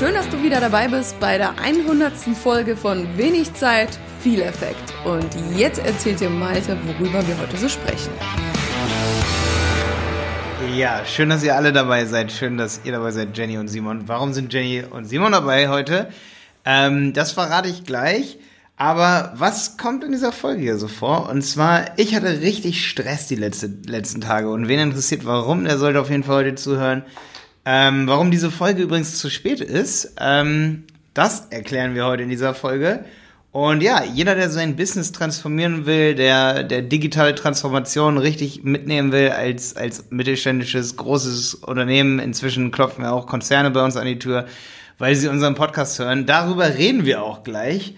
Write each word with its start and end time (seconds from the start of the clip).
Schön, 0.00 0.14
dass 0.14 0.30
du 0.30 0.42
wieder 0.42 0.60
dabei 0.60 0.88
bist 0.88 1.20
bei 1.20 1.36
der 1.36 1.58
100. 1.58 2.14
Folge 2.34 2.74
von 2.74 3.06
Wenig 3.18 3.52
Zeit, 3.52 3.98
viel 4.22 4.40
Effekt. 4.40 4.94
Und 5.04 5.28
jetzt 5.54 5.78
erzählt 5.78 6.20
dir 6.20 6.30
Malte, 6.30 6.78
worüber 6.86 7.22
wir 7.28 7.38
heute 7.38 7.58
so 7.58 7.68
sprechen. 7.68 8.10
Ja, 10.74 11.04
schön, 11.04 11.28
dass 11.28 11.44
ihr 11.44 11.54
alle 11.54 11.74
dabei 11.74 12.06
seid. 12.06 12.32
Schön, 12.32 12.56
dass 12.56 12.80
ihr 12.84 12.92
dabei 12.92 13.10
seid, 13.10 13.36
Jenny 13.36 13.58
und 13.58 13.68
Simon. 13.68 14.08
Warum 14.08 14.32
sind 14.32 14.50
Jenny 14.54 14.82
und 14.90 15.04
Simon 15.04 15.32
dabei 15.32 15.68
heute? 15.68 16.08
Ähm, 16.64 17.12
das 17.12 17.32
verrate 17.32 17.68
ich 17.68 17.84
gleich. 17.84 18.38
Aber 18.78 19.34
was 19.36 19.76
kommt 19.76 20.02
in 20.02 20.12
dieser 20.12 20.32
Folge 20.32 20.62
hier 20.62 20.78
so 20.78 20.88
vor? 20.88 21.28
Und 21.28 21.42
zwar, 21.42 21.98
ich 21.98 22.14
hatte 22.14 22.40
richtig 22.40 22.88
Stress 22.88 23.26
die 23.26 23.36
letzte, 23.36 23.70
letzten 23.84 24.22
Tage. 24.22 24.48
Und 24.48 24.66
wen 24.66 24.80
interessiert, 24.80 25.26
warum, 25.26 25.64
der 25.64 25.76
sollte 25.76 26.00
auf 26.00 26.08
jeden 26.08 26.24
Fall 26.24 26.46
heute 26.46 26.54
zuhören. 26.54 27.02
Ähm, 27.72 28.08
warum 28.08 28.32
diese 28.32 28.50
Folge 28.50 28.82
übrigens 28.82 29.16
zu 29.16 29.30
spät 29.30 29.60
ist, 29.60 30.16
ähm, 30.18 30.86
das 31.14 31.46
erklären 31.50 31.94
wir 31.94 32.04
heute 32.04 32.24
in 32.24 32.28
dieser 32.28 32.52
Folge. 32.52 33.04
Und 33.52 33.80
ja, 33.80 34.02
jeder, 34.02 34.34
der 34.34 34.50
sein 34.50 34.74
Business 34.74 35.12
transformieren 35.12 35.86
will, 35.86 36.16
der, 36.16 36.64
der 36.64 36.82
digitale 36.82 37.32
Transformation 37.36 38.18
richtig 38.18 38.64
mitnehmen 38.64 39.12
will 39.12 39.28
als, 39.28 39.76
als 39.76 40.10
mittelständisches, 40.10 40.96
großes 40.96 41.54
Unternehmen, 41.54 42.18
inzwischen 42.18 42.72
klopfen 42.72 43.04
ja 43.04 43.12
auch 43.12 43.28
Konzerne 43.28 43.70
bei 43.70 43.84
uns 43.84 43.96
an 43.96 44.06
die 44.06 44.18
Tür, 44.18 44.46
weil 44.98 45.14
sie 45.14 45.28
unseren 45.28 45.54
Podcast 45.54 45.96
hören. 46.00 46.26
Darüber 46.26 46.74
reden 46.74 47.04
wir 47.04 47.22
auch 47.22 47.44
gleich. 47.44 47.94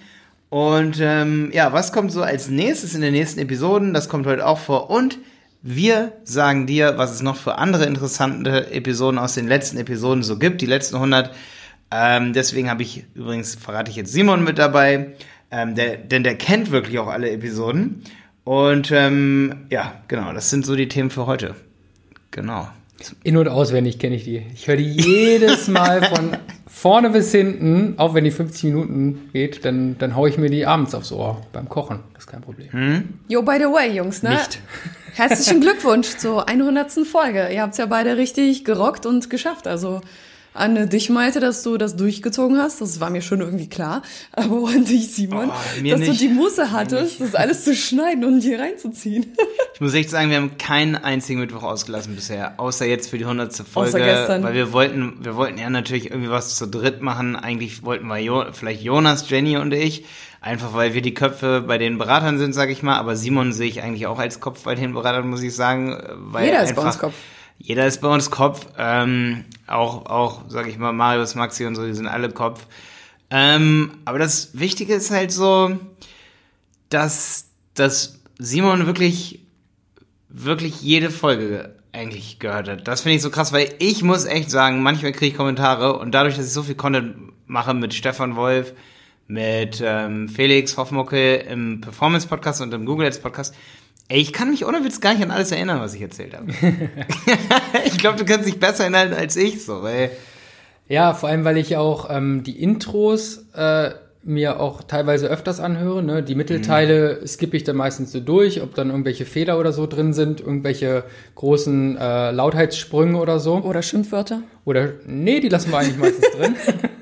Und 0.51 0.99
ähm, 1.01 1.49
ja, 1.55 1.73
was 1.73 1.93
kommt 1.93 2.13
so 2.13 2.21
als 2.21 2.49
nächstes 2.49 2.95
in 2.95 3.01
den 3.01 3.15
nächsten 3.15 3.41
Episoden? 3.41 3.95
Das 3.95 4.11
kommt 4.11 4.27
heute 4.27 4.47
auch 4.47 4.59
vor. 4.59 4.91
Und 4.91 5.17
wir 5.63 6.13
sagen 6.25 6.67
dir, 6.67 6.99
was 6.99 7.13
es 7.13 7.23
noch 7.23 7.37
für 7.37 7.57
andere 7.57 7.85
interessante 7.87 8.73
Episoden 8.73 9.19
aus 9.19 9.35
den 9.35 9.47
letzten 9.47 9.79
Episoden 9.79 10.23
so 10.23 10.39
gibt, 10.39 10.61
die 10.61 10.67
letzten 10.67 10.97
100. 10.97 11.31
Ähm, 11.93 12.33
deswegen 12.33 12.69
habe 12.69 12.83
ich 12.83 13.05
übrigens, 13.15 13.55
verrate 13.55 13.91
ich 13.91 13.97
jetzt 13.97 14.13
Simon 14.13 14.43
mit 14.43 14.59
dabei, 14.59 15.13
ähm, 15.51 15.75
der, 15.75 15.99
denn 15.99 16.25
der 16.25 16.37
kennt 16.37 16.71
wirklich 16.71 16.99
auch 16.99 17.07
alle 17.07 17.31
Episoden. 17.31 18.03
Und 18.45 18.91
ähm, 18.91 19.67
ja, 19.71 19.95
genau, 20.09 20.33
das 20.33 20.51
sind 20.51 20.67
so 20.67 20.75
die 20.75 20.89
Themen 20.89 21.11
für 21.11 21.27
heute. 21.27 21.55
Genau. 22.33 22.69
In- 23.23 23.37
und 23.37 23.49
auswendig 23.49 23.99
kenne 23.99 24.17
ich 24.17 24.25
die. 24.25 24.45
Ich 24.55 24.67
höre 24.67 24.77
die 24.77 24.91
jedes 24.91 25.69
Mal 25.69 26.03
von 26.03 26.37
vorne 26.67 27.11
bis 27.11 27.31
hinten, 27.31 27.95
auch 27.99 28.15
wenn 28.15 28.25
die 28.25 28.31
50 28.31 28.65
Minuten 28.65 29.31
geht, 29.33 29.65
dann, 29.65 29.97
dann 29.99 30.17
haue 30.17 30.29
ich 30.29 30.39
mir 30.39 30.51
die 30.51 30.67
abends 30.67 30.95
aufs 30.95 31.13
Ohr 31.13 31.41
beim 31.53 31.69
Kochen. 31.69 32.01
Das 32.15 32.25
ist 32.25 32.31
kein 32.31 32.41
Problem. 32.41 32.73
Hm? 32.73 33.09
Yo, 33.29 33.43
by 33.43 33.57
the 33.59 33.67
way, 33.67 33.95
Jungs, 33.95 34.23
ne? 34.23 34.31
Nicht. 34.31 34.61
Herzlichen 35.15 35.61
Glückwunsch 35.61 36.17
zur 36.17 36.49
100. 36.49 37.07
Folge. 37.07 37.49
Ihr 37.53 37.63
habt's 37.63 37.79
ja 37.79 37.87
beide 37.87 38.17
richtig 38.17 38.65
gerockt 38.65 39.05
und 39.07 39.29
geschafft. 39.31 39.67
Also 39.67 40.01
an 40.55 40.89
dich, 40.91 41.09
Malte, 41.09 41.41
dass 41.41 41.63
du 41.63 41.79
das 41.79 41.97
durchgezogen 41.97 42.59
hast. 42.59 42.81
Das 42.83 43.01
war 43.01 43.09
mir 43.11 43.23
schon 43.23 43.41
irgendwie 43.41 43.69
klar. 43.69 44.03
Aber 44.33 44.69
an 44.69 44.85
dich, 44.85 45.13
Simon, 45.15 45.49
Oh, 45.51 45.89
dass 45.89 45.99
nicht. 46.01 46.13
du 46.13 46.17
die 46.17 46.29
Muße 46.29 46.73
hattest, 46.73 47.21
das 47.21 47.35
alles 47.35 47.65
zu 47.65 47.75
schneiden 47.75 48.25
und 48.25 48.41
hier 48.43 48.59
reinzuziehen. 48.61 49.35
Ich 49.75 49.81
muss 49.81 49.95
echt 49.95 50.11
sagen, 50.11 50.29
wir 50.31 50.37
haben 50.37 50.59
keinen 50.59 50.95
einzigen 50.97 51.41
Mittwoch 51.41 51.63
ausgelassen 51.63 52.15
bisher, 52.15 52.55
außer 52.61 52.85
jetzt 52.87 53.09
für 53.09 53.17
die 53.19 53.25
100. 53.25 53.55
Folge, 53.67 53.89
Außer 53.91 54.01
gestern. 54.01 54.43
weil 54.43 54.55
wir 54.55 54.73
wollten, 54.73 55.17
wir 55.25 55.37
wollten 55.37 55.59
ja 55.59 55.71
natürlich 55.71 56.11
irgendwie 56.11 56.31
was 56.31 56.57
zu 56.57 56.67
dritt 56.67 57.01
machen. 57.03 57.35
Eigentlich 57.37 57.83
wollten 57.83 58.07
wir 58.07 58.19
jo 58.19 58.45
vielleicht 58.53 58.83
Jonas, 58.83 59.29
Jenny 59.31 59.57
und 59.57 59.73
ich, 59.73 60.05
einfach 60.43 60.75
weil 60.75 60.93
wir 60.93 61.01
die 61.01 61.15
Köpfe 61.15 61.63
bei 61.67 61.79
den 61.79 61.97
Beratern 61.97 62.39
sind, 62.39 62.53
sage 62.53 62.73
ich 62.73 62.83
mal. 62.83 62.99
Aber 62.99 63.17
Simon 63.17 63.53
sehe 63.53 63.69
ich 63.69 63.83
eigentlich 63.83 64.07
auch 64.07 64.19
als 64.19 64.41
Kopf 64.41 64.65
bei 64.65 64.75
den 64.75 64.93
Beratern, 64.93 65.31
muss 65.31 65.43
ich 65.43 65.55
sagen, 65.55 65.97
weil 66.17 66.47
Jeder 66.47 66.63
ist 66.63 66.77
bei 66.77 66.83
uns 66.83 66.99
Kopf. 66.99 67.15
Jeder 67.59 67.87
ist 67.87 68.01
bei 68.01 68.09
uns 68.09 68.31
Kopf. 68.31 68.67
Ähm, 68.77 69.45
auch, 69.67 70.07
auch, 70.07 70.43
sage 70.49 70.69
ich 70.69 70.79
mal, 70.79 70.93
Marius, 70.93 71.35
Maxi 71.35 71.65
und 71.65 71.77
so, 71.77 71.87
die 71.87 71.95
sind 71.95 72.09
alle 72.09 72.29
Kopf. 72.31 72.67
Ähm, 73.31 73.93
aber 74.05 74.19
das 74.19 74.59
Wichtige 74.59 74.95
ist 74.95 75.11
halt 75.11 75.33
so, 75.33 75.79
dass, 76.91 77.47
dass 77.75 78.21
Simon 78.39 78.87
wirklich 78.87 79.43
wirklich 80.33 80.81
jede 80.81 81.11
Folge 81.11 81.75
eigentlich 81.93 82.39
gehört 82.39 82.69
hat. 82.69 82.89
Das 82.89 83.03
finde 83.03 83.17
ich 83.17 83.23
so 83.23 83.31
krass, 83.31 83.53
weil 83.53 83.75
ich 83.79 84.03
muss 84.03 84.25
echt 84.25 84.51
sagen, 84.51 84.83
manchmal 84.83 85.13
kriege 85.13 85.27
ich 85.27 85.37
Kommentare 85.37 85.99
und 85.99 86.13
dadurch, 86.13 86.37
dass 86.37 86.47
ich 86.47 86.53
so 86.53 86.63
viel 86.63 86.75
Content 86.75 87.33
mache 87.47 87.75
mit 87.75 87.93
Stefan 87.93 88.35
Wolf, 88.35 88.73
mit 89.33 89.83
ähm, 89.83 90.29
Felix 90.29 90.77
Hoffmucke 90.77 91.37
im 91.37 91.81
Performance-Podcast 91.81 92.61
und 92.61 92.75
im 92.75 92.85
Google 92.85 93.07
Ads 93.07 93.21
Podcast, 93.21 93.55
ey, 94.09 94.21
ich 94.21 94.33
kann 94.35 94.51
mich 94.51 94.67
ohne 94.67 94.85
Witz 94.85 95.01
gar 95.01 95.15
nicht 95.15 95.23
an 95.23 95.31
alles 95.31 95.51
erinnern, 95.53 95.81
was 95.81 95.95
ich 95.95 96.03
erzählt 96.03 96.35
habe. 96.35 96.53
ich 97.87 97.97
glaube, 97.97 98.19
du 98.19 98.27
kannst 98.27 98.47
dich 98.47 98.61
besser 98.61 98.85
erinnern 98.85 99.15
als 99.15 99.37
ich, 99.37 99.65
so, 99.65 99.83
weil 99.83 100.11
Ja, 100.87 101.15
vor 101.15 101.31
allem, 101.31 101.45
weil 101.47 101.57
ich 101.57 101.79
auch 101.79 102.11
ähm, 102.11 102.43
die 102.43 102.63
Intros 102.63 103.47
äh, 103.55 103.93
mir 104.23 104.61
auch 104.61 104.83
teilweise 104.83 105.29
öfters 105.29 105.61
anhöre. 105.61 106.03
Ne? 106.03 106.23
Die 106.23 106.35
Mittelteile 106.35 107.27
skippe 107.27 107.57
ich 107.57 107.65
dann 107.65 107.77
meistens 107.77 108.13
so 108.13 108.21
durch, 108.21 108.63
ob 108.63 108.75
dann 108.75 108.91
irgendwelche 108.91 109.25
Fehler 109.25 109.59
oder 109.59 109.73
so 109.73 109.87
drin 109.87 110.13
sind, 110.13 110.41
irgendwelche 110.41 111.05
großen 111.37 111.97
äh, 111.97 112.31
Lautheitssprünge 112.33 113.19
oder 113.19 113.41
so. 113.41 113.57
Oder 113.57 113.83
Schimpfwörter. 113.83 114.43
Oder 114.67 114.93
nee, 115.07 115.41
die 115.41 115.49
lassen 115.49 115.73
wir 115.73 115.79
eigentlich 115.79 115.99
meistens 115.99 116.31
drin. 116.37 116.55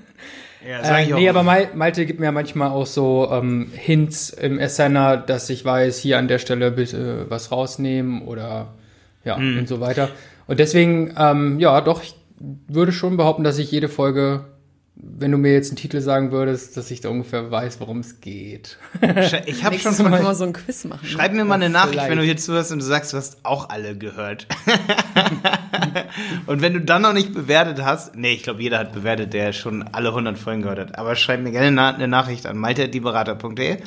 ja, 0.69 0.85
sag 0.85 0.99
Äh, 1.01 1.05
ich 1.05 1.15
auch. 1.15 1.19
nee, 1.19 1.29
aber 1.29 1.43
Mal 1.43 1.69
Malte 1.75 2.07
gibt 2.07 2.21
mir 2.21 2.27
ja 2.27 2.33
manchmal 2.33 2.71
auch 2.71 2.87
so 2.87 3.29
ähm, 3.33 3.71
Hints 3.75 4.31
im 4.31 4.59
Ascender, 4.59 5.17
dass 5.17 5.49
ich 5.51 5.65
weiß, 5.65 5.99
hier 5.99 6.19
an 6.19 6.29
der 6.29 6.39
Stelle 6.39 6.71
bitte 6.71 7.27
was 7.29 7.51
rausnehmen 7.53 8.23
oder 8.23 8.75
ja 9.25 9.37
Mhm. 9.39 9.59
und 9.61 9.69
so 9.69 9.81
weiter. 9.81 10.09
Und 10.47 10.59
deswegen, 10.61 11.15
ähm, 11.19 11.59
ja, 11.61 11.81
doch, 11.81 12.03
ich 12.03 12.15
würde 12.69 12.93
schon 12.93 13.17
behaupten, 13.17 13.45
dass 13.45 13.59
ich 13.59 13.71
jede 13.71 13.89
Folge, 13.89 14.45
wenn 14.97 15.31
du 15.31 15.39
mir 15.39 15.53
jetzt 15.53 15.71
einen 15.71 15.77
Titel 15.77 16.01
sagen 16.01 16.31
würdest, 16.31 16.77
dass 16.77 16.91
ich 16.91 17.01
da 17.01 17.09
ungefähr 17.09 17.51
weiß, 17.51 17.81
worum 17.81 18.01
es 18.01 18.21
geht. 18.21 18.79
ich 19.47 19.65
habe 19.65 19.79
schon 19.79 19.97
Mal 20.11 20.23
wir 20.23 20.35
so 20.35 20.45
ein 20.45 20.53
Quiz 20.53 20.85
machen. 20.85 21.07
Schreib 21.07 21.33
mir 21.33 21.45
mal 21.45 21.55
eine 21.55 21.71
Nachricht, 21.71 21.93
vielleicht. 21.93 22.11
wenn 22.11 22.19
du 22.19 22.25
hier 22.25 22.37
zuhörst 22.37 22.73
und 22.73 22.81
du 22.81 22.85
sagst, 22.85 23.13
du 23.13 23.17
hast 23.17 23.39
auch 23.43 23.71
alle 23.71 23.97
gehört. 23.97 24.47
und 26.47 26.61
wenn 26.61 26.75
du 26.75 26.81
dann 26.81 27.03
noch 27.03 27.13
nicht 27.13 27.33
bewertet 27.33 27.85
hast, 27.85 28.17
nee, 28.17 28.33
ich 28.33 28.43
glaube, 28.43 28.63
jeder 28.63 28.79
hat 28.79 28.93
bewertet, 28.93 29.33
der 29.33 29.53
schon 29.53 29.83
alle 29.83 30.09
100 30.09 30.39
Folgen 30.39 30.63
gehört 30.63 30.79
hat. 30.79 30.99
Aber 30.99 31.17
schreib 31.17 31.41
mir 31.41 31.53
gerne 31.53 31.83
eine 31.83 32.09
Nachricht 32.09 32.47
an 32.47 32.59
malte.dieberater.de, 32.59 33.79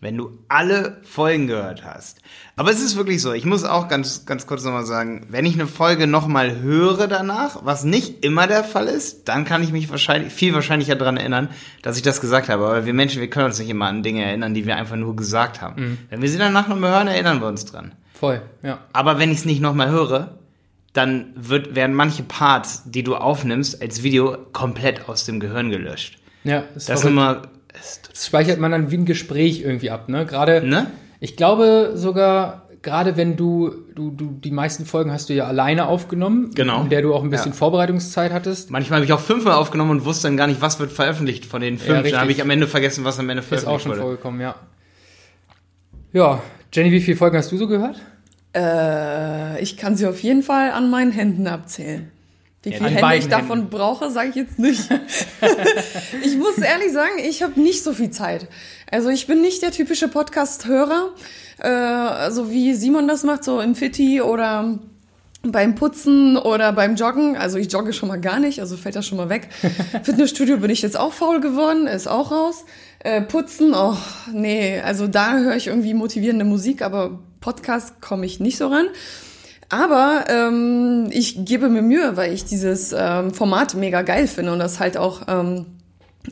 wenn 0.00 0.16
du 0.16 0.38
alle 0.48 0.98
Folgen 1.02 1.46
gehört 1.46 1.84
hast. 1.84 2.20
Aber 2.56 2.70
es 2.70 2.80
ist 2.82 2.96
wirklich 2.96 3.20
so, 3.20 3.32
ich 3.32 3.44
muss 3.44 3.64
auch 3.64 3.88
ganz, 3.88 4.24
ganz 4.26 4.46
kurz 4.46 4.64
nochmal 4.64 4.86
sagen, 4.86 5.26
wenn 5.28 5.44
ich 5.44 5.54
eine 5.54 5.66
Folge 5.66 6.06
nochmal 6.06 6.60
höre 6.60 7.06
danach, 7.06 7.58
was 7.64 7.84
nicht 7.84 8.24
immer 8.24 8.46
der 8.46 8.64
Fall 8.64 8.86
ist, 8.86 9.28
dann 9.28 9.44
kann 9.44 9.62
ich 9.62 9.72
mich 9.72 9.90
wahrscheinlich, 9.90 10.32
viel 10.32 10.54
wahrscheinlicher 10.54 10.96
daran 10.96 11.16
erinnern, 11.16 11.48
dass 11.82 11.96
ich 11.96 12.02
das 12.02 12.20
gesagt 12.20 12.48
habe. 12.48 12.64
Aber 12.66 12.86
wir 12.86 12.94
Menschen, 12.94 13.20
wir 13.20 13.30
können 13.30 13.46
uns 13.46 13.58
nicht 13.58 13.68
immer 13.70 13.86
an 13.86 14.02
Dinge 14.02 14.24
erinnern, 14.24 14.54
die 14.54 14.66
wir 14.66 14.76
einfach 14.76 14.96
nur 14.96 15.14
gesagt 15.16 15.60
haben. 15.60 15.98
Wenn 16.08 16.22
wir 16.22 16.28
sie 16.28 16.38
danach 16.38 16.68
nochmal 16.68 16.92
hören, 16.92 17.08
erinnern 17.08 17.40
wir 17.40 17.48
uns 17.48 17.64
dran. 17.66 17.92
Voll, 18.14 18.42
ja. 18.62 18.78
Aber 18.92 19.18
wenn 19.18 19.30
ich 19.30 19.38
es 19.38 19.44
nicht 19.44 19.60
nochmal 19.60 19.90
höre, 19.90 20.38
dann 20.92 21.32
wird, 21.36 21.74
werden 21.74 21.94
manche 21.94 22.22
Parts, 22.22 22.82
die 22.84 23.02
du 23.02 23.14
aufnimmst 23.16 23.80
als 23.80 24.02
Video, 24.02 24.36
komplett 24.52 25.08
aus 25.08 25.24
dem 25.24 25.40
Gehirn 25.40 25.70
gelöscht. 25.70 26.18
Ja, 26.42 26.60
ist 26.74 26.88
Das 26.88 26.96
ist 26.96 27.00
verrückt. 27.02 27.06
immer, 27.06 27.42
das 28.20 28.26
speichert 28.26 28.60
man 28.60 28.70
dann 28.70 28.90
wie 28.90 28.98
ein 28.98 29.06
Gespräch 29.06 29.62
irgendwie 29.62 29.88
ab, 29.90 30.10
ne? 30.10 30.26
Gerade, 30.26 30.62
ne? 30.66 30.88
ich 31.20 31.36
glaube 31.36 31.92
sogar, 31.94 32.68
gerade 32.82 33.16
wenn 33.16 33.34
du, 33.38 33.70
du, 33.94 34.10
du, 34.10 34.26
die 34.44 34.50
meisten 34.50 34.84
Folgen 34.84 35.10
hast 35.10 35.30
du 35.30 35.32
ja 35.32 35.46
alleine 35.46 35.86
aufgenommen, 35.86 36.50
Genau. 36.54 36.82
in 36.82 36.90
der 36.90 37.00
du 37.00 37.14
auch 37.14 37.22
ein 37.24 37.30
bisschen 37.30 37.52
Ja. 37.52 37.56
Vorbereitungszeit 37.56 38.30
hattest. 38.30 38.70
Manchmal 38.70 38.98
habe 38.98 39.06
ich 39.06 39.12
auch 39.14 39.20
fünfmal 39.20 39.54
aufgenommen 39.54 39.90
und 39.92 40.04
wusste 40.04 40.28
dann 40.28 40.36
gar 40.36 40.48
nicht, 40.48 40.60
was 40.60 40.78
wird 40.78 40.92
veröffentlicht 40.92 41.46
von 41.46 41.62
den 41.62 41.78
fünf. 41.78 41.90
richtig. 41.96 42.12
dann 42.12 42.20
habe 42.20 42.30
ich 42.32 42.42
am 42.42 42.50
Ende 42.50 42.66
vergessen, 42.66 43.04
was 43.04 43.18
am 43.18 43.30
Ende 43.30 43.40
Ist 43.40 43.48
veröffentlicht 43.48 43.74
auch 43.74 43.80
schon 43.82 43.92
wurde. 43.92 44.02
vorgekommen, 44.02 44.40
ja. 44.42 44.54
Ja, 46.12 46.42
Jenny, 46.74 46.92
wie 46.92 47.00
viele 47.00 47.16
Folgen 47.16 47.38
hast 47.38 47.50
du 47.52 47.56
so 47.56 47.68
gehört? 47.68 47.96
Äh, 48.54 49.62
ich 49.62 49.78
kann 49.78 49.96
sie 49.96 50.06
auf 50.06 50.20
jeden 50.22 50.42
Fall 50.42 50.72
an 50.72 50.90
meinen 50.90 51.12
Händen 51.12 51.46
abzählen. 51.46 52.10
Wie 52.62 52.72
viele 52.72 52.90
Hände 52.90 53.16
ich 53.16 53.28
davon 53.28 53.60
Händen. 53.60 53.70
brauche, 53.70 54.10
sage 54.10 54.28
ich 54.30 54.34
jetzt 54.34 54.58
nicht. 54.58 54.82
ich 56.22 56.36
muss 56.36 56.58
ehrlich 56.58 56.92
sagen, 56.92 57.14
ich 57.18 57.42
habe 57.42 57.58
nicht 57.58 57.82
so 57.82 57.94
viel 57.94 58.10
Zeit. 58.10 58.48
Also 58.90 59.08
ich 59.08 59.26
bin 59.26 59.40
nicht 59.40 59.62
der 59.62 59.70
typische 59.70 60.08
Podcast-Hörer, 60.08 61.14
äh, 61.58 62.30
so 62.30 62.50
wie 62.50 62.74
Simon 62.74 63.08
das 63.08 63.24
macht, 63.24 63.44
so 63.44 63.60
im 63.60 63.74
Fitti 63.74 64.20
oder 64.20 64.78
beim 65.42 65.74
Putzen 65.74 66.36
oder 66.36 66.72
beim 66.72 66.96
Joggen. 66.96 67.36
Also 67.36 67.56
ich 67.56 67.72
jogge 67.72 67.94
schon 67.94 68.08
mal 68.08 68.20
gar 68.20 68.40
nicht, 68.40 68.60
also 68.60 68.76
fällt 68.76 68.96
das 68.96 69.06
schon 69.06 69.16
mal 69.16 69.30
weg. 69.30 69.48
Fitnessstudio 70.02 70.58
bin 70.58 70.70
ich 70.70 70.82
jetzt 70.82 70.98
auch 70.98 71.14
faul 71.14 71.40
geworden, 71.40 71.86
ist 71.86 72.08
auch 72.08 72.30
raus. 72.30 72.66
Äh, 72.98 73.22
Putzen, 73.22 73.72
oh 73.74 73.96
nee, 74.32 74.80
also 74.80 75.06
da 75.06 75.38
höre 75.38 75.56
ich 75.56 75.68
irgendwie 75.68 75.94
motivierende 75.94 76.44
Musik, 76.44 76.82
aber 76.82 77.20
Podcast 77.40 78.02
komme 78.02 78.26
ich 78.26 78.38
nicht 78.38 78.58
so 78.58 78.68
ran. 78.68 78.86
Aber 79.70 80.24
ähm, 80.28 81.06
ich 81.10 81.44
gebe 81.44 81.68
mir 81.68 81.82
Mühe, 81.82 82.16
weil 82.16 82.32
ich 82.32 82.44
dieses 82.44 82.94
ähm, 82.96 83.32
Format 83.32 83.74
mega 83.74 84.02
geil 84.02 84.26
finde 84.26 84.52
und 84.52 84.58
das 84.58 84.80
halt 84.80 84.96
auch 84.96 85.22
ähm, 85.28 85.66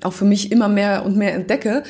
auch 0.02 0.12
für 0.12 0.25
mich 0.26 0.52
immer 0.52 0.69
mehr 0.69 1.05
und 1.06 1.17
mehr 1.17 1.35
entdecke. 1.35 1.82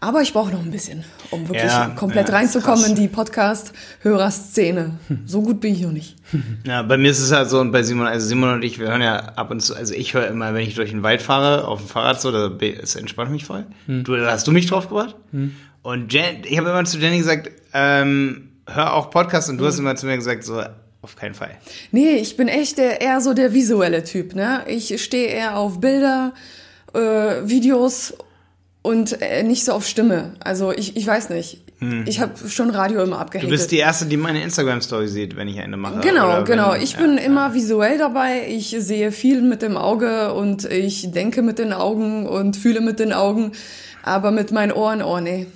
Aber 0.00 0.20
ich 0.22 0.32
brauche 0.32 0.50
noch 0.50 0.60
ein 0.64 0.70
bisschen, 0.72 1.04
um 1.30 1.48
wirklich 1.48 1.64
Ja, 1.70 1.92
komplett 1.94 2.28
ja, 2.28 2.34
reinzukommen 2.34 2.80
krass. 2.80 2.88
in 2.88 2.96
die 2.96 3.06
Podcast-Hörerszene. 3.08 4.92
So 5.26 5.42
gut 5.42 5.60
bin 5.60 5.74
ich 5.74 5.82
noch 5.82 5.92
nicht. 5.92 6.16
Ja, 6.66 6.82
bei 6.82 6.96
mir 6.96 7.10
ist 7.10 7.20
es 7.20 7.30
halt 7.32 7.50
so, 7.50 7.60
und 7.60 7.72
bei 7.72 7.82
Simon, 7.82 8.06
also 8.06 8.26
Simon 8.26 8.54
und 8.54 8.64
ich, 8.64 8.78
wir 8.80 8.88
hören 8.88 9.02
ja 9.02 9.16
ab 9.16 9.50
und 9.50 9.60
zu, 9.60 9.74
also 9.76 9.92
ich 9.94 10.14
höre 10.14 10.28
immer, 10.28 10.54
wenn 10.54 10.62
ich 10.66 10.74
durch 10.74 10.90
den 10.90 11.02
Wald 11.02 11.20
fahre, 11.22 11.66
auf 11.68 11.80
dem 11.80 11.88
Fahrrad 11.88 12.20
so, 12.20 12.30
da 12.32 12.48
be- 12.48 12.74
es 12.80 12.96
entspannt 12.96 13.30
mich 13.30 13.44
voll. 13.44 13.66
Du, 13.86 14.16
da 14.16 14.30
hast 14.30 14.46
du 14.46 14.52
mich 14.52 14.66
drauf 14.66 14.88
gebracht. 14.88 15.14
Und 15.82 16.12
Jen, 16.12 16.36
ich 16.44 16.56
habe 16.58 16.70
immer 16.70 16.84
zu 16.84 16.98
Jenny 16.98 17.18
gesagt, 17.18 17.50
ähm, 17.74 18.48
hör 18.66 18.94
auch 18.94 19.10
Podcasts 19.10 19.50
und 19.50 19.58
du 19.58 19.66
hast 19.66 19.78
immer 19.78 19.94
zu 19.96 20.06
mir 20.06 20.16
gesagt, 20.16 20.44
so, 20.44 20.62
auf 21.02 21.16
keinen 21.16 21.34
Fall. 21.34 21.56
Nee, 21.90 22.16
ich 22.16 22.36
bin 22.36 22.48
echt 22.48 22.78
der, 22.78 23.00
eher 23.00 23.20
so 23.20 23.34
der 23.34 23.52
visuelle 23.52 24.04
Typ. 24.04 24.34
Ne? 24.34 24.62
Ich 24.66 25.02
stehe 25.02 25.26
eher 25.26 25.56
auf 25.56 25.80
Bilder, 25.80 26.32
äh, 26.94 26.98
Videos 26.98 28.14
und 28.82 29.20
äh, 29.20 29.42
nicht 29.42 29.64
so 29.64 29.72
auf 29.72 29.86
Stimme. 29.86 30.34
Also 30.40 30.72
ich, 30.72 30.96
ich 30.96 31.06
weiß 31.06 31.30
nicht. 31.30 31.60
Ich 32.06 32.20
habe 32.20 32.48
schon 32.48 32.70
Radio 32.70 33.02
immer 33.02 33.26
Hm. 33.32 33.40
Du 33.40 33.48
bist 33.48 33.72
die 33.72 33.78
Erste, 33.78 34.06
die 34.06 34.16
meine 34.16 34.40
Instagram-Story 34.42 35.08
sieht, 35.08 35.34
wenn 35.34 35.48
ich 35.48 35.58
eine 35.58 35.76
mache. 35.76 36.00
Genau, 36.00 36.44
genau. 36.44 36.74
Wenn, 36.74 36.82
Ich 36.82 36.92
ja, 36.92 37.00
bin 37.00 37.16
ja. 37.16 37.24
immer 37.24 37.54
visuell 37.54 37.98
dabei. 37.98 38.46
Ich 38.48 38.76
sehe 38.78 39.10
viel 39.10 39.42
mit 39.42 39.62
dem 39.62 39.76
Auge 39.76 40.32
und 40.32 40.64
ich 40.64 41.10
denke 41.10 41.42
mit 41.42 41.58
den 41.58 41.72
Augen 41.72 42.26
und 42.28 42.56
fühle 42.56 42.80
mit 42.80 43.00
den 43.00 43.12
Augen. 43.12 43.52
Aber 44.04 44.30
mit 44.30 44.52
meinen 44.52 44.70
Ohren, 44.70 45.02
oh 45.02 45.18
nee. 45.18 45.48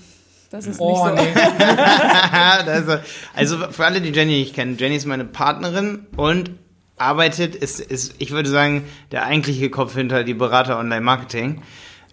Das 0.51 0.67
ist 0.67 0.79
Oh, 0.81 1.09
nicht 1.09 1.19
so. 1.19 1.25
nee. 1.25 1.35
also, 2.71 2.99
also 3.35 3.59
für 3.71 3.85
alle, 3.85 4.01
die 4.01 4.11
Jenny 4.11 4.39
nicht 4.39 4.55
kennen, 4.55 4.77
Jenny 4.79 4.97
ist 4.97 5.07
meine 5.07 5.25
Partnerin 5.25 6.07
und 6.17 6.51
arbeitet, 6.97 7.55
ist, 7.55 7.81
ist 7.81 8.15
ich 8.19 8.31
würde 8.31 8.49
sagen, 8.49 8.85
der 9.13 9.25
eigentliche 9.27 9.71
Kopf 9.71 9.95
hinter 9.95 10.25
die 10.25 10.35
Berater 10.35 10.79
Online-Marketing. 10.79 11.63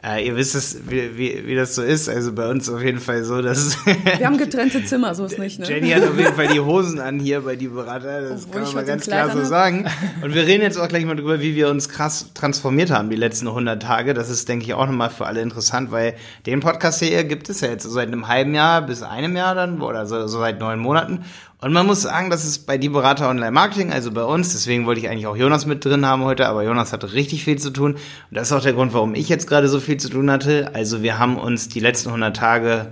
Äh, 0.05 0.27
ihr 0.27 0.35
wisst 0.35 0.53
es, 0.53 0.89
wie, 0.89 1.17
wie, 1.17 1.47
wie 1.47 1.55
das 1.55 1.75
so 1.75 1.81
ist. 1.81 2.09
Also 2.09 2.33
bei 2.33 2.49
uns 2.49 2.69
auf 2.69 2.81
jeden 2.81 2.99
Fall 2.99 3.23
so, 3.23 3.41
dass 3.41 3.77
Wir 4.17 4.25
haben 4.25 4.37
getrennte 4.37 4.83
Zimmer, 4.83 5.15
so 5.15 5.23
ist 5.23 5.39
nicht, 5.39 5.59
ne? 5.59 5.65
Jenny 5.65 5.91
hat 5.91 6.03
auf 6.03 6.17
jeden 6.17 6.33
Fall 6.33 6.47
die 6.47 6.59
Hosen 6.59 6.99
an 6.99 7.19
hier 7.19 7.39
bei 7.39 7.55
die 7.55 7.69
Berater. 7.69 8.21
Das 8.21 8.43
Obwohl 8.43 8.51
kann 8.51 8.61
man 8.61 8.69
ich 8.69 8.75
mal 8.75 8.85
ganz 8.85 9.05
klar 9.05 9.31
so 9.31 9.45
sagen. 9.45 9.85
Und 10.21 10.35
wir 10.35 10.45
reden 10.45 10.61
jetzt 10.61 10.77
auch 10.77 10.89
gleich 10.89 11.05
mal 11.05 11.15
drüber, 11.15 11.39
wie 11.39 11.55
wir 11.55 11.69
uns 11.69 11.87
krass 11.87 12.31
transformiert 12.33 12.91
haben 12.91 13.09
die 13.09 13.15
letzten 13.15 13.47
100 13.47 13.81
Tage. 13.81 14.13
Das 14.13 14.29
ist, 14.29 14.49
denke 14.49 14.65
ich, 14.65 14.73
auch 14.73 14.87
nochmal 14.87 15.09
für 15.09 15.25
alle 15.25 15.41
interessant, 15.41 15.91
weil 15.91 16.15
den 16.45 16.59
Podcast 16.59 17.01
hier 17.01 17.23
gibt 17.23 17.47
es 17.47 17.61
ja 17.61 17.69
jetzt 17.69 17.83
so 17.83 17.89
seit 17.89 18.09
einem 18.09 18.27
halben 18.27 18.53
Jahr 18.53 18.81
bis 18.81 19.03
einem 19.03 19.37
Jahr 19.37 19.55
dann 19.55 19.81
oder 19.81 20.05
so, 20.05 20.27
so 20.27 20.39
seit 20.39 20.59
neun 20.59 20.79
Monaten. 20.79 21.23
Und 21.63 21.71
man 21.71 21.85
muss 21.85 22.01
sagen, 22.01 22.29
dass 22.29 22.43
es 22.43 22.59
bei 22.59 22.77
die 22.77 22.89
Berater 22.89 23.29
Online 23.29 23.51
Marketing, 23.51 23.93
also 23.93 24.11
bei 24.11 24.25
uns, 24.25 24.51
deswegen 24.51 24.85
wollte 24.85 24.99
ich 24.99 25.07
eigentlich 25.07 25.27
auch 25.27 25.37
Jonas 25.37 25.65
mit 25.65 25.85
drin 25.85 26.05
haben 26.05 26.25
heute, 26.25 26.47
aber 26.47 26.63
Jonas 26.63 26.91
hatte 26.91 27.13
richtig 27.13 27.45
viel 27.45 27.57
zu 27.57 27.69
tun. 27.69 27.93
Und 27.93 28.01
das 28.31 28.49
ist 28.49 28.51
auch 28.51 28.61
der 28.61 28.73
Grund, 28.73 28.93
warum 28.93 29.15
ich 29.15 29.29
jetzt 29.29 29.47
gerade 29.47 29.69
so 29.69 29.79
viel 29.79 29.95
zu 29.95 30.09
tun 30.09 30.29
hatte. 30.29 30.71
Also 30.73 31.03
wir 31.03 31.19
haben 31.19 31.37
uns 31.37 31.69
die 31.69 31.79
letzten 31.79 32.09
100 32.09 32.35
Tage 32.35 32.87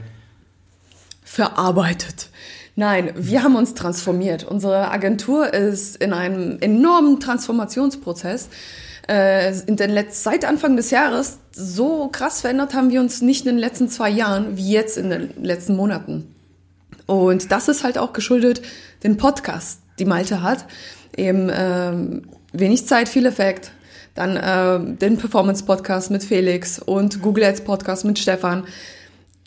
verarbeitet. 1.21 2.29
Nein, 2.77 3.11
wir 3.17 3.43
haben 3.43 3.57
uns 3.57 3.73
transformiert. 3.73 4.45
Unsere 4.45 4.89
Agentur 4.89 5.53
ist 5.53 5.97
in 5.97 6.13
einem 6.13 6.57
enormen 6.61 7.19
Transformationsprozess. 7.19 8.47
Äh, 9.09 9.53
in 9.67 9.75
den 9.75 9.89
Letz 9.89 10.23
seit 10.23 10.45
Anfang 10.45 10.77
des 10.77 10.91
Jahres 10.91 11.39
so 11.51 12.07
krass 12.07 12.39
verändert 12.39 12.73
haben 12.73 12.89
wir 12.89 13.01
uns 13.01 13.21
nicht 13.21 13.45
in 13.45 13.55
den 13.55 13.59
letzten 13.59 13.89
zwei 13.89 14.09
Jahren 14.09 14.55
wie 14.55 14.71
jetzt 14.71 14.97
in 14.97 15.09
den 15.09 15.43
letzten 15.43 15.75
Monaten. 15.75 16.30
Und 17.05 17.51
das 17.51 17.67
ist 17.67 17.83
halt 17.83 17.97
auch 17.97 18.13
geschuldet 18.13 18.61
den 19.03 19.17
Podcast, 19.17 19.81
die 19.99 20.05
Malte 20.05 20.41
hat. 20.41 20.65
Eben 21.17 21.51
ähm, 21.53 22.23
wenig 22.53 22.87
Zeit, 22.87 23.09
viel 23.09 23.25
Effekt. 23.25 23.71
Dann 24.13 24.39
ähm, 24.41 24.99
den 24.99 25.17
Performance-Podcast 25.17 26.11
mit 26.11 26.23
Felix 26.23 26.79
und 26.79 27.21
Google 27.21 27.45
Ads 27.45 27.61
Podcast 27.61 28.05
mit 28.05 28.19
Stefan. 28.19 28.65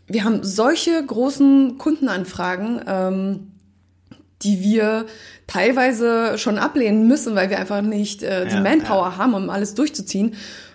Wir 0.06 0.24
haben 0.24 0.42
solche 0.42 1.04
großen 1.04 1.78
Kundenanfragen, 1.78 2.80
ähm, 2.86 3.52
die 4.42 4.60
wir 4.62 5.06
teilweise 5.46 6.38
schon 6.38 6.58
ablehnen 6.58 7.08
müssen, 7.08 7.34
weil 7.34 7.50
wir 7.50 7.58
einfach 7.58 7.82
nicht 7.82 8.22
äh, 8.22 8.46
die 8.46 8.54
Ja, 8.54 8.60
Manpower 8.60 9.16
haben, 9.16 9.34
um 9.34 9.50
alles 9.50 9.74
durchzuziehen. 9.74 10.34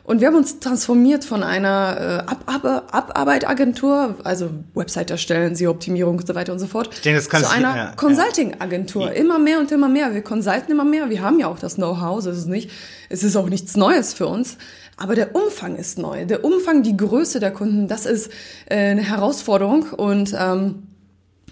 Und 0.09 0.21
wir 0.21 0.27
haben 0.27 0.37
uns 0.37 0.59
transformiert 0.59 1.23
von 1.23 1.43
einer 1.43 2.25
äh, 2.27 2.31
Ab 2.31 2.41
Ab 2.47 2.87
Abarbeitagentur, 2.91 4.15
also 4.23 4.49
Website 4.73 5.11
erstellen, 5.11 5.55
SEO-Optimierung 5.55 6.17
und 6.17 6.25
so 6.25 6.33
weiter 6.33 6.51
und 6.51 6.57
so 6.57 6.65
fort, 6.65 7.05
denke, 7.05 7.19
das 7.19 7.29
kannst 7.29 7.51
zu 7.51 7.55
einer 7.55 7.75
ja, 7.75 7.77
ja. 7.77 7.91
Consulting-Agentur. 7.95 9.11
Immer 9.11 9.37
mehr 9.37 9.59
und 9.59 9.71
immer 9.71 9.87
mehr. 9.87 10.11
Wir 10.11 10.23
consulten 10.23 10.71
immer 10.71 10.83
mehr. 10.83 11.11
Wir 11.11 11.21
haben 11.21 11.37
ja 11.39 11.45
auch 11.45 11.59
das 11.59 11.75
Know-how, 11.75 12.23
so 12.23 12.31
ist 12.31 12.39
es 12.39 12.45
nicht. 12.47 12.71
Es 13.09 13.23
ist 13.23 13.35
auch 13.35 13.49
nichts 13.49 13.77
Neues 13.77 14.15
für 14.15 14.25
uns. 14.25 14.57
Aber 14.97 15.13
der 15.13 15.35
Umfang 15.35 15.75
ist 15.75 15.99
neu. 15.99 16.25
Der 16.25 16.43
Umfang, 16.43 16.81
die 16.81 16.97
Größe 16.97 17.39
der 17.39 17.51
Kunden, 17.51 17.87
das 17.87 18.07
ist 18.07 18.31
äh, 18.65 18.77
eine 18.77 19.03
Herausforderung 19.03 19.83
und 19.95 20.35
ähm, 20.35 20.87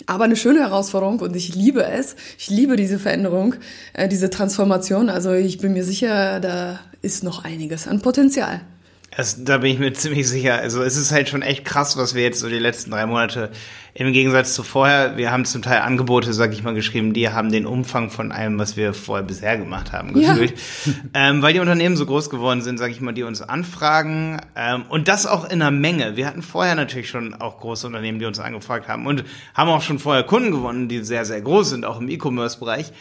aber 0.07 0.23
eine 0.23 0.35
schöne 0.35 0.61
Herausforderung 0.61 1.19
und 1.19 1.35
ich 1.35 1.53
liebe 1.53 1.85
es. 1.85 2.15
Ich 2.39 2.49
liebe 2.49 2.75
diese 2.75 2.97
Veränderung, 2.97 3.55
äh, 3.93 4.07
diese 4.07 4.29
Transformation. 4.29 5.09
Also 5.09 5.33
ich 5.33 5.59
bin 5.59 5.73
mir 5.73 5.83
sicher, 5.83 6.39
da 6.39 6.79
ist 7.01 7.23
noch 7.23 7.43
einiges 7.43 7.87
an 7.87 8.01
Potenzial. 8.01 8.61
Das, 9.17 9.43
da 9.43 9.57
bin 9.57 9.71
ich 9.71 9.79
mir 9.79 9.91
ziemlich 9.93 10.27
sicher. 10.29 10.59
Also 10.59 10.83
es 10.83 10.95
ist 10.95 11.11
halt 11.11 11.27
schon 11.27 11.41
echt 11.41 11.65
krass, 11.65 11.97
was 11.97 12.13
wir 12.13 12.21
jetzt 12.21 12.39
so 12.39 12.49
die 12.49 12.59
letzten 12.59 12.91
drei 12.91 13.07
Monate 13.07 13.49
im 13.95 14.13
Gegensatz 14.13 14.53
zu 14.53 14.61
vorher, 14.61 15.17
wir 15.17 15.31
haben 15.31 15.43
zum 15.43 15.63
Teil 15.63 15.79
Angebote, 15.81 16.31
sag 16.33 16.53
ich 16.53 16.61
mal, 16.61 16.75
geschrieben, 16.75 17.13
die 17.13 17.29
haben 17.29 17.51
den 17.51 17.65
Umfang 17.65 18.11
von 18.11 18.31
allem, 18.31 18.59
was 18.59 18.77
wir 18.77 18.93
vorher 18.93 19.25
bisher 19.25 19.57
gemacht 19.57 19.91
haben, 19.91 20.15
Ja. 20.15 20.33
gefühlt. 20.33 20.53
Ähm, 21.15 21.41
weil 21.41 21.53
die 21.53 21.59
Unternehmen 21.59 21.97
so 21.97 22.05
groß 22.05 22.29
geworden 22.29 22.61
sind, 22.61 22.77
sag 22.77 22.91
ich 22.91 23.01
mal, 23.01 23.11
die 23.11 23.23
uns 23.23 23.41
anfragen. 23.41 24.39
Ähm, 24.55 24.83
und 24.89 25.07
das 25.07 25.25
auch 25.25 25.45
in 25.45 25.63
einer 25.63 25.71
Menge. 25.71 26.15
Wir 26.15 26.27
hatten 26.27 26.43
vorher 26.43 26.75
natürlich 26.75 27.09
schon 27.09 27.33
auch 27.33 27.57
große 27.59 27.87
Unternehmen, 27.87 28.19
die 28.19 28.25
uns 28.25 28.37
angefragt 28.37 28.87
haben 28.87 29.07
und 29.07 29.23
haben 29.55 29.69
auch 29.71 29.81
schon 29.81 29.97
vorher 29.97 30.21
Kunden 30.25 30.51
gewonnen, 30.51 30.89
die 30.89 30.99
sehr, 31.03 31.25
sehr 31.25 31.41
groß 31.41 31.71
sind, 31.71 31.85
auch 31.85 31.99
im 31.99 32.07
E-Commerce-Bereich. 32.07 32.91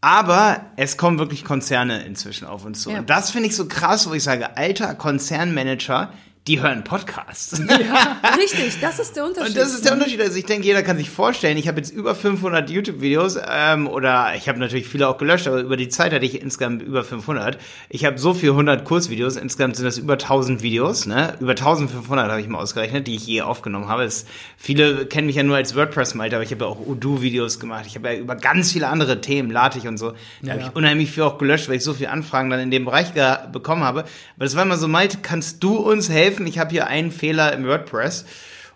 Aber 0.00 0.66
es 0.76 0.96
kommen 0.96 1.18
wirklich 1.18 1.44
Konzerne 1.44 2.04
inzwischen 2.04 2.46
auf 2.46 2.64
uns 2.64 2.82
zu. 2.82 2.90
Ja. 2.90 3.00
Und 3.00 3.10
das 3.10 3.30
finde 3.30 3.48
ich 3.48 3.56
so 3.56 3.66
krass, 3.66 4.08
wo 4.08 4.14
ich 4.14 4.22
sage, 4.22 4.56
alter 4.56 4.94
Konzernmanager, 4.94 6.12
die 6.48 6.62
hören 6.62 6.82
Podcasts. 6.82 7.60
Richtig, 7.60 8.80
das 8.80 8.98
ist 8.98 9.14
der 9.14 9.26
Unterschied. 9.26 9.50
Und 9.50 9.56
das 9.56 9.74
ist 9.74 9.84
der 9.84 9.92
Unterschied. 9.92 10.20
Also 10.20 10.38
ich 10.38 10.46
denke, 10.46 10.66
jeder 10.66 10.82
kann 10.82 10.96
sich 10.96 11.10
vorstellen, 11.10 11.58
ich 11.58 11.68
habe 11.68 11.78
jetzt 11.78 11.90
über 11.90 12.14
500 12.14 12.70
YouTube-Videos 12.70 13.38
ähm, 13.46 13.86
oder 13.86 14.34
ich 14.34 14.48
habe 14.48 14.58
natürlich 14.58 14.88
viele 14.88 15.08
auch 15.08 15.18
gelöscht, 15.18 15.46
aber 15.46 15.60
über 15.60 15.76
die 15.76 15.88
Zeit 15.88 16.12
hatte 16.12 16.24
ich 16.24 16.40
insgesamt 16.40 16.82
über 16.82 17.04
500. 17.04 17.58
Ich 17.90 18.06
habe 18.06 18.18
so 18.18 18.32
viel 18.32 18.50
100 18.50 18.84
Kursvideos, 18.84 19.36
insgesamt 19.36 19.76
sind 19.76 19.84
das 19.84 19.98
über 19.98 20.14
1000 20.14 20.62
Videos, 20.62 21.04
ne? 21.04 21.34
Über 21.38 21.50
1500 21.50 22.30
habe 22.30 22.40
ich 22.40 22.48
mal 22.48 22.58
ausgerechnet, 22.58 23.06
die 23.06 23.16
ich 23.16 23.26
je 23.26 23.42
aufgenommen 23.42 23.88
habe. 23.88 24.04
Es, 24.04 24.24
viele 24.56 25.04
kennen 25.04 25.26
mich 25.26 25.36
ja 25.36 25.42
nur 25.42 25.56
als 25.56 25.76
WordPress-Malte, 25.76 26.36
aber 26.36 26.44
ich 26.44 26.50
habe 26.50 26.64
ja 26.64 26.70
auch 26.70 26.80
Udo-Videos 26.80 27.60
gemacht. 27.60 27.84
Ich 27.86 27.94
habe 27.94 28.08
ja 28.08 28.18
über 28.18 28.36
ganz 28.36 28.72
viele 28.72 28.88
andere 28.88 29.20
Themen, 29.20 29.50
Latich 29.50 29.86
und 29.86 29.98
so, 29.98 30.14
da 30.40 30.52
habe 30.52 30.62
ich 30.62 30.74
unheimlich 30.74 31.10
viel 31.10 31.24
auch 31.24 31.36
gelöscht, 31.36 31.68
weil 31.68 31.76
ich 31.76 31.84
so 31.84 31.92
viele 31.92 32.10
Anfragen 32.10 32.48
dann 32.48 32.60
in 32.60 32.70
dem 32.70 32.86
Bereich 32.86 33.12
bekommen 33.52 33.84
habe. 33.84 34.00
Aber 34.00 34.44
das 34.44 34.56
war 34.56 34.62
immer 34.62 34.78
so, 34.78 34.88
Malte, 34.88 35.18
kannst 35.20 35.62
du 35.62 35.76
uns 35.76 36.08
helfen? 36.08 36.37
Ich 36.46 36.58
habe 36.58 36.70
hier 36.70 36.86
einen 36.86 37.10
Fehler 37.10 37.52
im 37.52 37.64
WordPress. 37.66 38.24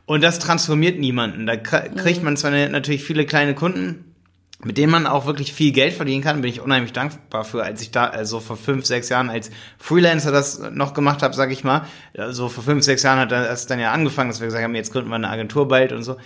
Und 0.05 0.23
das 0.23 0.41
transformiert 0.41 0.99
niemanden. 0.99 1.47
Da 1.47 1.53
kr- 1.55 1.95
kriegt 1.95 2.23
man 2.23 2.37
zwar 2.37 2.51
ne- 2.51 2.69
natürlich 2.69 3.05
viele 3.05 3.25
kleine 3.25 3.55
Kunden, 3.55 4.13
mit 4.65 4.77
denen 4.79 4.93
man 4.93 5.07
auch 5.07 5.27
wirklich 5.27 5.53
viel 5.53 5.73
Geld 5.73 5.93
verdienen 5.95 6.23
kann, 6.23 6.41
bin 6.41 6.51
ich 6.51 6.61
unheimlich 6.61 6.93
dankbar 6.93 7.45
für, 7.45 7.63
als 7.65 7.83
ich 7.83 7.91
da 7.91 8.07
also 8.07 8.39
vor 8.39 8.57
fünf, 8.57 8.85
sechs 8.87 9.09
Jahren 9.09 9.29
als 9.31 9.51
Freelancer 9.79 10.31
das 10.31 10.61
noch 10.73 10.95
gemacht 10.95 11.23
habe, 11.23 11.35
sag 11.35 11.51
ich 11.51 11.65
mal. 11.65 11.87
Also 12.17 12.49
vor 12.49 12.63
fünf, 12.63 12.85
sechs 12.85 13.03
Jahren 13.03 13.19
hat 13.19 13.33
das 13.33 13.67
dann 13.67 13.81
ja 13.81 13.93
angefangen, 13.93 14.31
dass 14.31 14.41
wir 14.41 14.47
gesagt 14.47 14.63
haben, 14.63 14.75
jetzt 14.75 14.93
gründen 14.93 15.09
wir 15.09 15.17
eine 15.17 15.31
Agentur 15.31 15.67
bald 15.67 15.93
und 15.93 16.03
so. 16.03 16.17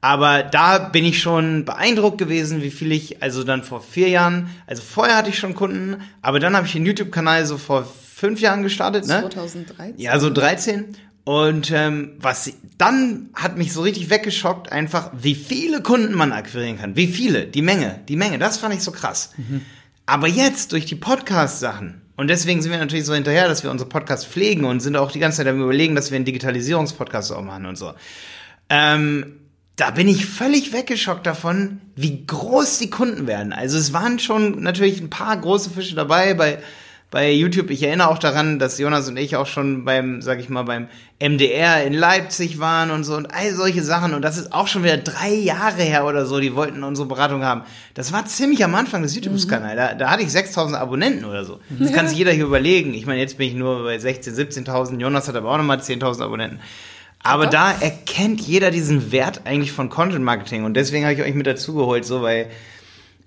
Aber 0.00 0.42
da 0.42 0.78
bin 0.78 1.04
ich 1.04 1.20
schon 1.20 1.64
beeindruckt 1.64 2.18
gewesen, 2.18 2.62
wie 2.62 2.70
viel 2.70 2.92
ich, 2.92 3.22
also 3.22 3.42
dann 3.42 3.62
vor 3.62 3.80
vier 3.82 4.08
Jahren, 4.08 4.48
also 4.66 4.82
vorher 4.82 5.16
hatte 5.16 5.30
ich 5.30 5.38
schon 5.38 5.54
Kunden, 5.54 5.96
aber 6.22 6.40
dann 6.40 6.56
habe 6.56 6.66
ich 6.66 6.72
den 6.72 6.86
YouTube-Kanal 6.86 7.46
so 7.46 7.58
vor 7.58 7.86
fünf 8.18 8.40
Jahren 8.40 8.62
gestartet, 8.62 9.06
ne? 9.06 9.20
2013. 9.20 9.94
Ja, 9.96 10.18
so 10.18 10.28
13. 10.28 10.96
Und 11.22 11.70
ähm, 11.70 12.16
was 12.18 12.50
dann 12.78 13.28
hat 13.34 13.56
mich 13.56 13.72
so 13.72 13.82
richtig 13.82 14.10
weggeschockt, 14.10 14.72
einfach, 14.72 15.12
wie 15.20 15.34
viele 15.34 15.82
Kunden 15.82 16.14
man 16.14 16.32
akquirieren 16.32 16.78
kann. 16.78 16.96
Wie 16.96 17.06
viele, 17.06 17.46
die 17.46 17.62
Menge, 17.62 18.00
die 18.08 18.16
Menge, 18.16 18.38
das 18.38 18.58
fand 18.58 18.74
ich 18.74 18.82
so 18.82 18.90
krass. 18.90 19.32
Aber 20.06 20.26
jetzt 20.26 20.72
durch 20.72 20.86
die 20.86 20.96
Podcast-Sachen, 20.96 22.00
und 22.16 22.28
deswegen 22.28 22.60
sind 22.60 22.72
wir 22.72 22.78
natürlich 22.78 23.04
so 23.04 23.14
hinterher, 23.14 23.46
dass 23.46 23.62
wir 23.62 23.70
unsere 23.70 23.88
Podcasts 23.88 24.26
pflegen 24.26 24.64
und 24.64 24.80
sind 24.80 24.96
auch 24.96 25.12
die 25.12 25.20
ganze 25.20 25.38
Zeit 25.38 25.46
am 25.46 25.62
überlegen, 25.62 25.94
dass 25.94 26.10
wir 26.10 26.16
einen 26.16 26.24
Digitalisierungspodcast 26.24 27.32
auch 27.32 27.42
machen 27.42 27.66
und 27.66 27.76
so. 27.76 27.92
Ähm, 28.68 29.38
da 29.76 29.92
bin 29.92 30.08
ich 30.08 30.26
völlig 30.26 30.72
weggeschockt 30.72 31.24
davon, 31.24 31.80
wie 31.94 32.26
groß 32.26 32.78
die 32.78 32.90
Kunden 32.90 33.28
werden. 33.28 33.52
Also 33.52 33.78
es 33.78 33.92
waren 33.92 34.18
schon 34.18 34.62
natürlich 34.62 35.00
ein 35.00 35.10
paar 35.10 35.36
große 35.36 35.70
Fische 35.70 35.94
dabei 35.94 36.34
bei 36.34 36.58
bei 37.10 37.32
YouTube. 37.32 37.70
Ich 37.70 37.82
erinnere 37.82 38.08
auch 38.08 38.18
daran, 38.18 38.58
dass 38.58 38.78
Jonas 38.78 39.08
und 39.08 39.16
ich 39.16 39.36
auch 39.36 39.46
schon 39.46 39.84
beim, 39.84 40.20
sag 40.20 40.40
ich 40.40 40.50
mal, 40.50 40.64
beim 40.64 40.88
MDR 41.18 41.82
in 41.84 41.94
Leipzig 41.94 42.58
waren 42.58 42.90
und 42.90 43.04
so 43.04 43.16
und 43.16 43.32
all 43.32 43.54
solche 43.54 43.82
Sachen. 43.82 44.12
Und 44.12 44.22
das 44.22 44.36
ist 44.36 44.52
auch 44.52 44.66
schon 44.66 44.84
wieder 44.84 44.98
drei 44.98 45.32
Jahre 45.32 45.82
her 45.82 46.04
oder 46.04 46.26
so. 46.26 46.38
Die 46.38 46.54
wollten 46.54 46.84
unsere 46.84 47.08
Beratung 47.08 47.42
haben. 47.44 47.62
Das 47.94 48.12
war 48.12 48.26
ziemlich 48.26 48.62
am 48.62 48.74
Anfang 48.74 49.02
des 49.02 49.14
YouTube-Kanals. 49.14 49.76
Da, 49.76 49.94
da 49.94 50.10
hatte 50.10 50.22
ich 50.22 50.30
6000 50.30 50.78
Abonnenten 50.78 51.24
oder 51.24 51.44
so. 51.44 51.60
Das 51.70 51.92
kann 51.92 52.08
sich 52.08 52.18
jeder 52.18 52.32
hier 52.32 52.44
überlegen. 52.44 52.92
Ich 52.92 53.06
meine, 53.06 53.20
jetzt 53.20 53.38
bin 53.38 53.48
ich 53.48 53.54
nur 53.54 53.84
bei 53.84 53.98
16, 53.98 54.34
17.000. 54.34 55.00
Jonas 55.00 55.28
hat 55.28 55.36
aber 55.36 55.50
auch 55.50 55.58
nochmal 55.58 55.78
10.000 55.78 56.22
Abonnenten. 56.22 56.60
Aber 57.22 57.44
Doch. 57.44 57.52
da 57.52 57.72
erkennt 57.72 58.40
jeder 58.42 58.70
diesen 58.70 59.10
Wert 59.12 59.42
eigentlich 59.44 59.72
von 59.72 59.88
Content 59.88 60.24
Marketing. 60.24 60.64
Und 60.64 60.74
deswegen 60.74 61.04
habe 61.04 61.14
ich 61.14 61.22
euch 61.22 61.34
mit 61.34 61.46
dazugeholt, 61.46 62.04
so, 62.04 62.22
weil 62.22 62.48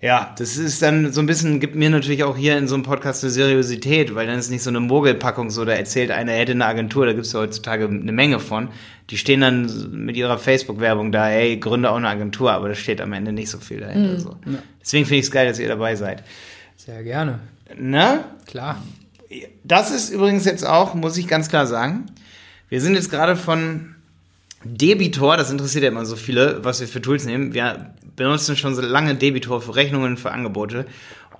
ja, 0.02 0.34
das 0.36 0.58
ist 0.58 0.82
dann 0.82 1.14
so 1.14 1.22
ein 1.22 1.28
bisschen, 1.28 1.60
gibt 1.60 1.76
mir 1.76 1.92
natürlich 1.92 2.24
auch 2.24 2.36
hier 2.36 2.58
in 2.58 2.68
so 2.68 2.74
einem 2.74 2.84
Podcast 2.84 3.24
eine 3.24 3.30
Seriosität, 3.30 4.16
weil 4.16 4.26
dann 4.26 4.40
ist 4.40 4.50
nicht 4.50 4.64
so 4.64 4.72
eine 4.72 4.80
Mogelpackung 4.80 5.52
so, 5.52 5.64
da 5.64 5.74
erzählt 5.74 6.10
einer, 6.10 6.32
er 6.32 6.40
hätte 6.40 6.54
eine 6.54 6.66
Agentur, 6.66 7.06
da 7.06 7.14
gibt's 7.14 7.34
ja 7.34 7.40
heutzutage 7.40 7.86
eine 7.86 8.12
Menge 8.12 8.40
von. 8.40 8.70
Die 9.12 9.18
stehen 9.18 9.42
dann 9.42 9.92
mit 9.92 10.18
ihrer 10.18 10.40
Facebook-Werbung 10.40 11.12
da, 11.12 11.30
ey, 11.30 11.58
gründe 11.58 11.92
auch 11.92 11.98
eine 11.98 12.10
Agentur, 12.10 12.52
aber 12.52 12.70
da 12.70 12.76
steht 12.76 13.00
am 13.00 13.14
Ende 13.14 13.32
nicht 13.32 13.52
so 13.52 13.60
viel 13.60 13.82
dahinter. 13.82 14.20
So. 14.20 14.38
Deswegen 14.82 15.06
finde 15.06 15.20
ich 15.20 15.26
es 15.26 15.32
geil, 15.32 15.48
dass 15.48 15.60
ihr 15.60 15.68
dabei 15.68 15.96
seid. 15.96 16.24
Sehr 16.78 17.04
gerne. 17.04 17.40
Ne? 17.78 18.24
Klar. 18.48 18.82
Das 19.64 19.92
ist 19.92 20.10
übrigens 20.10 20.46
jetzt 20.46 20.66
auch, 20.66 20.96
muss 20.96 21.16
ich 21.16 21.28
ganz 21.28 21.48
klar 21.48 21.68
sagen, 21.68 22.08
wir 22.70 22.82
sind 22.82 22.96
jetzt 22.96 23.12
gerade 23.12 23.36
von 23.36 23.96
Debitor, 24.64 25.38
das 25.38 25.52
interessiert 25.52 25.84
ja 25.84 25.90
immer 25.90 26.06
so 26.06 26.16
viele, 26.16 26.64
was 26.64 26.80
wir 26.82 26.88
für 26.88 27.02
Tools 27.02 27.26
nehmen. 27.26 27.54
Wir 27.54 27.94
benutzen 28.16 28.56
schon 28.56 28.76
so 28.76 28.82
lange 28.82 29.16
Debitor 29.16 29.62
für 29.62 29.76
Rechnungen, 29.76 30.18
für 30.18 30.32
Angebote. 30.32 30.86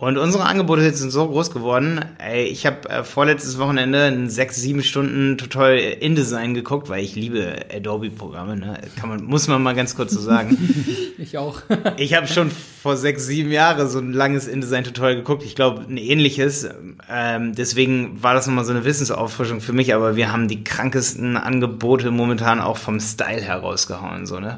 Und 0.02 0.18
unsere 0.18 0.46
Angebote 0.46 0.82
jetzt 0.82 0.98
sind 0.98 1.12
so 1.12 1.28
groß 1.28 1.52
geworden. 1.52 2.04
Ey, 2.18 2.46
ich 2.46 2.66
habe 2.66 2.90
äh, 2.90 3.04
vorletztes 3.04 3.60
Wochenende 3.60 4.06
ein 4.06 4.32
sechs, 4.32 4.56
sieben 4.56 4.82
Stunden 4.82 5.38
Tutorial 5.38 5.78
InDesign 6.00 6.56
geguckt, 6.56 6.90
weil 6.90 7.04
ich 7.04 7.14
liebe 7.16 7.54
Adobe-Programme. 7.72 8.58
Ne? 8.58 8.80
Kann 9.00 9.10
man, 9.10 9.24
muss 9.24 9.48
man 9.48 9.62
mal 9.62 9.76
ganz 9.76 9.96
kurz 9.96 10.12
so 10.14 10.20
sagen. 10.20 10.58
Ich 11.18 11.38
auch. 11.38 11.62
Ich 11.98 12.16
habe 12.16 12.26
schon 12.26 12.50
vor 12.50 12.98
sechs, 12.98 13.28
sieben 13.28 13.52
Jahren 13.52 13.88
so 13.88 14.00
ein 14.00 14.12
langes 14.12 14.48
InDesign-Tutorial 14.48 15.18
geguckt. 15.18 15.44
Ich 15.46 15.54
glaube, 15.56 15.86
ein 15.88 15.98
ähnliches. 15.98 16.68
Ähm, 17.08 17.54
deswegen 17.54 18.24
war 18.24 18.34
das 18.34 18.48
nochmal 18.48 18.66
so 18.66 18.72
eine 18.72 18.86
Wissensauffrischung 18.86 19.62
für 19.62 19.72
mich. 19.74 19.94
Aber 19.94 20.16
wir 20.16 20.32
haben 20.32 20.48
die 20.48 20.64
krankesten 20.64 21.38
Angebote 21.38 22.10
momentan 22.10 22.60
auch 22.60 22.78
vom 22.78 23.00
Style 23.00 23.42
herausgehauen. 23.42 24.26
So, 24.26 24.40
ne? 24.40 24.58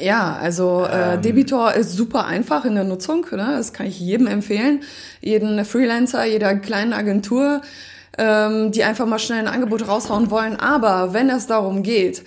Ja, 0.00 0.36
also 0.36 0.86
Ähm. 0.88 1.18
äh, 1.18 1.20
Debitor 1.20 1.72
ist 1.74 1.94
super 1.94 2.26
einfach 2.26 2.64
in 2.64 2.76
der 2.76 2.84
Nutzung. 2.84 3.26
Ne? 3.32 3.54
Das 3.56 3.72
kann 3.72 3.86
ich 3.86 3.98
jedem 3.98 4.28
empfehlen. 4.28 4.82
Jeden 5.20 5.64
Freelancer, 5.64 6.24
jeder 6.24 6.54
kleinen 6.56 6.92
Agentur, 6.92 7.62
ähm, 8.18 8.72
die 8.72 8.84
einfach 8.84 9.06
mal 9.06 9.18
schnell 9.18 9.40
ein 9.40 9.48
Angebot 9.48 9.88
raushauen 9.88 10.30
wollen. 10.30 10.56
Aber 10.56 11.12
wenn 11.12 11.30
es 11.30 11.46
darum 11.46 11.82
geht, 11.82 12.24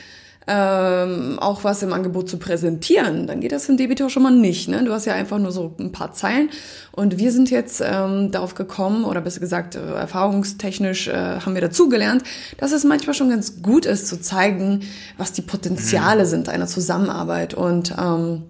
ähm, 0.49 1.37
auch 1.39 1.65
was 1.65 1.83
im 1.83 1.91
Angebot 1.91 2.29
zu 2.29 2.37
präsentieren, 2.37 3.27
dann 3.27 3.41
geht 3.41 3.51
das 3.51 3.67
in 3.67 3.75
Debitor 3.75 4.09
schon 4.09 4.23
mal 4.23 4.31
nicht. 4.31 4.69
Ne? 4.69 4.83
Du 4.85 4.93
hast 4.93 5.05
ja 5.05 5.13
einfach 5.13 5.39
nur 5.39 5.51
so 5.51 5.75
ein 5.77 5.91
paar 5.91 6.13
Zeilen. 6.13 6.49
Und 6.93 7.17
wir 7.17 7.33
sind 7.33 7.49
jetzt 7.51 7.83
ähm, 7.85 8.31
darauf 8.31 8.55
gekommen, 8.55 9.03
oder 9.03 9.19
besser 9.19 9.41
gesagt, 9.41 9.75
äh, 9.75 9.79
erfahrungstechnisch 9.79 11.09
äh, 11.09 11.41
haben 11.41 11.53
wir 11.53 11.61
dazugelernt, 11.61 12.23
dass 12.57 12.71
es 12.71 12.85
manchmal 12.85 13.13
schon 13.13 13.29
ganz 13.29 13.61
gut 13.61 13.85
ist 13.85 14.07
zu 14.07 14.21
zeigen, 14.21 14.83
was 15.17 15.33
die 15.33 15.41
Potenziale 15.41 16.25
sind 16.25 16.47
einer 16.47 16.67
Zusammenarbeit. 16.67 17.53
Und 17.53 17.93
ähm, 17.99 18.43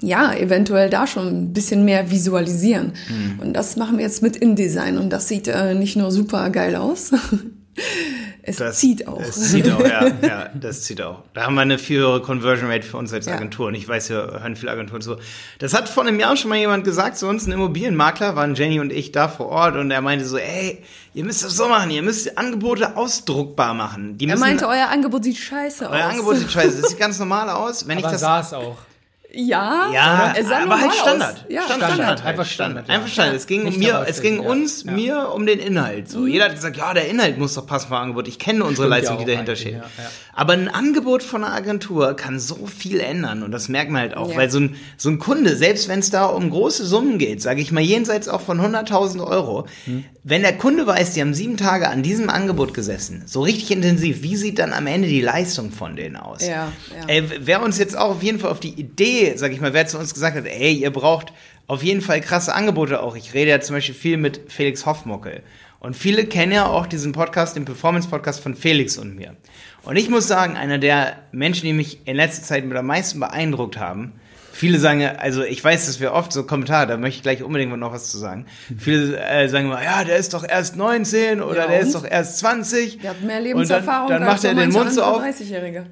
ja, 0.00 0.32
eventuell 0.34 0.90
da 0.90 1.06
schon 1.06 1.28
ein 1.28 1.52
bisschen 1.52 1.84
mehr 1.84 2.10
visualisieren. 2.10 2.92
Und 3.40 3.52
das 3.54 3.76
machen 3.76 3.98
wir 3.98 4.04
jetzt 4.04 4.22
mit 4.22 4.36
InDesign 4.36 4.98
und 4.98 5.10
das 5.10 5.28
sieht 5.28 5.48
äh, 5.48 5.74
nicht 5.74 5.96
nur 5.96 6.10
super 6.10 6.50
geil 6.50 6.76
aus, 6.76 7.12
es 8.42 8.56
Das, 8.56 8.78
zieht 8.78 9.06
auch. 9.06 9.20
Es 9.20 9.50
zieht 9.50 9.70
auch, 9.70 9.80
ja, 9.80 10.06
ja, 10.22 10.48
das 10.54 10.82
zieht 10.82 11.02
auch. 11.02 11.22
Da 11.34 11.44
haben 11.44 11.54
wir 11.56 11.60
eine 11.62 11.78
viel 11.78 11.98
höhere 11.98 12.22
Conversion 12.22 12.70
Rate 12.70 12.86
für 12.86 12.96
uns 12.96 13.12
als 13.12 13.26
Ja. 13.26 13.34
Agentur. 13.34 13.66
Und 13.68 13.74
ich 13.74 13.86
weiß, 13.88 14.08
wir 14.10 14.40
hören 14.40 14.56
viele 14.56 14.72
Agenturen 14.72 15.02
zu. 15.02 15.16
Das 15.58 15.74
hat 15.74 15.88
vor 15.88 16.04
einem 16.04 16.18
Jahr 16.20 16.36
schon 16.36 16.48
mal 16.50 16.56
jemand 16.58 16.84
gesagt 16.84 17.18
zu 17.18 17.26
uns, 17.26 17.46
ein 17.46 17.52
Immobilienmakler, 17.52 18.36
waren 18.36 18.54
Jenny 18.54 18.80
und 18.80 18.92
ich 18.92 19.12
da 19.12 19.28
vor 19.28 19.46
Ort 19.48 19.76
und 19.76 19.90
er 19.90 20.00
meinte 20.00 20.24
so, 20.24 20.38
ey, 20.38 20.82
ihr 21.12 21.24
müsst 21.24 21.44
das 21.44 21.56
so 21.56 21.68
machen, 21.68 21.90
ihr 21.90 22.02
müsst 22.02 22.38
Angebote 22.38 22.96
ausdruckbar 22.96 23.74
machen. 23.74 24.16
Die 24.16 24.28
er 24.28 24.38
meinte, 24.38 24.66
euer 24.68 24.88
Angebot 24.88 25.24
sieht 25.24 25.36
scheiße 25.38 25.88
aus. 25.88 25.94
euer 25.94 26.04
Angebot 26.04 26.36
sieht 26.36 26.50
scheiße, 26.50 26.80
das 26.80 26.90
sieht 26.90 26.98
ganz 26.98 27.18
normal 27.18 27.50
aus. 27.50 27.86
Wenn 27.88 27.98
Aber 27.98 28.06
ich 28.06 28.12
das 28.12 28.20
sah 28.20 28.40
es 28.40 28.52
auch. 28.54 28.76
Ja, 29.36 29.90
ja, 29.92 30.34
es 30.36 30.48
sah 30.48 30.62
aber 30.62 30.80
halt 30.80 30.92
Standard. 30.94 31.44
Ja, 31.48 31.62
Standard, 31.62 31.92
Standard. 31.92 32.08
halt. 32.24 32.26
Einfach 32.26 32.46
Standard, 32.46 32.88
ja. 32.88 32.94
Einfach 32.94 33.08
Standard. 33.08 33.36
Es 33.36 33.46
ging 33.46 33.66
um 33.66 33.76
mir, 33.78 34.04
es 34.08 34.22
ging 34.22 34.42
ja. 34.42 34.48
uns, 34.48 34.84
Ja. 34.84 34.92
mir 34.92 35.32
um 35.34 35.44
den 35.46 35.58
Inhalt. 35.58 36.08
So, 36.10 36.26
jeder 36.26 36.46
hat 36.46 36.54
gesagt, 36.54 36.76
ja, 36.76 36.94
der 36.94 37.08
Inhalt 37.08 37.36
muss 37.38 37.54
doch 37.54 37.66
passen 37.66 37.88
vom 37.88 37.98
Angebot. 37.98 38.28
Ich 38.28 38.38
kenne 38.38 38.64
unsere 38.64 38.86
Stimmt 38.88 39.04
ja 39.04 39.10
Leistung, 39.10 39.18
die 39.26 39.30
dahinter 39.32 39.56
steht. 39.56 39.72
ja, 39.74 39.78
ja. 39.80 40.10
Aber 40.32 40.52
ein 40.54 40.68
Angebot 40.68 41.22
von 41.22 41.44
einer 41.44 41.54
Agentur 41.54 42.14
kann 42.14 42.38
so 42.40 42.66
viel 42.66 43.00
ändern 43.00 43.42
und 43.42 43.52
das 43.52 43.68
merkt 43.68 43.90
man 43.90 44.02
halt 44.02 44.16
auch, 44.16 44.30
Ja. 44.30 44.36
weil 44.36 44.50
so 44.50 44.58
ein, 44.60 44.76
so 44.96 45.08
ein 45.08 45.18
Kunde, 45.18 45.56
selbst 45.56 45.88
wenn 45.88 45.98
es 46.00 46.10
da 46.10 46.26
um 46.26 46.50
große 46.50 46.84
Summen 46.86 47.18
geht, 47.18 47.40
sage 47.42 47.60
ich 47.60 47.72
mal 47.72 47.80
jenseits 47.82 48.28
auch 48.28 48.40
von 48.42 48.60
100.000 48.60 49.20
Euro, 49.26 49.66
Hm. 49.86 50.04
wenn 50.24 50.42
der 50.42 50.56
Kunde 50.58 50.86
weiß, 50.86 51.12
die 51.14 51.20
haben 51.22 51.32
sieben 51.34 51.56
Tage 51.56 51.88
an 51.88 52.02
diesem 52.02 52.28
Angebot 52.30 52.74
gesessen, 52.74 53.22
so 53.26 53.40
richtig 53.42 53.70
intensiv, 53.70 54.22
wie 54.22 54.36
sieht 54.36 54.58
dann 54.58 54.72
am 54.74 54.86
Ende 54.86 55.08
die 55.08 55.20
Leistung 55.22 55.70
von 55.70 55.96
denen 55.96 56.16
aus? 56.16 56.42
Ja, 56.46 56.48
ja. 56.48 57.06
Ey, 57.06 57.24
wer 57.40 57.62
uns 57.62 57.78
jetzt 57.78 57.96
auch 57.96 58.10
auf 58.10 58.22
jeden 58.22 58.38
Fall 58.38 58.50
auf 58.50 58.60
die 58.60 58.74
Idee, 58.78 59.25
sag 59.36 59.52
ich 59.52 59.60
mal, 59.60 59.72
wer 59.72 59.86
zu 59.86 59.98
uns 59.98 60.14
gesagt 60.14 60.36
hat, 60.36 60.46
ey, 60.46 60.72
ihr 60.72 60.90
braucht 60.90 61.32
auf 61.66 61.82
jeden 61.82 62.00
Fall 62.00 62.20
krasse 62.20 62.54
Angebote 62.54 63.02
auch. 63.02 63.16
Ich 63.16 63.34
rede 63.34 63.50
ja 63.50 63.60
zum 63.60 63.74
Beispiel 63.76 63.94
viel 63.94 64.16
mit 64.16 64.40
Felix 64.48 64.86
Hoffmuckel. 64.86 65.42
Und 65.80 65.94
viele 65.96 66.24
kennen 66.26 66.52
ja 66.52 66.66
auch 66.66 66.86
diesen 66.86 67.12
Podcast, 67.12 67.56
den 67.56 67.64
Performance-Podcast 67.64 68.40
von 68.40 68.54
Felix 68.54 68.96
und 68.96 69.14
mir. 69.16 69.36
Und 69.82 69.96
ich 69.96 70.08
muss 70.08 70.26
sagen, 70.26 70.56
einer 70.56 70.78
der 70.78 71.18
Menschen, 71.32 71.66
die 71.66 71.72
mich 71.72 72.06
in 72.06 72.16
letzter 72.16 72.42
Zeit 72.42 72.64
mit 72.64 72.76
am 72.76 72.86
meisten 72.86 73.20
beeindruckt 73.20 73.78
haben, 73.78 74.12
viele 74.52 74.78
sagen, 74.78 75.00
ja, 75.00 75.16
also 75.16 75.42
ich 75.44 75.62
weiß, 75.62 75.86
dass 75.86 76.00
wir 76.00 76.12
oft 76.12 76.32
so 76.32 76.44
Kommentare, 76.44 76.86
da 76.86 76.96
möchte 76.96 77.16
ich 77.18 77.22
gleich 77.22 77.42
unbedingt 77.42 77.76
noch 77.76 77.92
was 77.92 78.10
zu 78.10 78.18
sagen. 78.18 78.46
Viele 78.78 79.20
äh, 79.20 79.48
sagen 79.48 79.66
immer, 79.66 79.82
ja, 79.82 80.02
der 80.02 80.16
ist 80.16 80.34
doch 80.34 80.48
erst 80.48 80.76
19 80.76 81.42
oder 81.42 81.62
Ja, 81.62 81.66
der 81.68 81.80
und? 81.80 81.86
ist 81.86 81.94
doch 81.94 82.04
erst 82.04 82.38
20. 82.38 82.98
Der 82.98 83.10
hat 83.10 83.20
mehr 83.22 83.36
Und 83.38 83.44
Lebenserfahrung 83.44 84.08
dann, 84.08 84.20
dann 84.22 84.28
macht 84.28 84.36
als 84.36 84.44
er 84.44 84.54
den 84.54 84.70
Mund 84.72 84.92
so 84.92 85.02
auf. 85.02 85.22
30-Jährige. 85.22 85.86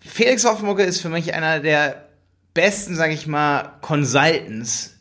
Felix 0.00 0.44
Hoffmucke 0.44 0.82
ist 0.82 1.00
für 1.00 1.08
mich 1.08 1.32
einer 1.32 1.60
der 1.60 2.07
besten, 2.54 2.94
sag 2.96 3.12
ich 3.12 3.26
mal, 3.26 3.72
Consultants, 3.80 4.96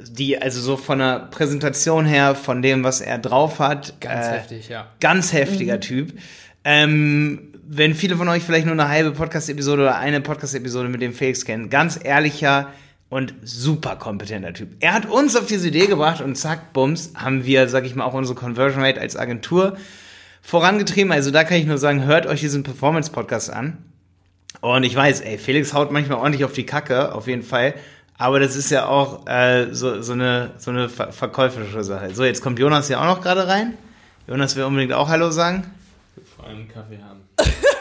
die- 0.00 0.40
also 0.40 0.60
so 0.60 0.76
von 0.76 0.98
der 0.98 1.28
Präsentation 1.30 2.04
her, 2.06 2.34
von 2.34 2.62
dem, 2.62 2.84
was 2.84 3.00
er 3.00 3.18
drauf 3.18 3.58
hat, 3.58 4.00
Ganz 4.00 4.26
äh, 4.26 4.30
heftig, 4.32 4.68
ja. 4.68 4.86
ganz 5.00 5.32
heftiger 5.32 5.80
Typ. 5.80 6.12
Ähm, 6.64 7.48
wenn 7.66 7.94
viele 7.94 8.16
von 8.16 8.28
euch 8.28 8.42
vielleicht 8.42 8.66
nur 8.66 8.74
eine 8.74 8.88
halbe 8.88 9.12
Podcast-Episode 9.12 9.82
oder 9.82 9.96
eine 9.96 10.20
Podcast-Episode 10.20 10.88
mit 10.88 11.00
dem 11.00 11.12
Felix 11.14 11.44
kennen, 11.44 11.70
ganz 11.70 11.98
ehrlicher 12.02 12.68
und 13.08 13.34
super 13.42 13.96
kompetenter 13.96 14.52
Typ. 14.52 14.70
Er 14.80 14.94
hat 14.94 15.06
uns 15.06 15.36
auf 15.36 15.46
diese 15.46 15.68
Idee 15.68 15.86
gebracht 15.86 16.20
und 16.20 16.34
zack, 16.36 16.72
bums, 16.72 17.12
haben 17.14 17.44
wir, 17.44 17.68
sag 17.68 17.84
ich 17.84 17.94
mal, 17.94 18.04
auch 18.04 18.14
unsere 18.14 18.36
Conversion 18.38 18.82
Rate 18.82 19.00
als 19.00 19.16
Agentur 19.16 19.76
vorangetrieben. 20.42 21.12
Also 21.12 21.30
da 21.30 21.44
kann 21.44 21.58
ich 21.58 21.66
nur 21.66 21.78
sagen, 21.78 22.04
hört 22.04 22.26
euch 22.26 22.40
diesen 22.40 22.62
Performance-Podcast 22.62 23.50
an. 23.52 23.78
Und 24.62 24.84
ich 24.84 24.94
weiß, 24.94 25.20
ey, 25.22 25.38
Felix 25.38 25.74
haut 25.74 25.90
manchmal 25.90 26.18
ordentlich 26.18 26.44
auf 26.44 26.52
die 26.52 26.64
Kacke, 26.64 27.14
auf 27.14 27.26
jeden 27.26 27.42
Fall. 27.42 27.74
Aber 28.16 28.38
das 28.38 28.54
ist 28.54 28.70
ja 28.70 28.86
auch 28.86 29.26
äh, 29.26 29.74
so, 29.74 30.00
so 30.02 30.12
eine, 30.12 30.52
so 30.56 30.70
eine 30.70 30.88
ver 30.88 31.12
verkäuferische 31.12 31.82
Sache. 31.82 32.14
So, 32.14 32.24
jetzt 32.24 32.40
kommt 32.40 32.60
Jonas 32.60 32.88
ja 32.88 33.00
auch 33.00 33.16
noch 33.16 33.20
gerade 33.20 33.48
rein. 33.48 33.76
Jonas 34.28 34.54
will 34.54 34.62
unbedingt 34.62 34.92
auch 34.92 35.08
Hallo 35.08 35.32
sagen. 35.32 35.64
Vor 36.36 36.46
allem 36.46 36.68
Kaffee 36.68 37.00
haben. 37.02 37.20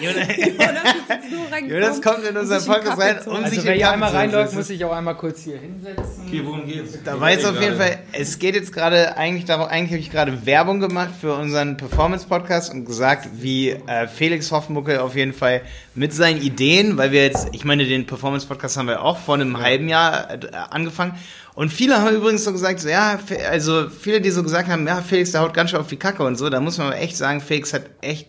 Jonas, 0.00 0.28
Jonas, 0.36 1.68
Jonas 1.68 2.02
kommt 2.02 2.24
in 2.24 2.36
unseren 2.36 2.64
Podcast 2.64 3.00
rein, 3.00 3.18
um 3.26 3.36
Also 3.36 3.50
sich 3.50 3.62
hier 3.62 3.72
Kaffee 3.72 3.84
einmal 3.84 4.10
reinläuft, 4.10 4.54
muss 4.54 4.66
sich 4.66 4.84
auch 4.84 4.92
einmal 4.92 5.16
kurz 5.16 5.42
hier 5.42 5.58
hinsetzen. 5.58 6.24
Okay, 6.26 6.42
worum 6.44 6.66
geht's? 6.66 6.98
Da 7.04 7.20
weiß 7.20 7.44
auf 7.44 7.60
jeden 7.60 7.76
Fall, 7.76 7.98
es 8.12 8.38
geht 8.38 8.56
jetzt 8.56 8.72
gerade 8.72 9.16
eigentlich 9.16 9.44
darum, 9.44 9.68
eigentlich 9.68 9.92
habe 9.92 10.00
ich 10.00 10.10
gerade 10.10 10.44
Werbung 10.44 10.80
gemacht 10.80 11.10
für 11.20 11.34
unseren 11.34 11.76
Performance-Podcast 11.76 12.72
und 12.74 12.84
gesagt, 12.84 13.28
wie 13.34 13.70
äh, 13.70 14.08
Felix 14.08 14.50
Hoffmuckel 14.50 14.98
auf 14.98 15.14
jeden 15.14 15.32
Fall 15.32 15.62
mit 15.94 16.12
seinen 16.12 16.42
Ideen, 16.42 16.96
weil 16.96 17.12
wir 17.12 17.22
jetzt, 17.22 17.48
ich 17.52 17.64
meine, 17.64 17.84
den 17.84 18.06
Performance-Podcast 18.06 18.76
haben 18.76 18.88
wir 18.88 19.02
auch 19.02 19.18
vor 19.18 19.36
einem 19.36 19.60
halben 19.60 19.88
Jahr 19.88 20.30
äh, 20.32 20.38
angefangen. 20.70 21.14
Und 21.54 21.72
viele 21.72 22.00
haben 22.00 22.14
übrigens 22.14 22.44
so 22.44 22.52
gesagt, 22.52 22.80
so, 22.80 22.88
ja, 22.88 23.18
also 23.50 23.88
viele, 23.88 24.20
die 24.20 24.30
so 24.30 24.42
gesagt 24.42 24.68
haben, 24.68 24.86
ja, 24.86 25.00
Felix, 25.02 25.32
der 25.32 25.42
haut 25.42 25.54
ganz 25.54 25.70
schön 25.70 25.80
auf 25.80 25.88
die 25.88 25.96
Kacke 25.96 26.22
und 26.22 26.36
so, 26.36 26.48
da 26.48 26.60
muss 26.60 26.78
man 26.78 26.88
aber 26.88 26.96
echt 26.96 27.16
sagen, 27.16 27.40
Felix 27.40 27.72
hat 27.72 27.82
echt 28.00 28.26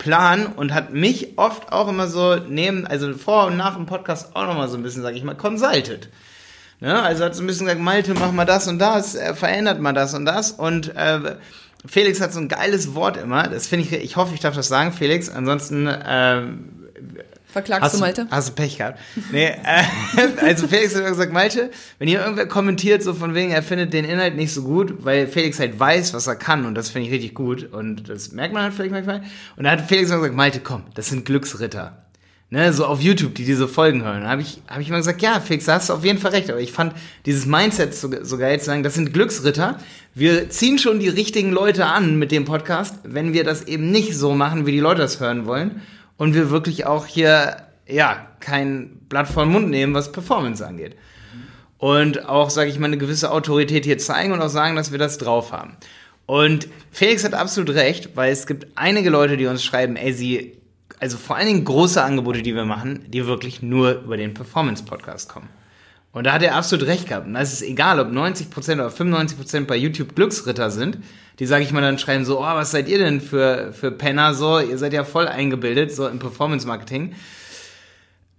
Plan 0.00 0.46
und 0.46 0.74
hat 0.74 0.92
mich 0.92 1.38
oft 1.38 1.72
auch 1.72 1.86
immer 1.86 2.08
so 2.08 2.36
neben, 2.36 2.86
also 2.86 3.12
vor 3.12 3.46
und 3.46 3.56
nach 3.56 3.76
dem 3.76 3.86
Podcast 3.86 4.34
auch 4.34 4.46
nochmal 4.46 4.68
so 4.68 4.76
ein 4.76 4.82
bisschen, 4.82 5.02
sag 5.02 5.14
ich 5.14 5.22
mal, 5.22 5.36
consulted. 5.36 6.08
Ne? 6.80 7.00
Also 7.00 7.24
hat 7.24 7.36
so 7.36 7.42
ein 7.42 7.46
bisschen 7.46 7.66
gesagt, 7.66 7.82
Malte, 7.82 8.14
mach 8.14 8.32
mal 8.32 8.46
das 8.46 8.66
und 8.66 8.78
das, 8.78 9.14
äh, 9.14 9.34
verändert 9.34 9.78
mal 9.78 9.92
das 9.92 10.14
und 10.14 10.24
das. 10.24 10.52
Und 10.52 10.96
äh, 10.96 11.36
Felix 11.86 12.20
hat 12.20 12.32
so 12.32 12.40
ein 12.40 12.48
geiles 12.48 12.94
Wort 12.94 13.18
immer. 13.18 13.48
Das 13.48 13.66
finde 13.66 13.84
ich, 13.84 13.92
ich 13.92 14.16
hoffe, 14.16 14.34
ich 14.34 14.40
darf 14.40 14.56
das 14.56 14.68
sagen, 14.68 14.92
Felix. 14.92 15.28
Ansonsten, 15.28 15.86
äh, 15.86 16.42
Verklagst 17.52 17.82
hast 17.82 17.94
du 17.96 18.00
Malte? 18.00 18.26
Hast 18.30 18.50
du 18.50 18.52
Pech 18.52 18.78
gehabt? 18.78 19.00
Nee, 19.32 19.46
äh, 19.46 19.82
also 20.42 20.68
Felix 20.68 20.94
hat 20.94 21.04
gesagt, 21.04 21.32
Malte, 21.32 21.70
wenn 21.98 22.08
hier 22.08 22.20
irgendwer 22.20 22.46
kommentiert, 22.46 23.02
so 23.02 23.14
von 23.14 23.34
wegen, 23.34 23.50
er 23.50 23.62
findet 23.62 23.92
den 23.92 24.04
Inhalt 24.04 24.36
nicht 24.36 24.52
so 24.52 24.62
gut, 24.62 25.04
weil 25.04 25.26
Felix 25.26 25.58
halt 25.58 25.78
weiß, 25.78 26.14
was 26.14 26.26
er 26.26 26.36
kann 26.36 26.64
und 26.64 26.74
das 26.74 26.90
finde 26.90 27.08
ich 27.08 27.14
richtig 27.14 27.34
gut 27.34 27.72
und 27.72 28.08
das 28.08 28.32
merkt 28.32 28.54
man 28.54 28.62
halt 28.62 28.74
vielleicht 28.74 28.92
manchmal. 28.92 29.22
Und 29.56 29.64
da 29.64 29.72
hat 29.72 29.80
Felix 29.82 30.10
immer 30.10 30.18
gesagt, 30.18 30.36
Malte, 30.36 30.60
komm, 30.60 30.84
das 30.94 31.08
sind 31.08 31.24
Glücksritter. 31.24 32.04
Ne, 32.52 32.72
so 32.72 32.84
auf 32.84 33.00
YouTube, 33.00 33.36
die 33.36 33.44
diese 33.44 33.68
Folgen 33.68 34.02
hören. 34.02 34.22
Da 34.22 34.30
habe 34.30 34.42
ich, 34.42 34.60
hab 34.66 34.80
ich 34.80 34.88
immer 34.88 34.98
gesagt, 34.98 35.22
ja, 35.22 35.38
Felix, 35.38 35.66
da 35.66 35.74
hast 35.74 35.88
du 35.88 35.92
auf 35.92 36.04
jeden 36.04 36.18
Fall 36.18 36.32
recht. 36.32 36.50
Aber 36.50 36.58
ich 36.58 36.72
fand 36.72 36.94
dieses 37.24 37.46
Mindset 37.46 37.94
so, 37.94 38.10
so 38.22 38.38
geil 38.38 38.58
zu 38.58 38.66
sagen, 38.66 38.82
das 38.82 38.94
sind 38.94 39.12
Glücksritter. 39.12 39.78
Wir 40.16 40.50
ziehen 40.50 40.80
schon 40.80 40.98
die 40.98 41.08
richtigen 41.08 41.52
Leute 41.52 41.86
an 41.86 42.18
mit 42.18 42.32
dem 42.32 42.44
Podcast, 42.44 42.96
wenn 43.04 43.32
wir 43.32 43.44
das 43.44 43.68
eben 43.68 43.92
nicht 43.92 44.16
so 44.16 44.34
machen, 44.34 44.66
wie 44.66 44.72
die 44.72 44.80
Leute 44.80 45.00
das 45.00 45.20
hören 45.20 45.46
wollen. 45.46 45.80
Und 46.20 46.34
wir 46.34 46.50
wirklich 46.50 46.84
auch 46.84 47.06
hier, 47.06 47.56
ja, 47.86 48.26
kein 48.40 48.98
Blatt 49.08 49.26
vor 49.26 49.44
den 49.44 49.52
Mund 49.52 49.70
nehmen, 49.70 49.94
was 49.94 50.12
Performance 50.12 50.64
angeht. 50.66 50.94
Und 51.78 52.28
auch, 52.28 52.50
sage 52.50 52.68
ich 52.68 52.78
mal, 52.78 52.88
eine 52.88 52.98
gewisse 52.98 53.30
Autorität 53.30 53.86
hier 53.86 53.96
zeigen 53.96 54.34
und 54.34 54.42
auch 54.42 54.50
sagen, 54.50 54.76
dass 54.76 54.92
wir 54.92 54.98
das 54.98 55.16
drauf 55.16 55.50
haben. 55.50 55.78
Und 56.26 56.68
Felix 56.90 57.24
hat 57.24 57.32
absolut 57.32 57.74
recht, 57.74 58.18
weil 58.18 58.32
es 58.32 58.46
gibt 58.46 58.66
einige 58.74 59.08
Leute, 59.08 59.38
die 59.38 59.46
uns 59.46 59.64
schreiben, 59.64 59.96
ey, 59.96 60.12
sie 60.12 60.58
also 60.98 61.16
vor 61.16 61.36
allen 61.36 61.46
Dingen 61.46 61.64
große 61.64 62.02
Angebote, 62.02 62.42
die 62.42 62.54
wir 62.54 62.66
machen, 62.66 63.06
die 63.08 63.26
wirklich 63.26 63.62
nur 63.62 64.02
über 64.02 64.18
den 64.18 64.34
Performance-Podcast 64.34 65.30
kommen. 65.30 65.48
Und 66.12 66.24
da 66.24 66.32
hat 66.32 66.42
er 66.42 66.56
absolut 66.56 66.86
recht 66.86 67.08
gehabt. 67.08 67.26
Und 67.26 67.34
da 67.34 67.40
ist 67.40 67.52
es 67.52 67.62
egal, 67.62 68.00
ob 68.00 68.08
90% 68.08 68.74
oder 68.74 68.88
95% 68.88 69.66
bei 69.66 69.76
YouTube 69.76 70.16
Glücksritter 70.16 70.70
sind, 70.70 70.98
die, 71.38 71.46
sage 71.46 71.64
ich 71.64 71.72
mal, 71.72 71.80
dann 71.80 71.98
schreiben 71.98 72.24
so, 72.24 72.40
oh, 72.40 72.44
was 72.44 72.72
seid 72.72 72.88
ihr 72.88 72.98
denn 72.98 73.20
für, 73.20 73.72
für 73.72 73.90
Penner 73.90 74.34
so? 74.34 74.58
Ihr 74.58 74.76
seid 74.76 74.92
ja 74.92 75.04
voll 75.04 75.28
eingebildet, 75.28 75.94
so 75.94 76.06
im 76.08 76.18
Performance-Marketing. 76.18 77.14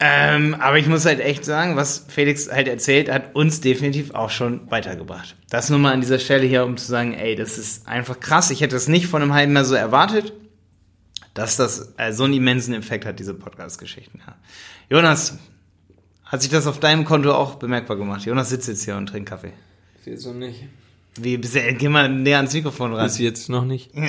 Ähm, 0.04 0.56
aber 0.60 0.80
ich 0.80 0.88
muss 0.88 1.06
halt 1.06 1.20
echt 1.20 1.46
sagen, 1.46 1.75
was 1.75 2.06
Felix 2.10 2.51
halt 2.51 2.68
erzählt, 2.68 3.10
hat 3.10 3.36
uns 3.36 3.62
definitiv 3.62 4.16
auch 4.16 4.32
schon 4.32 4.70
weitergebracht. 4.70 5.36
Das 5.50 5.70
nur 5.70 5.78
mal 5.78 5.94
an 5.94 6.01
dieser 6.01 6.18
Stelle 6.20 6.46
hier, 6.48 6.66
um 6.66 6.75
zu 6.75 6.88
sagen, 6.88 7.13
ey, 7.13 7.36
das 7.36 7.60
ist 7.60 7.88
einfach 7.88 8.20
krass. 8.20 8.50
Ich 8.50 8.62
hätte 8.62 8.75
das 8.75 8.88
nicht 8.88 9.06
von 9.06 9.22
einem 9.22 9.34
halben 9.34 9.54
Jahr 9.54 9.63
so 9.63 9.75
erwartet, 9.75 10.34
dass 11.36 11.56
das 11.56 11.94
äh, 11.98 12.13
so 12.13 12.24
einen 12.24 12.34
immensen 12.34 12.74
Effekt 12.74 13.06
hat, 13.06 13.20
diese 13.20 13.36
Podcast-Geschichten. 13.36 14.22
Ja. 14.25 14.36
Jonas, 14.90 15.38
hat 16.32 16.42
sich 16.42 16.50
das 16.50 16.66
auf 16.68 16.80
deinem 16.80 17.06
Konto 17.06 17.34
auch 17.34 17.56
bemerkbar 17.56 17.98
gemacht? 17.98 18.24
Jonas 18.26 18.50
sitzt 18.50 18.68
jetzt 18.68 18.84
hier 18.86 18.96
und 18.96 19.08
trinkt 19.08 19.30
Kaffee. 19.30 19.54
Bis 19.98 20.06
jetzt 20.14 20.26
noch 20.26 20.34
nicht. 20.34 20.64
Wie, 21.16 21.38
bist 21.38 21.56
du, 21.56 21.60
geh 21.74 21.90
mal 21.90 22.08
näher 22.10 22.38
ans 22.38 22.54
Mikrofon 22.54 22.94
ran. 22.94 23.04
Bis 23.06 23.20
jetzt 23.20 23.50
noch 23.50 23.66
nicht. 23.66 23.92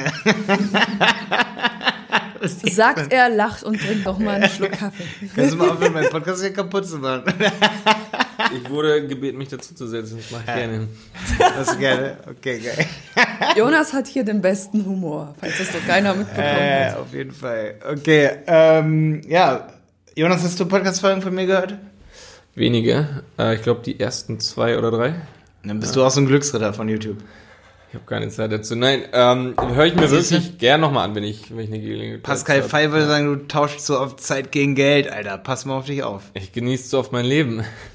Sagt 2.45 3.13
er, 3.13 3.29
lacht 3.29 3.63
und 3.63 3.81
trinkt 3.81 4.05
noch 4.05 4.19
mal 4.19 4.35
einen 4.41 4.49
Schluck 4.51 4.73
Kaffee. 4.73 5.05
Kannst 5.35 5.53
du 5.53 5.57
mal 5.59 5.71
aufhören, 5.71 5.93
meinen 5.93 6.11
Podcast 6.11 6.43
hier 6.43 6.53
kaputt 6.53 6.87
zu 6.87 6.99
machen? 6.99 7.25
Ich 8.55 8.69
wurde 8.69 9.07
gebeten, 9.07 9.39
mich 9.39 9.49
dazu 9.49 9.73
zu 9.75 9.87
setzen. 9.87 10.17
Das 10.19 10.31
mache 10.31 10.43
ich 10.47 10.55
gerne. 10.55 10.89
Das 11.39 11.69
ist 11.69 11.79
gerne. 11.79 12.17
Okay, 12.29 12.59
geil. 12.59 12.87
Jonas 13.57 13.93
hat 13.93 14.09
hier 14.09 14.25
den 14.25 14.43
besten 14.43 14.85
Humor, 14.85 15.35
falls 15.39 15.59
das 15.59 15.71
doch 15.71 15.87
keiner 15.87 16.13
mitbekommen 16.13 16.47
Äh, 16.49 16.91
hat. 16.91 16.97
auf 16.99 17.15
jeden 17.15 17.31
Fall. 17.31 17.77
Okay, 17.89 18.31
ähm, 18.47 19.21
ja. 19.29 19.69
Jonas, 20.17 20.43
hast 20.43 20.59
du 20.59 20.67
Podcast-Folgen 20.67 21.23
von 21.23 21.35
mir 21.35 21.47
gehört? 21.47 21.75
Wenige. 22.55 23.23
Äh, 23.39 23.55
ich 23.57 23.63
glaube, 23.63 23.81
die 23.83 23.99
ersten 23.99 24.41
zwei 24.41 24.79
oder 24.79 24.91
drei. 24.91 25.15
Dann 25.65 25.81
bist 25.81 25.97
du 25.97 26.05
auch 26.05 26.11
so 26.11 26.21
ein 26.21 26.27
Glücksritter 26.27 26.73
von 26.73 26.89
YouTube. 26.89 27.19
Ich 27.89 27.95
habe 27.95 28.07
keine 28.07 28.29
Zeit 28.31 28.51
dazu. 28.51 28.75
Nein, 28.75 29.03
ähm, 29.13 29.55
höre 29.75 29.85
ich 29.85 29.95
mir 29.95 30.09
Siehste? 30.09 30.37
wirklich 30.37 30.57
gern 30.59 30.81
nochmal 30.81 31.05
an, 31.05 31.15
wenn 31.15 31.25
ich, 31.25 31.51
wenn 31.55 31.65
ich 31.65 31.69
eine 31.69 31.81
Gelegenheit 31.81 32.23
Pascal 32.23 32.63
hab. 32.63 32.71
Fey 32.71 32.91
würde 32.91 33.07
sagen, 33.07 33.27
du 33.27 33.47
tauschst 33.47 33.85
so 33.85 34.01
oft 34.01 34.19
Zeit 34.21 34.51
gegen 34.51 34.75
Geld, 34.75 35.13
Alter. 35.13 35.37
Pass 35.37 35.67
mal 35.67 35.77
auf 35.77 35.85
dich 35.85 36.03
auf. 36.03 36.23
Ich 36.33 36.53
genieße 36.53 36.89
so 36.89 36.99
oft 36.99 37.13
mein 37.13 37.27
Leben. 37.27 37.65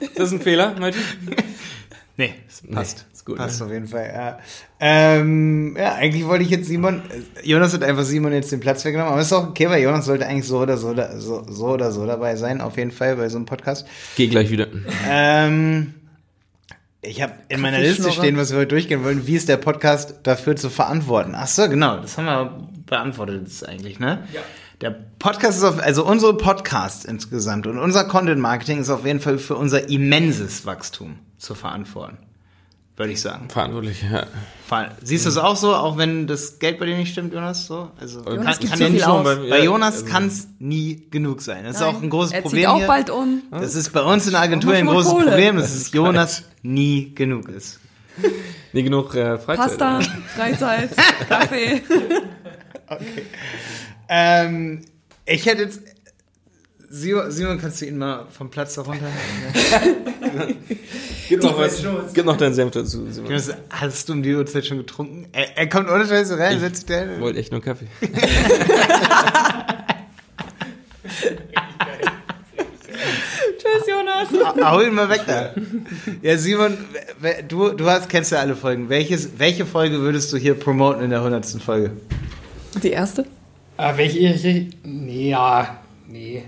Ist 0.00 0.18
das 0.18 0.32
ein 0.32 0.40
Fehler, 0.40 0.74
Malte? 0.80 0.98
Nee, 2.16 2.34
passt. 2.72 3.06
Gut, 3.28 3.36
Passt 3.38 3.60
ne? 3.60 3.66
auf 3.66 3.72
jeden 3.72 3.86
Fall, 3.86 4.10
ja. 4.12 4.38
Ähm, 4.80 5.76
ja, 5.78 5.94
eigentlich 5.94 6.26
wollte 6.26 6.42
ich 6.44 6.50
jetzt 6.50 6.66
Simon, 6.66 7.02
äh, 7.42 7.46
Jonas 7.48 7.72
hat 7.74 7.82
einfach 7.84 8.02
Simon 8.04 8.32
jetzt 8.32 8.50
den 8.50 8.60
Platz 8.60 8.84
weggenommen, 8.84 9.12
aber 9.12 9.20
ist 9.20 9.32
auch 9.32 9.48
okay, 9.48 9.68
weil 9.70 9.82
Jonas 9.82 10.04
sollte 10.06 10.26
eigentlich 10.26 10.46
so 10.46 10.58
oder 10.58 10.76
so, 10.76 10.94
da- 10.94 11.18
so, 11.20 11.44
so 11.48 11.66
oder 11.68 11.92
so 11.92 12.06
dabei 12.06 12.34
sein, 12.36 12.60
auf 12.60 12.76
jeden 12.76 12.90
Fall 12.90 13.16
bei 13.16 13.28
so 13.28 13.36
einem 13.36 13.46
Podcast. 13.46 13.86
Geh 14.16 14.26
gleich 14.26 14.50
wieder. 14.50 14.66
Ähm, 15.08 15.94
ich 17.02 17.22
habe 17.22 17.34
in 17.48 17.60
meiner 17.60 17.78
Liste 17.78 18.10
stehen, 18.10 18.36
was 18.36 18.50
wir 18.50 18.58
heute 18.58 18.68
durchgehen 18.68 19.04
wollen. 19.04 19.26
Wie 19.26 19.36
ist 19.36 19.48
der 19.48 19.56
Podcast 19.56 20.14
dafür 20.24 20.56
zu 20.56 20.68
verantworten? 20.68 21.34
Ach 21.36 21.46
so, 21.46 21.68
genau, 21.68 21.98
das 21.98 22.18
haben 22.18 22.24
wir 22.24 22.68
beantwortet 22.86 23.42
jetzt 23.42 23.68
eigentlich, 23.68 24.00
ne? 24.00 24.24
Ja. 24.32 24.40
Der 24.80 24.90
Podcast 25.18 25.58
ist 25.58 25.64
auf, 25.64 25.80
also 25.82 26.06
unsere 26.06 26.36
Podcast 26.36 27.04
insgesamt 27.04 27.66
und 27.66 27.78
unser 27.78 28.04
Content 28.04 28.40
Marketing 28.40 28.78
ist 28.80 28.90
auf 28.90 29.04
jeden 29.04 29.18
Fall 29.20 29.38
für 29.38 29.56
unser 29.56 29.88
immenses 29.88 30.66
Wachstum 30.66 31.18
zu 31.36 31.54
verantworten. 31.56 32.18
Würde 32.98 33.12
ich 33.12 33.20
sagen. 33.20 33.48
Verantwortlich, 33.48 34.02
ja. 34.02 34.26
Ver- 34.66 34.90
Siehst 35.02 35.24
du 35.24 35.30
es 35.30 35.36
auch 35.38 35.54
so, 35.56 35.74
auch 35.74 35.96
wenn 35.96 36.26
das 36.26 36.58
Geld 36.58 36.78
bei 36.80 36.86
dir 36.86 36.96
nicht 36.96 37.12
stimmt, 37.12 37.32
Jonas? 37.32 37.66
So? 37.66 37.90
Also 37.98 38.24
Jonas 38.24 38.58
kann 38.58 38.76
zu 38.76 38.82
ja 38.82 38.88
nicht 38.90 39.06
aus. 39.06 39.24
bei, 39.24 39.36
bei 39.48 39.64
Jonas 39.64 39.94
also- 40.02 40.06
kann 40.06 40.26
es 40.26 40.48
nie 40.58 41.06
genug 41.10 41.40
sein. 41.40 41.64
Das 41.64 41.76
ist 41.76 41.80
Nein, 41.80 41.94
auch 41.94 42.02
ein 42.02 42.10
großes 42.10 42.32
er 42.32 42.42
Problem 42.42 42.60
zieht 42.62 42.68
auch 42.68 42.78
hier. 42.78 42.86
bald 42.88 43.10
um. 43.10 43.42
Das 43.52 43.74
ist 43.76 43.92
bei 43.92 44.02
uns 44.02 44.26
in 44.26 44.32
der 44.32 44.40
Agentur 44.42 44.72
ein 44.74 44.86
großes 44.86 45.12
Kohle. 45.12 45.26
Problem, 45.28 45.56
dass 45.56 45.72
es 45.74 45.92
Jonas 45.92 46.42
nie 46.62 47.14
genug 47.14 47.48
ist. 47.48 47.78
Nie 48.72 48.82
genug 48.82 49.14
äh, 49.14 49.38
Freizeit. 49.38 49.56
Pasta, 49.78 49.96
oder? 49.98 50.06
Freizeit, 50.36 50.90
Kaffee. 51.28 51.80
Ähm, 54.08 54.84
ich 55.24 55.46
hätte 55.46 55.62
jetzt. 55.62 55.80
Simon, 56.90 57.30
Simon, 57.30 57.58
kannst 57.60 57.82
du 57.82 57.86
ihn 57.86 57.98
mal 57.98 58.26
vom 58.30 58.48
Platz 58.48 58.74
da 58.76 58.82
runter? 58.82 59.08
Gib 61.28 61.42
noch 61.42 61.58
was. 61.58 61.84
Gib 62.14 62.24
noch 62.24 62.38
deinen 62.38 62.54
Senf 62.54 62.70
dazu. 62.70 63.06
Simon. 63.10 63.30
Hast 63.68 64.08
du 64.08 64.14
um 64.14 64.22
die 64.22 64.34
Uhrzeit 64.34 64.64
schon 64.64 64.78
getrunken? 64.78 65.26
Er, 65.32 65.58
er 65.58 65.68
kommt 65.68 65.90
ohne 65.90 66.06
Scheiße 66.06 66.38
rein, 66.38 66.58
setzt 66.60 66.76
sich 66.76 66.86
da 66.86 67.00
hin. 67.00 67.20
Wollte 67.20 67.40
echt 67.40 67.52
nur 67.52 67.60
Kaffee. 67.60 67.88
Tschüss, 73.58 73.86
Jonas. 73.86 74.28
Hau 74.64 74.80
ihn 74.80 74.94
mal 74.94 75.10
weg 75.10 75.22
da. 75.26 75.52
Ja, 76.22 76.38
Simon, 76.38 76.78
du, 77.48 77.68
du 77.72 77.84
hast, 77.84 78.08
kennst 78.08 78.32
ja 78.32 78.38
alle 78.38 78.56
Folgen. 78.56 78.88
Welches, 78.88 79.38
welche 79.38 79.66
Folge 79.66 79.98
würdest 79.98 80.32
du 80.32 80.38
hier 80.38 80.54
promoten 80.54 81.02
in 81.02 81.10
der 81.10 81.18
100. 81.18 81.44
Folge? 81.62 81.90
Die 82.82 82.92
erste? 82.92 83.26
Äh, 83.76 83.94
welche, 83.96 84.70
nee, 84.84 85.28
ja, 85.30 85.82
nee. 86.06 86.44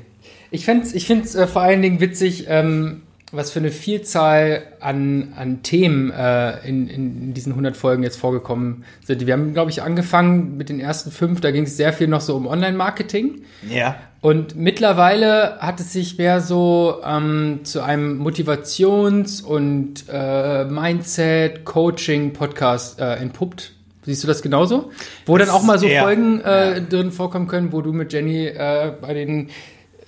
Ich 0.50 0.64
find's, 0.64 0.92
ich 0.92 1.06
find's 1.06 1.34
äh, 1.34 1.46
vor 1.46 1.62
allen 1.62 1.82
Dingen 1.82 2.00
witzig, 2.00 2.46
ähm, 2.48 3.02
was 3.32 3.52
für 3.52 3.60
eine 3.60 3.70
Vielzahl 3.70 4.64
an, 4.80 5.34
an 5.36 5.62
Themen 5.62 6.10
äh, 6.10 6.66
in, 6.66 6.88
in 6.88 7.32
diesen 7.32 7.52
100 7.52 7.76
Folgen 7.76 8.02
jetzt 8.02 8.16
vorgekommen 8.16 8.84
sind. 9.04 9.24
Wir 9.24 9.34
haben, 9.34 9.54
glaube 9.54 9.70
ich, 9.70 9.82
angefangen 9.82 10.56
mit 10.56 10.68
den 10.68 10.80
ersten 10.80 11.12
fünf, 11.12 11.40
da 11.40 11.52
ging 11.52 11.62
es 11.64 11.76
sehr 11.76 11.92
viel 11.92 12.08
noch 12.08 12.22
so 12.22 12.34
um 12.34 12.48
Online-Marketing. 12.48 13.42
Ja. 13.68 13.94
Und 14.20 14.56
mittlerweile 14.56 15.58
hat 15.60 15.78
es 15.80 15.92
sich 15.92 16.18
mehr 16.18 16.40
so 16.40 17.00
ähm, 17.04 17.60
zu 17.62 17.82
einem 17.82 18.20
Motivations- 18.20 19.40
und 19.42 20.06
äh, 20.12 20.64
Mindset-Coaching-Podcast 20.64 23.00
äh, 23.00 23.14
entpuppt. 23.14 23.74
Siehst 24.02 24.24
du 24.24 24.28
das 24.28 24.42
genauso? 24.42 24.90
Wo 25.24 25.38
dann 25.38 25.50
auch 25.50 25.62
mal 25.62 25.78
so 25.78 25.86
Folgen 25.88 26.40
äh, 26.40 26.72
ja. 26.72 26.80
drin 26.80 27.12
vorkommen 27.12 27.46
können, 27.46 27.70
wo 27.72 27.80
du 27.80 27.92
mit 27.92 28.12
Jenny 28.12 28.46
äh, 28.46 28.92
bei 29.00 29.14
den 29.14 29.50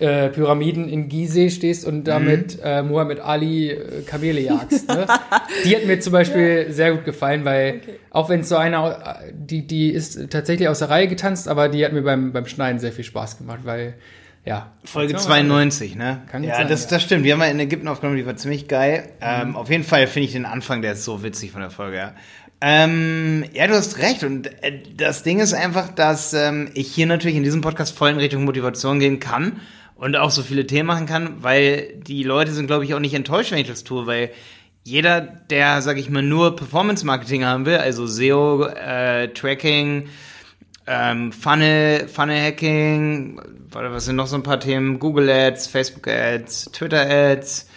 äh, 0.02 0.30
Pyramiden 0.30 0.88
in 0.88 1.08
Gizeh 1.08 1.48
stehst 1.48 1.86
und 1.86 2.04
damit 2.04 2.58
äh, 2.62 2.82
Muhammad 2.82 3.20
Ali 3.20 3.70
äh, 3.70 4.02
Kamele 4.04 4.40
jagst. 4.40 4.88
Ne? 4.88 5.06
die 5.64 5.76
hat 5.76 5.86
mir 5.86 6.00
zum 6.00 6.12
Beispiel 6.12 6.66
sehr 6.70 6.92
gut 6.92 7.04
gefallen, 7.04 7.44
weil 7.44 7.80
auch 8.10 8.28
wenn 8.28 8.40
es 8.40 8.48
so 8.48 8.56
einer, 8.56 9.20
äh, 9.22 9.32
die, 9.32 9.64
die 9.64 9.90
ist 9.90 10.30
tatsächlich 10.30 10.68
aus 10.68 10.80
der 10.80 10.90
Reihe 10.90 11.06
getanzt, 11.06 11.46
aber 11.46 11.68
die 11.68 11.84
hat 11.84 11.92
mir 11.92 12.02
beim, 12.02 12.32
beim 12.32 12.46
Schneiden 12.46 12.80
sehr 12.80 12.90
viel 12.90 13.04
Spaß 13.04 13.38
gemacht, 13.38 13.60
weil, 13.62 13.94
ja. 14.44 14.72
Folge 14.82 15.14
92, 15.14 15.94
ne? 15.94 16.22
Kann 16.28 16.42
ja, 16.42 16.56
sein, 16.56 16.66
das, 16.66 16.84
ja. 16.84 16.90
das 16.90 17.02
stimmt. 17.04 17.24
Die 17.24 17.32
haben 17.32 17.38
wir 17.38 17.48
in 17.48 17.60
Ägypten 17.60 17.86
aufgenommen, 17.86 18.16
die 18.16 18.26
war 18.26 18.34
ziemlich 18.34 18.66
geil. 18.66 19.08
Ähm, 19.20 19.54
auf 19.54 19.70
jeden 19.70 19.84
Fall 19.84 20.08
finde 20.08 20.26
ich 20.26 20.32
den 20.32 20.46
Anfang, 20.46 20.82
der 20.82 20.94
ist 20.94 21.04
so 21.04 21.22
witzig 21.22 21.52
von 21.52 21.60
der 21.60 21.70
Folge, 21.70 21.96
ja. 21.96 22.14
Ähm, 22.60 23.44
ja, 23.52 23.68
du 23.68 23.74
hast 23.74 23.98
recht. 23.98 24.24
Und 24.24 24.46
äh, 24.64 24.80
das 24.96 25.22
Ding 25.22 25.38
ist 25.38 25.54
einfach, 25.54 25.90
dass 25.90 26.34
ähm, 26.34 26.70
ich 26.74 26.92
hier 26.92 27.06
natürlich 27.06 27.36
in 27.36 27.44
diesem 27.44 27.60
Podcast 27.60 27.96
voll 27.96 28.10
in 28.10 28.16
Richtung 28.16 28.44
Motivation 28.44 28.98
gehen 28.98 29.20
kann 29.20 29.60
und 30.02 30.16
auch 30.16 30.32
so 30.32 30.42
viele 30.42 30.66
Themen 30.66 30.88
machen 30.88 31.06
kann, 31.06 31.44
weil 31.44 31.94
die 31.94 32.24
Leute 32.24 32.50
sind, 32.50 32.66
glaube 32.66 32.84
ich, 32.84 32.92
auch 32.92 32.98
nicht 32.98 33.14
enttäuscht, 33.14 33.52
wenn 33.52 33.58
ich 33.58 33.68
das 33.68 33.84
tue, 33.84 34.04
weil 34.08 34.30
jeder, 34.82 35.20
der, 35.20 35.80
sag 35.80 35.96
ich 35.96 36.10
mal, 36.10 36.24
nur 36.24 36.56
Performance-Marketing 36.56 37.44
haben 37.44 37.66
will, 37.66 37.76
also 37.76 38.08
SEO, 38.08 38.64
äh, 38.64 39.28
Tracking, 39.28 40.08
ähm, 40.88 41.30
Funnel, 41.30 42.08
Funnel-Hacking, 42.08 43.40
was 43.70 44.06
sind 44.06 44.16
noch 44.16 44.26
so 44.26 44.34
ein 44.34 44.42
paar 44.42 44.58
Themen? 44.58 44.98
Google 44.98 45.30
Ads, 45.30 45.68
Facebook 45.68 46.08
Ads, 46.08 46.72
Twitter 46.72 47.08
Ads, 47.08 47.68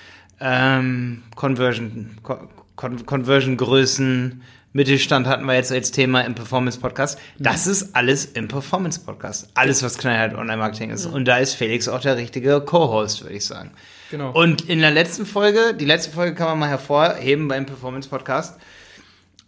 ähm, 0.41 1.21
Conversion, 1.35 2.17
Con 2.23 3.05
Conversion-Größen, 3.05 4.41
Mittelstand 4.75 5.25
hatten 5.25 5.45
wir 5.45 5.53
jetzt 5.53 5.71
als 5.71 5.91
Thema 5.91 6.19
im 6.25 6.35
Performance-Podcast. 6.35 7.17
Das 7.39 7.65
ist 7.65 7.95
alles 7.95 8.25
im 8.25 8.49
Performance-Podcast. 8.49 9.47
Alles, 9.53 9.81
was 9.83 9.97
knallhart 9.97 10.35
Online-Marketing 10.35 10.89
ist. 10.89 11.05
Und 11.05 11.29
da 11.29 11.38
ist 11.38 11.53
Felix 11.53 11.88
auch 11.88 12.01
der 12.01 12.17
richtige 12.17 12.59
Co-Host, 12.59 13.23
würde 13.23 13.35
ich 13.35 13.45
sagen. 13.45 13.71
Genau. 14.11 14.33
Und 14.33 14.67
in 14.67 14.81
der 14.81 14.91
letzten 14.91 15.25
Folge, 15.25 15.73
die 15.79 15.85
letzte 15.85 16.11
Folge 16.11 16.35
kann 16.35 16.47
man 16.47 16.59
mal 16.59 16.67
hervorheben 16.67 17.47
beim 17.47 17.65
Performance-Podcast, 17.65 18.59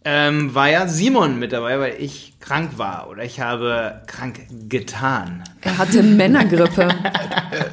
ähm, 0.09 0.55
war 0.55 0.69
ja 0.69 0.87
Simon 0.87 1.37
mit 1.37 1.51
dabei, 1.51 1.79
weil 1.81 1.95
ich 1.99 2.33
krank 2.39 2.77
war 2.77 3.09
oder 3.09 3.23
ich 3.25 3.41
habe 3.41 4.01
krank 4.07 4.39
getan. 4.69 5.43
Er 5.61 5.77
hatte 5.77 6.01
Männergrippe. 6.01 6.87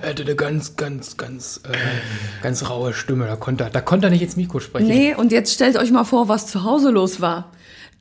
Er 0.03 0.11
hatte 0.11 0.23
eine 0.23 0.35
ganz, 0.37 0.77
ganz, 0.77 1.16
ganz, 1.16 1.61
äh, 1.68 1.77
ganz 2.42 2.68
raue 2.70 2.92
Stimme. 2.92 3.27
Da 3.27 3.35
konnte, 3.37 3.64
er- 3.64 3.70
da 3.70 3.81
konnte 3.81 4.07
er 4.07 4.11
nicht 4.11 4.23
ins 4.23 4.37
Mikro 4.37 4.61
sprechen. 4.61 4.87
Nee, 4.87 5.14
und 5.14 5.33
jetzt 5.33 5.53
stellt 5.53 5.77
euch 5.77 5.90
mal 5.90 6.05
vor, 6.05 6.29
was 6.29 6.47
zu 6.47 6.62
Hause 6.64 6.90
los 6.90 7.20
war. 7.20 7.51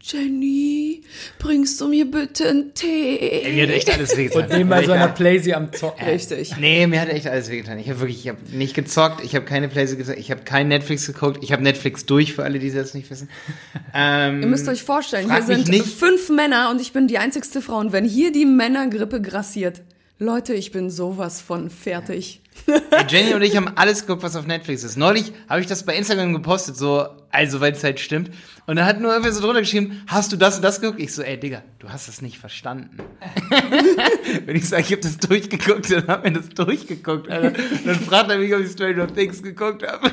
Jenny, 0.06 1.02
bringst 1.40 1.80
du 1.80 1.88
mir 1.88 2.04
bitte 2.12 2.50
einen 2.50 2.74
Tee? 2.74 3.42
Mir 3.54 3.64
hat 3.64 3.70
echt 3.70 3.90
alles 3.90 4.18
wehgetan. 4.18 4.50
Nebenbei 4.50 4.84
so 4.84 4.92
einer 4.92 5.08
Playsee 5.08 5.54
am 5.54 5.72
Zocken. 5.72 6.06
Richtig. 6.06 6.58
Nee, 6.60 6.88
mir 6.88 7.00
hat 7.00 7.08
echt 7.08 7.26
alles 7.26 7.50
wehgetan. 7.50 7.80
Ich 7.80 7.90
habe 7.90 8.02
wirklich, 8.02 8.20
ich 8.20 8.28
habe 8.28 8.40
nicht 8.52 8.74
gezockt, 8.74 9.24
ich 9.24 9.34
habe 9.34 9.46
keine 9.46 9.70
Playsee 9.70 9.96
gezockt, 9.96 10.20
ich 10.20 10.30
habe 10.30 10.44
kein 10.44 10.68
Netflix 10.68 11.08
geguckt, 11.08 11.42
ich 11.42 11.54
habe 11.54 11.64
Netflix 11.64 12.06
durch, 12.06 12.34
für 12.34 12.44
alle, 12.44 12.60
die 12.60 12.68
es 12.68 12.74
jetzt 12.74 12.96
nicht 12.96 13.10
wissen. 13.10 13.30
Ähm, 13.96 14.42
Ihr 14.42 14.48
müsst 14.48 14.68
euch 14.68 14.82
vorstellen, 14.82 15.32
hier 15.32 15.44
sind 15.44 15.68
nicht. 15.68 15.86
fünf 15.86 16.30
Männer 16.30 16.72
und 16.72 16.82
ich 16.82 16.94
bin 16.94 17.08
die 17.08 17.20
einzigste 17.20 17.62
Frau. 17.62 17.78
Und 17.78 17.92
wenn 17.92 18.06
hier 18.06 18.32
die 18.32 18.46
Männergrippe 18.46 19.22
grassiert, 19.22 19.84
Leute, 20.18 20.56
ich 20.56 20.72
bin 20.72 20.90
sowas 20.90 21.42
von 21.42 21.70
fertig. 21.70 22.42
Ey, 22.66 22.82
Jenny 23.08 23.34
und 23.36 23.44
ich 23.44 23.56
haben 23.56 23.68
alles 23.76 24.02
geguckt, 24.02 24.24
was 24.24 24.36
auf 24.36 24.48
Netflix 24.48 24.84
ist. 24.84 24.98
Neulich 24.98 25.32
habe 25.48 25.62
ich 25.62 25.68
das 25.68 25.84
bei 25.84 25.96
Instagram 25.96 26.34
gepostet, 26.34 26.76
so, 26.76 27.06
also 27.34 27.60
weil 27.60 27.74
es 27.74 27.84
halt 27.84 28.00
stimmt. 28.00 28.32
Und 28.66 28.78
da 28.78 28.86
hat 28.86 29.02
nur 29.02 29.12
irgendwer 29.12 29.34
so 29.34 29.42
drunter 29.42 29.60
geschrieben, 29.60 30.02
hast 30.08 30.32
du 30.32 30.38
das 30.38 30.56
und 30.56 30.62
das 30.62 30.80
geguckt? 30.80 31.02
Ich 31.02 31.14
so, 31.14 31.22
ey 31.22 31.38
Digga, 31.38 31.64
du 31.80 31.90
hast 31.90 32.08
das 32.08 32.22
nicht 32.22 32.38
verstanden. 32.38 32.98
Wenn 34.46 34.56
ich 34.56 34.70
sage, 34.70 34.84
ich 34.84 34.92
habe 34.94 35.02
das 35.02 35.18
durchgeguckt, 35.18 35.92
dann 35.92 36.08
hab 36.08 36.24
mir 36.24 36.32
das 36.32 36.48
durchgeguckt, 36.50 37.30
Alter. 37.30 37.52
Dann 37.86 37.96
fragt 38.00 38.30
er 38.32 38.38
mich, 38.38 38.54
ob 38.54 38.62
ich 38.62 38.72
Stranger 38.72 39.08
Things 39.14 39.44
geguckt 39.44 39.86
habe. 39.86 40.10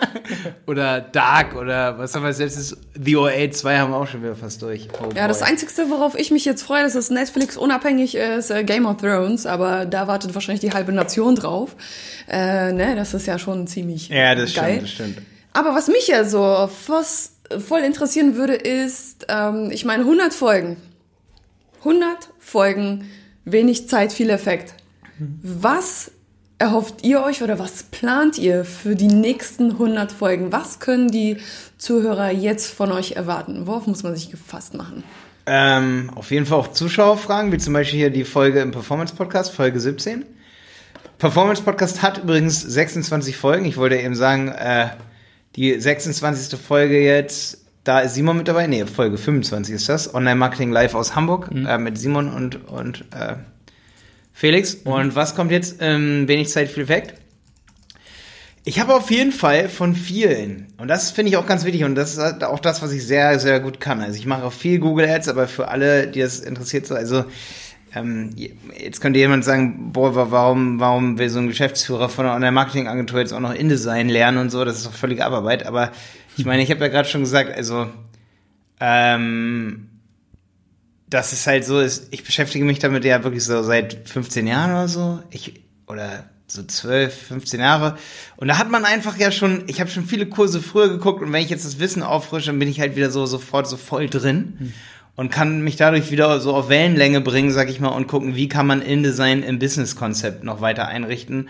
oder 0.66 1.00
Dark 1.00 1.54
oder 1.54 1.98
was 1.98 2.14
haben 2.14 2.22
wir 2.22 2.28
als 2.28 2.38
letztes? 2.38 2.76
The 3.00 3.16
OA 3.16 3.50
2 3.50 3.78
haben 3.78 3.92
wir 3.92 3.96
auch 3.96 4.08
schon 4.08 4.22
wieder 4.22 4.34
fast 4.34 4.60
durch. 4.62 4.88
Oh 5.00 5.10
Ja, 5.14 5.28
das 5.28 5.40
boy. 5.40 5.48
Einzigste, 5.50 5.88
worauf 5.90 6.18
ich 6.18 6.30
mich 6.30 6.44
jetzt 6.44 6.62
freue, 6.62 6.82
dass 6.82 6.94
es 6.94 7.10
Netflix 7.10 7.56
unabhängig 7.56 8.14
ist, 8.16 8.50
äh, 8.50 8.64
Game 8.64 8.86
of 8.86 8.96
Thrones, 8.96 9.46
aber 9.46 9.86
da 9.86 10.08
wartet 10.08 10.34
wahrscheinlich 10.34 10.60
die 10.60 10.72
halbe 10.72 10.92
Nation 10.92 11.36
drauf. 11.36 11.76
Äh, 12.28 12.72
ne, 12.72 12.96
das 12.96 13.14
ist 13.14 13.26
ja 13.26 13.38
schon 13.38 13.66
ziemlich 13.66 14.08
Ja, 14.08 14.34
das 14.34 14.52
geil. 14.54 14.72
stimmt, 14.74 14.82
das 14.82 14.90
stimmt. 14.90 15.18
Aber 15.54 15.74
was 15.74 15.88
mich 15.88 16.08
ja 16.08 16.24
so 16.24 16.68
fast 16.68 17.32
voll 17.66 17.80
interessieren 17.80 18.36
würde, 18.36 18.54
ist, 18.54 19.26
ähm, 19.28 19.70
ich 19.70 19.84
meine, 19.84 20.02
100 20.02 20.34
Folgen. 20.34 20.76
100 21.78 22.30
Folgen, 22.38 23.08
wenig 23.44 23.88
Zeit, 23.88 24.12
viel 24.12 24.30
Effekt. 24.30 24.74
Was 25.42 26.10
erhofft 26.58 27.04
ihr 27.04 27.22
euch 27.22 27.42
oder 27.42 27.58
was 27.58 27.84
plant 27.84 28.38
ihr 28.38 28.64
für 28.64 28.96
die 28.96 29.08
nächsten 29.08 29.72
100 29.72 30.10
Folgen? 30.12 30.50
Was 30.50 30.80
können 30.80 31.08
die 31.08 31.36
Zuhörer 31.78 32.30
jetzt 32.30 32.72
von 32.72 32.90
euch 32.90 33.12
erwarten? 33.12 33.66
Worauf 33.66 33.86
muss 33.86 34.02
man 34.02 34.16
sich 34.16 34.30
gefasst 34.30 34.74
machen? 34.74 35.04
Ähm, 35.46 36.10
auf 36.14 36.30
jeden 36.30 36.46
Fall 36.46 36.58
auch 36.58 36.72
Zuschauerfragen, 36.72 37.52
wie 37.52 37.58
zum 37.58 37.74
Beispiel 37.74 37.98
hier 37.98 38.10
die 38.10 38.24
Folge 38.24 38.60
im 38.60 38.70
Performance-Podcast, 38.70 39.52
Folge 39.52 39.78
17. 39.78 40.24
Performance-Podcast 41.18 42.02
hat 42.02 42.18
übrigens 42.18 42.60
26 42.60 43.36
Folgen. 43.36 43.66
Ich 43.66 43.76
wollte 43.76 43.96
eben 43.96 44.14
sagen, 44.14 44.48
äh, 44.48 44.88
die 45.56 45.78
26. 45.78 46.58
Folge 46.58 47.02
jetzt, 47.02 47.64
da 47.84 48.00
ist 48.00 48.14
Simon 48.14 48.38
mit 48.38 48.48
dabei. 48.48 48.66
Nee, 48.66 48.86
Folge 48.86 49.18
25 49.18 49.74
ist 49.74 49.88
das. 49.88 50.14
Online-Marketing 50.14 50.72
live 50.72 50.94
aus 50.94 51.14
Hamburg 51.14 51.50
äh, 51.52 51.78
mit 51.78 51.98
Simon 51.98 52.32
und, 52.32 52.68
und 52.68 53.04
äh, 53.14 53.36
Felix. 54.32 54.74
Und 54.74 55.14
was 55.14 55.34
kommt 55.34 55.52
jetzt? 55.52 55.76
Ähm, 55.80 56.26
wenig 56.26 56.48
Zeit, 56.48 56.68
viel 56.68 56.82
Effekt. 56.82 57.14
Ich 58.66 58.80
habe 58.80 58.94
auf 58.94 59.10
jeden 59.10 59.32
Fall 59.32 59.68
von 59.68 59.94
vielen, 59.94 60.72
und 60.78 60.88
das 60.88 61.10
finde 61.10 61.28
ich 61.28 61.36
auch 61.36 61.46
ganz 61.46 61.66
wichtig, 61.66 61.84
und 61.84 61.96
das 61.96 62.16
ist 62.16 62.42
auch 62.42 62.58
das, 62.58 62.80
was 62.80 62.92
ich 62.92 63.06
sehr, 63.06 63.38
sehr 63.38 63.60
gut 63.60 63.78
kann. 63.78 64.00
Also 64.00 64.18
ich 64.18 64.24
mache 64.24 64.44
auch 64.44 64.54
viel 64.54 64.78
Google 64.78 65.06
Ads, 65.06 65.28
aber 65.28 65.46
für 65.48 65.68
alle, 65.68 66.06
die 66.06 66.20
das 66.20 66.40
interessiert, 66.40 66.86
so, 66.86 66.94
also 66.94 67.26
jetzt 68.76 69.00
könnte 69.00 69.18
jemand 69.18 69.44
sagen, 69.44 69.92
boah, 69.92 70.14
wa- 70.14 70.26
warum, 70.30 70.80
warum 70.80 71.18
will 71.18 71.28
so 71.28 71.38
ein 71.38 71.48
Geschäftsführer 71.48 72.08
von 72.08 72.26
einer 72.26 72.34
Online-Marketing-Agentur 72.34 73.20
jetzt 73.20 73.32
auch 73.32 73.40
noch 73.40 73.54
InDesign 73.54 74.08
lernen 74.08 74.38
und 74.38 74.50
so, 74.50 74.64
das 74.64 74.78
ist 74.78 74.86
doch 74.86 74.92
völlige 74.94 75.24
Abarbeit. 75.24 75.64
Aber 75.66 75.92
ich 76.36 76.44
meine, 76.44 76.62
ich 76.62 76.70
habe 76.70 76.80
ja 76.80 76.88
gerade 76.88 77.08
schon 77.08 77.20
gesagt, 77.20 77.54
also 77.56 77.86
ähm, 78.80 79.88
dass 81.08 81.32
es 81.32 81.46
halt 81.46 81.64
so 81.64 81.80
ist, 81.80 82.08
ich 82.10 82.24
beschäftige 82.24 82.64
mich 82.64 82.78
damit 82.80 83.04
ja 83.04 83.22
wirklich 83.22 83.44
so 83.44 83.62
seit 83.62 84.08
15 84.08 84.46
Jahren 84.46 84.70
oder 84.72 84.88
so. 84.88 85.20
Ich, 85.30 85.62
oder 85.86 86.24
so 86.46 86.62
12, 86.62 87.14
15 87.28 87.60
Jahre. 87.60 87.96
Und 88.36 88.48
da 88.48 88.58
hat 88.58 88.70
man 88.70 88.84
einfach 88.84 89.16
ja 89.16 89.30
schon, 89.30 89.64
ich 89.66 89.80
habe 89.80 89.90
schon 89.90 90.04
viele 90.04 90.26
Kurse 90.26 90.60
früher 90.60 90.88
geguckt 90.88 91.22
und 91.22 91.32
wenn 91.32 91.42
ich 91.42 91.50
jetzt 91.50 91.64
das 91.64 91.78
Wissen 91.78 92.02
auffrische, 92.02 92.46
dann 92.48 92.58
bin 92.58 92.68
ich 92.68 92.80
halt 92.80 92.96
wieder 92.96 93.10
so 93.10 93.26
sofort 93.26 93.68
so 93.68 93.76
voll 93.76 94.08
drin 94.08 94.72
und 95.16 95.30
kann 95.30 95.62
mich 95.62 95.76
dadurch 95.76 96.10
wieder 96.10 96.40
so 96.40 96.54
auf 96.54 96.68
Wellenlänge 96.68 97.20
bringen, 97.20 97.50
sag 97.50 97.70
ich 97.70 97.80
mal, 97.80 97.88
und 97.88 98.08
gucken, 98.08 98.34
wie 98.34 98.48
kann 98.48 98.66
man 98.66 98.82
InDesign 98.82 99.42
im 99.42 99.58
Business-Konzept 99.58 100.44
noch 100.44 100.60
weiter 100.60 100.88
einrichten. 100.88 101.48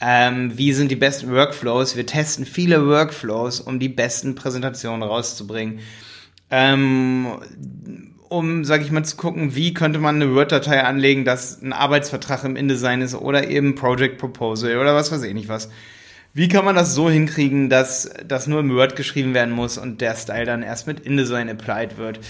Ähm, 0.00 0.56
wie 0.56 0.72
sind 0.72 0.90
die 0.90 0.96
besten 0.96 1.30
Workflows? 1.30 1.94
Wir 1.96 2.06
testen 2.06 2.46
viele 2.46 2.86
Workflows, 2.86 3.60
um 3.60 3.78
die 3.78 3.88
besten 3.88 4.34
Präsentationen 4.34 5.02
rauszubringen. 5.02 5.80
Ähm, 6.50 7.26
um, 8.28 8.64
sag 8.64 8.80
ich 8.80 8.90
mal, 8.90 9.04
zu 9.04 9.16
gucken, 9.16 9.54
wie 9.54 9.74
könnte 9.74 9.98
man 9.98 10.16
eine 10.16 10.34
Word-Datei 10.34 10.82
anlegen, 10.82 11.24
dass 11.24 11.60
ein 11.60 11.74
Arbeitsvertrag 11.74 12.44
im 12.44 12.56
InDesign 12.56 13.02
ist 13.02 13.14
oder 13.14 13.48
eben 13.48 13.74
Project 13.74 14.18
Proposal 14.18 14.78
oder 14.78 14.94
was 14.94 15.12
weiß 15.12 15.22
ich 15.22 15.34
nicht 15.34 15.48
was. 15.48 15.68
Wie 16.34 16.48
kann 16.48 16.64
man 16.64 16.74
das 16.74 16.94
so 16.94 17.10
hinkriegen, 17.10 17.68
dass 17.68 18.08
das 18.26 18.46
nur 18.46 18.60
im 18.60 18.74
Word 18.74 18.96
geschrieben 18.96 19.34
werden 19.34 19.54
muss 19.54 19.76
und 19.76 20.00
der 20.00 20.16
Style 20.16 20.46
dann 20.46 20.62
erst 20.62 20.86
mit 20.86 21.00
InDesign 21.00 21.50
applied 21.50 21.98
wird? 21.98 22.20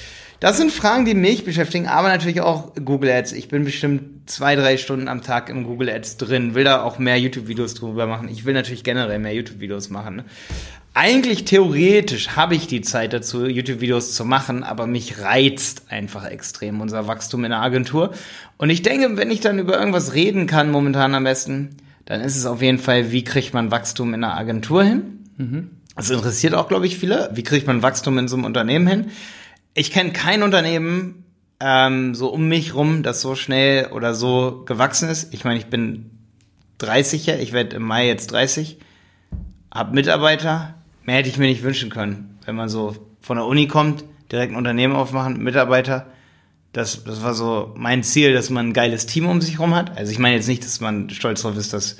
Das 0.42 0.56
sind 0.56 0.72
Fragen, 0.72 1.04
die 1.04 1.14
mich 1.14 1.44
beschäftigen, 1.44 1.86
aber 1.86 2.08
natürlich 2.08 2.40
auch 2.40 2.74
Google 2.74 3.12
Ads. 3.12 3.30
Ich 3.30 3.46
bin 3.46 3.64
bestimmt 3.64 4.28
zwei, 4.28 4.56
drei 4.56 4.76
Stunden 4.76 5.06
am 5.06 5.22
Tag 5.22 5.48
im 5.48 5.62
Google 5.62 5.88
Ads 5.88 6.16
drin, 6.16 6.56
will 6.56 6.64
da 6.64 6.82
auch 6.82 6.98
mehr 6.98 7.16
YouTube-Videos 7.16 7.74
drüber 7.74 8.08
machen. 8.08 8.28
Ich 8.28 8.44
will 8.44 8.52
natürlich 8.52 8.82
generell 8.82 9.20
mehr 9.20 9.32
YouTube-Videos 9.32 9.88
machen. 9.90 10.24
Eigentlich 10.94 11.44
theoretisch 11.44 12.30
habe 12.30 12.56
ich 12.56 12.66
die 12.66 12.80
Zeit 12.80 13.12
dazu, 13.12 13.46
YouTube-Videos 13.46 14.16
zu 14.16 14.24
machen, 14.24 14.64
aber 14.64 14.88
mich 14.88 15.20
reizt 15.20 15.84
einfach 15.90 16.28
extrem 16.28 16.80
unser 16.80 17.06
Wachstum 17.06 17.44
in 17.44 17.50
der 17.50 17.60
Agentur. 17.60 18.10
Und 18.56 18.68
ich 18.68 18.82
denke, 18.82 19.16
wenn 19.16 19.30
ich 19.30 19.38
dann 19.38 19.60
über 19.60 19.78
irgendwas 19.78 20.12
reden 20.12 20.48
kann, 20.48 20.72
momentan 20.72 21.14
am 21.14 21.22
besten, 21.22 21.76
dann 22.04 22.20
ist 22.20 22.36
es 22.36 22.46
auf 22.46 22.60
jeden 22.62 22.80
Fall, 22.80 23.12
wie 23.12 23.22
kriegt 23.22 23.54
man 23.54 23.70
Wachstum 23.70 24.12
in 24.12 24.22
der 24.22 24.36
Agentur 24.36 24.82
hin? 24.82 25.20
Das 25.94 26.10
interessiert 26.10 26.54
auch, 26.54 26.66
glaube 26.66 26.86
ich, 26.88 26.98
viele. 26.98 27.30
Wie 27.32 27.44
kriegt 27.44 27.68
man 27.68 27.82
Wachstum 27.82 28.18
in 28.18 28.26
so 28.26 28.34
einem 28.34 28.44
Unternehmen 28.44 28.88
hin? 28.88 29.06
Ich 29.74 29.90
kenne 29.90 30.12
kein 30.12 30.42
Unternehmen 30.42 31.24
ähm, 31.60 32.14
so 32.14 32.28
um 32.28 32.48
mich 32.48 32.74
rum, 32.74 33.02
das 33.02 33.20
so 33.20 33.34
schnell 33.34 33.86
oder 33.92 34.14
so 34.14 34.62
gewachsen 34.66 35.08
ist. 35.08 35.32
Ich 35.32 35.44
meine, 35.44 35.58
ich 35.58 35.66
bin 35.66 36.10
30 36.78 37.26
ja, 37.26 37.36
ich 37.36 37.52
werde 37.52 37.76
im 37.76 37.82
Mai 37.82 38.06
jetzt 38.06 38.32
30, 38.32 38.78
hab 39.70 39.92
Mitarbeiter. 39.94 40.74
Mehr 41.04 41.16
hätte 41.16 41.28
ich 41.28 41.38
mir 41.38 41.46
nicht 41.46 41.62
wünschen 41.62 41.90
können, 41.90 42.38
wenn 42.44 42.54
man 42.56 42.68
so 42.68 42.96
von 43.20 43.36
der 43.36 43.46
Uni 43.46 43.66
kommt, 43.68 44.04
direkt 44.30 44.52
ein 44.52 44.56
Unternehmen 44.56 44.94
aufmachen, 44.94 45.42
Mitarbeiter. 45.42 46.06
Das, 46.72 47.04
das 47.04 47.22
war 47.22 47.34
so 47.34 47.72
mein 47.76 48.02
Ziel, 48.02 48.32
dass 48.32 48.50
man 48.50 48.68
ein 48.68 48.72
geiles 48.72 49.06
Team 49.06 49.26
um 49.26 49.40
sich 49.40 49.58
rum 49.58 49.74
hat. 49.74 49.96
Also 49.96 50.10
ich 50.10 50.18
meine 50.18 50.36
jetzt 50.36 50.48
nicht, 50.48 50.64
dass 50.64 50.80
man 50.80 51.10
stolz 51.10 51.42
drauf 51.42 51.56
ist, 51.56 51.72
dass 51.72 51.96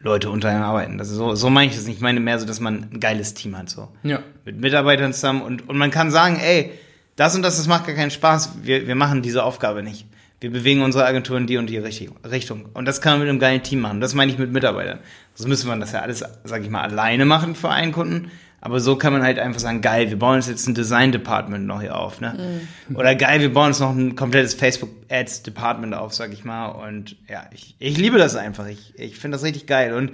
Leute 0.00 0.30
unter 0.30 0.48
einem 0.48 0.62
arbeiten. 0.62 0.98
Das 0.98 1.08
so, 1.08 1.34
so 1.34 1.50
meine 1.50 1.70
ich 1.70 1.76
das 1.76 1.86
nicht. 1.86 1.96
Ich 1.96 2.02
meine 2.02 2.20
mehr 2.20 2.38
so, 2.38 2.46
dass 2.46 2.60
man 2.60 2.88
ein 2.92 3.00
geiles 3.00 3.34
Team 3.34 3.56
hat. 3.56 3.68
So 3.68 3.88
Ja. 4.02 4.20
mit 4.44 4.60
Mitarbeitern 4.60 5.12
zusammen 5.12 5.42
und, 5.42 5.68
und 5.68 5.76
man 5.76 5.90
kann 5.90 6.10
sagen, 6.10 6.36
ey, 6.40 6.72
das 7.18 7.34
und 7.34 7.42
das, 7.42 7.56
das 7.56 7.66
macht 7.66 7.84
gar 7.84 7.96
keinen 7.96 8.12
Spaß, 8.12 8.62
wir, 8.62 8.86
wir 8.86 8.94
machen 8.94 9.22
diese 9.22 9.42
Aufgabe 9.42 9.82
nicht. 9.82 10.06
Wir 10.40 10.52
bewegen 10.52 10.82
unsere 10.82 11.04
Agentur 11.04 11.36
in 11.36 11.48
die 11.48 11.56
und 11.56 11.66
die 11.66 11.76
Richtung. 11.76 12.66
Und 12.72 12.84
das 12.84 13.00
kann 13.00 13.14
man 13.14 13.20
mit 13.22 13.28
einem 13.28 13.40
geilen 13.40 13.64
Team 13.64 13.80
machen. 13.80 14.00
Das 14.00 14.14
meine 14.14 14.30
ich 14.30 14.38
mit 14.38 14.52
Mitarbeitern. 14.52 15.00
So 15.34 15.48
müsste 15.48 15.66
man 15.66 15.80
das 15.80 15.90
ja 15.90 15.98
alles, 15.98 16.22
sag 16.44 16.62
ich 16.62 16.70
mal, 16.70 16.82
alleine 16.82 17.24
machen 17.24 17.56
für 17.56 17.70
einen 17.70 17.90
Kunden. 17.90 18.30
Aber 18.60 18.78
so 18.78 18.94
kann 18.94 19.12
man 19.12 19.24
halt 19.24 19.40
einfach 19.40 19.58
sagen, 19.58 19.80
geil, 19.80 20.10
wir 20.10 20.18
bauen 20.18 20.36
uns 20.36 20.46
jetzt 20.46 20.68
ein 20.68 20.76
Design-Department 20.76 21.66
noch 21.66 21.80
hier 21.80 21.96
auf, 21.96 22.20
ne? 22.20 22.60
Oder 22.94 23.16
geil, 23.16 23.40
wir 23.40 23.52
bauen 23.52 23.68
uns 23.68 23.80
noch 23.80 23.90
ein 23.90 24.14
komplettes 24.14 24.54
Facebook-Ads-Department 24.54 25.94
auf, 25.94 26.14
sag 26.14 26.32
ich 26.32 26.44
mal. 26.44 26.66
Und 26.66 27.16
ja, 27.28 27.46
ich, 27.52 27.74
ich 27.80 27.98
liebe 27.98 28.18
das 28.18 28.36
einfach. 28.36 28.66
Ich, 28.66 28.96
ich 28.96 29.18
finde 29.18 29.36
das 29.36 29.44
richtig 29.44 29.66
geil. 29.66 29.92
Und 29.92 30.12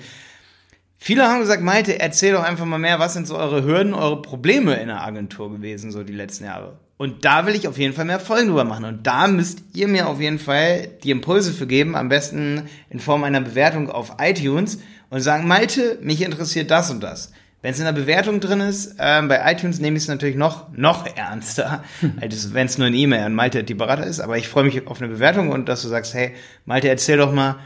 Viele 0.96 1.28
haben 1.28 1.40
gesagt, 1.40 1.62
Malte, 1.62 2.00
erzähl 2.00 2.32
doch 2.32 2.42
einfach 2.42 2.64
mal 2.64 2.78
mehr, 2.78 2.98
was 2.98 3.12
sind 3.12 3.26
so 3.26 3.36
eure 3.36 3.62
Hürden, 3.62 3.92
eure 3.92 4.22
Probleme 4.22 4.76
in 4.76 4.88
der 4.88 5.02
Agentur 5.02 5.52
gewesen, 5.52 5.92
so 5.92 6.02
die 6.02 6.14
letzten 6.14 6.44
Jahre. 6.44 6.78
Und 6.96 7.24
da 7.24 7.46
will 7.46 7.54
ich 7.54 7.66
auf 7.66 7.76
jeden 7.76 7.92
Fall 7.92 8.04
mehr 8.04 8.20
Folgen 8.20 8.48
drüber 8.48 8.64
machen. 8.64 8.84
Und 8.84 9.06
da 9.06 9.26
müsst 9.26 9.58
ihr 9.72 9.88
mir 9.88 10.08
auf 10.08 10.20
jeden 10.20 10.38
Fall 10.38 10.88
die 11.02 11.10
Impulse 11.10 11.52
für 11.52 11.66
geben, 11.66 11.96
am 11.96 12.08
besten 12.08 12.68
in 12.88 13.00
Form 13.00 13.24
einer 13.24 13.40
Bewertung 13.40 13.90
auf 13.90 14.16
iTunes 14.20 14.78
und 15.10 15.20
sagen, 15.20 15.48
Malte, 15.48 15.98
mich 16.02 16.22
interessiert 16.22 16.70
das 16.70 16.90
und 16.90 17.02
das. 17.02 17.32
Wenn 17.62 17.72
es 17.72 17.78
in 17.78 17.86
der 17.86 17.92
Bewertung 17.92 18.40
drin 18.40 18.60
ist, 18.60 18.96
ähm, 18.98 19.26
bei 19.26 19.40
iTunes 19.50 19.80
nehme 19.80 19.96
ich 19.96 20.02
es 20.02 20.08
natürlich 20.08 20.36
noch, 20.36 20.68
noch 20.76 21.06
ernster, 21.16 21.82
als 22.20 22.52
wenn 22.52 22.66
es 22.66 22.78
nur 22.78 22.86
eine 22.86 22.96
E-Mail 22.96 23.22
an 23.22 23.34
Malte 23.34 23.64
die 23.64 23.74
Berater 23.74 24.06
ist. 24.06 24.20
Aber 24.20 24.36
ich 24.36 24.48
freue 24.48 24.64
mich 24.64 24.86
auf 24.86 25.00
eine 25.00 25.08
Bewertung 25.08 25.50
und 25.50 25.68
dass 25.68 25.82
du 25.82 25.88
sagst, 25.88 26.14
hey, 26.14 26.34
Malte, 26.66 26.88
erzähl 26.88 27.16
doch 27.16 27.32
mal, 27.32 27.56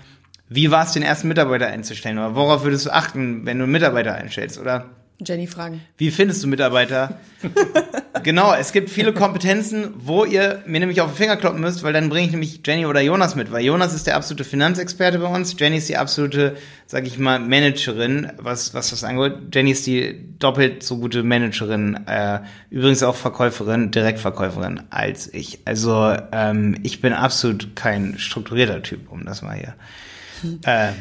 wie 0.49 0.71
war 0.71 0.85
es, 0.85 0.93
den 0.93 1.03
ersten 1.03 1.29
Mitarbeiter 1.29 1.67
einzustellen? 1.67 2.19
Oder 2.19 2.35
worauf 2.35 2.63
würdest 2.63 2.87
du 2.87 2.91
achten, 2.91 3.45
wenn 3.45 3.59
du 3.59 3.65
einen 3.65 3.73
Mitarbeiter 3.73 4.15
einstellst? 4.15 4.59
Oder 4.59 4.89
Jenny 5.25 5.49
fragen. 5.49 5.81
wie 5.97 6.13
findest 6.13 6.45
du 6.45 6.47
Mitarbeiter? 6.47 7.19
genau, 8.23 8.55
es 8.55 8.73
gibt 8.73 8.89
viele 8.89 9.13
Kompetenzen, 9.13 9.93
wo 9.97 10.25
ihr 10.25 10.63
mir 10.65 10.79
nämlich 10.79 11.01
auf 11.01 11.11
den 11.11 11.17
Finger 11.17 11.37
kloppen 11.37 11.61
müsst, 11.61 11.83
weil 11.83 11.93
dann 11.93 12.09
bringe 12.09 12.27
ich 12.27 12.31
nämlich 12.31 12.61
Jenny 12.65 12.87
oder 12.87 13.01
Jonas 13.01 13.35
mit, 13.35 13.51
weil 13.51 13.65
Jonas 13.65 13.95
ist 13.95 14.07
der 14.07 14.15
absolute 14.15 14.45
Finanzexperte 14.45 15.19
bei 15.19 15.27
uns, 15.27 15.57
Jenny 15.59 15.79
ist 15.79 15.89
die 15.89 15.97
absolute, 15.97 16.57
sag 16.87 17.05
ich 17.05 17.19
mal, 17.19 17.41
Managerin, 17.41 18.31
was, 18.37 18.75
was 18.75 18.91
das 18.91 19.03
angeht. 19.03 19.35
Jenny 19.53 19.73
ist 19.73 19.87
die 19.89 20.39
doppelt 20.39 20.85
so 20.85 20.99
gute 20.99 21.25
Managerin, 21.25 21.99
äh, 22.07 22.39
übrigens 22.71 23.03
auch 23.03 23.17
Verkäuferin, 23.17 23.91
Direktverkäuferin 23.91 24.83
als 24.91 25.33
ich. 25.35 25.61
Also 25.65 26.15
ähm, 26.31 26.77
ich 26.85 27.01
bin 27.01 27.13
absolut 27.13 27.75
kein 27.75 28.19
strukturierter 28.19 28.83
Typ, 28.85 29.11
um 29.11 29.25
das 29.25 29.43
mal 29.43 29.57
hier. 29.57 29.75
Äh, 30.63 30.93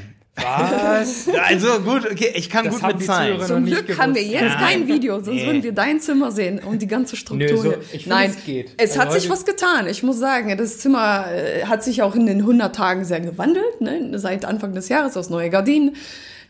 Was? 0.41 1.27
also 1.47 1.79
gut, 1.81 2.09
okay, 2.11 2.31
ich 2.35 2.49
kann 2.49 2.65
Das 2.65 2.79
gut 2.79 2.87
mit 2.95 3.03
Zahlen. 3.03 3.41
Zum 3.41 3.65
Glück 3.65 3.97
haben 3.99 4.13
wir 4.15 4.23
jetzt 4.23 4.41
Ja. 4.43 4.55
kein 4.59 4.87
Video, 4.87 5.15
sonst 5.15 5.29
Nee. 5.41 5.45
würden 5.47 5.63
wir 5.63 5.71
dein 5.71 5.99
Zimmer 5.99 6.31
sehen 6.31 6.59
und 6.59 6.81
die 6.81 6.87
ganze 6.87 7.15
Struktur. 7.15 7.47
Nö, 7.49 7.57
so- 7.57 7.73
ich 7.91 8.03
finde, 8.03 8.09
Nein, 8.09 8.29
es 8.37 8.45
geht. 8.45 8.71
es 8.77 8.91
Also 8.91 9.01
hat 9.01 9.13
sich 9.13 9.29
was 9.29 9.45
getan. 9.45 9.87
Ich 9.87 10.03
muss 10.03 10.19
sagen, 10.19 10.55
das 10.57 10.79
Zimmer 10.79 11.25
äh, 11.31 11.63
hat 11.65 11.83
sich 11.83 12.01
auch 12.03 12.15
in 12.15 12.25
den 12.25 12.41
100 12.45 12.75
Tagen 12.75 13.03
sehr 13.05 13.19
gewandelt. 13.19 13.81
Ne? 13.81 14.11
Seit 14.19 14.45
Anfang 14.45 14.73
des 14.73 14.89
Jahres 14.89 15.17
aus 15.17 15.29
neue 15.29 15.49
Gardinen, 15.49 15.95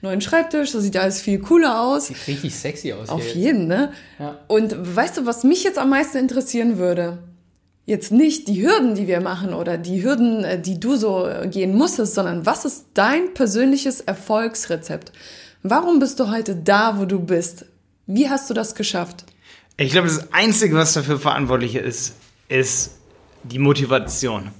neuen 0.01 0.21
Schreibtisch, 0.21 0.73
das 0.73 0.83
sieht 0.83 0.97
alles 0.97 1.21
viel 1.21 1.39
cooler 1.39 1.81
aus. 1.81 2.07
Sieht 2.07 2.27
richtig 2.27 2.53
sexy 2.55 2.93
aus 2.93 3.09
Auf 3.09 3.23
hier. 3.25 3.41
jeden, 3.41 3.67
ne? 3.67 3.91
Ja. 4.19 4.37
Und 4.47 4.75
weißt 4.95 5.17
du, 5.17 5.25
was 5.25 5.43
mich 5.43 5.63
jetzt 5.63 5.79
am 5.79 5.89
meisten 5.89 6.17
interessieren 6.17 6.77
würde? 6.77 7.19
Jetzt 7.87 8.11
nicht 8.11 8.49
die 8.49 8.61
Hürden, 8.61 8.95
die 8.95 9.07
wir 9.07 9.21
machen 9.21 9.53
oder 9.53 9.77
die 9.77 10.03
Hürden, 10.03 10.43
äh, 10.43 10.61
die 10.61 10.77
du 10.77 10.97
so 10.97 11.25
gehen 11.45 11.73
musstest, 11.73 12.15
sondern 12.15 12.45
was 12.45 12.65
ist 12.65 12.87
dein 12.93 13.33
persönliches 13.33 14.01
Erfolgsrezept? 14.01 15.13
Warum 15.63 15.99
bist 15.99 16.19
du 16.19 16.29
heute 16.29 16.53
da, 16.53 16.99
wo 16.99 17.05
du 17.05 17.21
bist? 17.21 17.65
Wie 18.05 18.29
hast 18.29 18.49
du 18.49 18.53
das 18.53 18.75
geschafft? 18.75 19.23
Ich 19.77 19.91
glaube, 19.91 20.09
das 20.09 20.33
Einzige, 20.33 20.75
was 20.75 20.93
dafür 20.93 21.17
verantwortlich 21.17 21.75
ist, 21.75 22.15
ist 22.49 22.97
die 23.43 23.57
Motivation. 23.57 24.51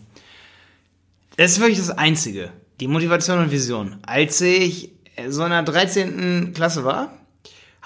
Das 1.36 1.52
ist 1.52 1.60
wirklich 1.60 1.80
das 1.80 1.90
Einzige. 1.90 2.52
Die 2.80 2.88
Motivation 2.88 3.40
und 3.40 3.52
Vision. 3.52 3.98
Als 4.06 4.40
ich 4.40 4.94
so 5.28 5.44
in 5.44 5.50
der 5.50 5.63
13. 5.63 6.54
Klasse 6.54 6.86
war, 6.86 7.16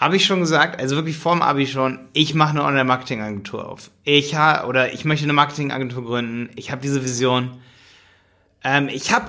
habe 0.01 0.15
ich 0.15 0.25
schon 0.25 0.39
gesagt, 0.39 0.81
also 0.81 0.95
wirklich 0.95 1.15
vorm 1.15 1.43
Abi 1.43 1.67
schon, 1.67 1.99
ich 2.13 2.33
mache 2.33 2.49
eine 2.49 2.63
Online-Marketing-Agentur 2.63 3.69
auf. 3.69 3.91
Ich 4.03 4.35
ha 4.35 4.65
oder 4.65 4.93
ich 4.93 5.05
möchte 5.05 5.25
eine 5.25 5.33
Marketing-Agentur 5.33 6.03
gründen. 6.03 6.49
Ich 6.55 6.71
habe 6.71 6.81
diese 6.81 7.03
Vision. 7.03 7.51
Ähm, 8.63 8.89
ich 8.91 9.13
habe 9.13 9.27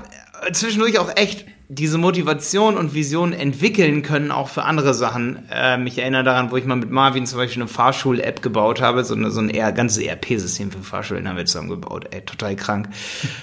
zwischendurch 0.53 0.99
auch 0.99 1.15
echt 1.15 1.45
diese 1.69 1.99
Motivation 1.99 2.79
und 2.79 2.95
Vision 2.95 3.35
entwickeln 3.35 4.03
können, 4.03 4.31
auch 4.31 4.49
für 4.49 4.65
andere 4.65 4.95
Sachen. 4.95 5.47
Ähm, 5.53 5.87
ich 5.87 5.99
erinnere 5.99 6.25
daran, 6.25 6.51
wo 6.51 6.57
ich 6.57 6.65
mal 6.65 6.77
mit 6.77 6.91
Marvin 6.91 7.27
zum 7.27 7.39
Beispiel 7.39 7.63
eine 7.63 7.69
Fahrschul-App 7.69 8.41
gebaut 8.41 8.81
habe, 8.81 9.05
so, 9.05 9.15
eine, 9.15 9.31
so 9.31 9.41
ein 9.41 9.51
eher 9.51 9.73
ganzes 9.73 10.03
ERP-System 10.03 10.71
für 10.71 10.79
Fahrschulen 10.79 11.29
haben 11.29 11.37
wir 11.37 11.45
zusammen 11.45 11.69
gebaut. 11.69 12.07
Ey, 12.13 12.23
total 12.23 12.57
krank. 12.57 12.89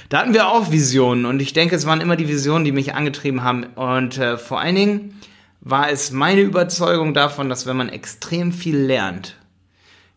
Da 0.10 0.20
hatten 0.20 0.34
wir 0.34 0.48
auch 0.48 0.72
Visionen 0.72 1.26
und 1.26 1.40
ich 1.40 1.54
denke, 1.54 1.76
es 1.76 1.86
waren 1.86 2.02
immer 2.02 2.16
die 2.16 2.28
Visionen, 2.28 2.66
die 2.66 2.72
mich 2.72 2.96
angetrieben 2.96 3.44
haben. 3.44 3.66
Und 3.76 4.18
äh, 4.18 4.40
vor 4.40 4.60
allen 4.60 4.76
Dingen 4.76 5.20
war 5.62 5.90
es 5.90 6.12
meine 6.12 6.42
Überzeugung 6.42 7.14
davon, 7.14 7.50
dass 7.50 7.66
wenn 7.66 7.78
man 7.78 7.90
extrem 7.90 8.52
viel 8.52 8.78
lernt, 8.78 9.36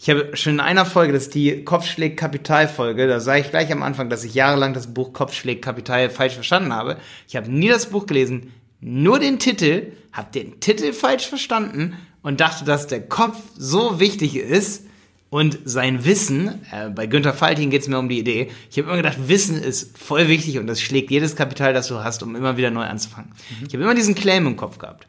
ich 0.05 0.11
habe 0.11 0.37
schon 0.37 0.55
in 0.55 0.61
einer 0.61 0.85
Folge, 0.85 1.13
das 1.13 1.25
ist 1.25 1.35
die 1.37 1.65
Kopfschläg-Kapital-Folge, 1.65 3.07
da 3.07 3.21
sage 3.21 3.43
ich 3.43 3.51
gleich 3.51 3.71
am 3.71 3.85
Anfang, 3.85 4.11
dass 4.11 4.25
ich 4.25 4.35
jahrelang 4.35 4.75
das 4.75 4.93
Buch 4.93 5.13
Kopfschläg-Kapital 5.13 6.11
falsch 6.11 6.35
verstanden 6.35 6.75
habe. 6.75 6.97
Ich 7.29 7.37
habe 7.37 7.49
nie 7.49 7.69
das 7.69 7.87
Buch 7.87 8.07
gelesen, 8.07 8.53
nur 8.81 9.21
den 9.21 9.39
Titel, 9.39 9.93
habe 10.13 10.33
den 10.33 10.59
Titel 10.59 10.93
falsch 10.93 11.29
verstanden 11.29 11.97
und 12.21 12.41
dachte, 12.41 12.65
dass 12.65 12.89
der 12.89 13.07
Kopf 13.07 13.37
so 13.57 14.01
wichtig 14.01 14.35
ist 14.35 14.87
und 15.31 15.61
sein 15.65 16.05
Wissen, 16.05 16.61
äh, 16.73 16.91
bei 16.91 17.07
Günther 17.07 17.33
Faltin 17.33 17.71
geht 17.71 17.83
es 17.83 17.89
mir 17.89 18.01
um 18.01 18.09
die 18.09 18.19
Idee, 18.19 18.51
ich 18.73 18.79
habe 18.79 18.89
immer 18.89 18.97
gedacht, 18.97 19.29
Wissen 19.29 19.63
ist 19.63 19.97
voll 19.97 20.27
wichtig 20.27 20.59
und 20.59 20.67
das 20.67 20.81
schlägt 20.81 21.13
jedes 21.13 21.37
Kapital, 21.37 21.75
das 21.75 21.87
du 21.87 22.03
hast, 22.03 22.25
um 22.25 22.35
immer 22.35 22.57
wieder 22.57 22.73
neu 22.73 22.83
anzufangen. 22.83 23.31
Ich 23.65 23.73
habe 23.73 23.85
immer 23.85 23.95
diesen 23.95 24.17
Claim 24.17 24.49
im 24.49 24.57
Kopf 24.57 24.79
gehabt. 24.79 25.07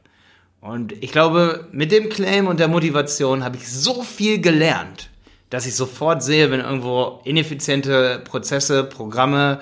Und 0.63 0.93
ich 1.03 1.11
glaube, 1.11 1.67
mit 1.73 1.91
dem 1.91 2.07
Claim 2.07 2.47
und 2.47 2.57
der 2.57 2.69
Motivation 2.69 3.43
habe 3.43 3.57
ich 3.57 3.67
so 3.67 4.01
viel 4.01 4.39
gelernt, 4.39 5.09
dass 5.49 5.65
ich 5.65 5.75
sofort 5.75 6.23
sehe, 6.23 6.51
wenn 6.51 6.61
irgendwo 6.61 7.19
ineffiziente 7.25 8.21
Prozesse, 8.23 8.85
Programme, 8.85 9.59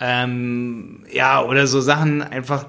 ähm, 0.00 1.06
ja, 1.12 1.40
oder 1.40 1.68
so 1.68 1.80
Sachen 1.80 2.20
einfach, 2.20 2.66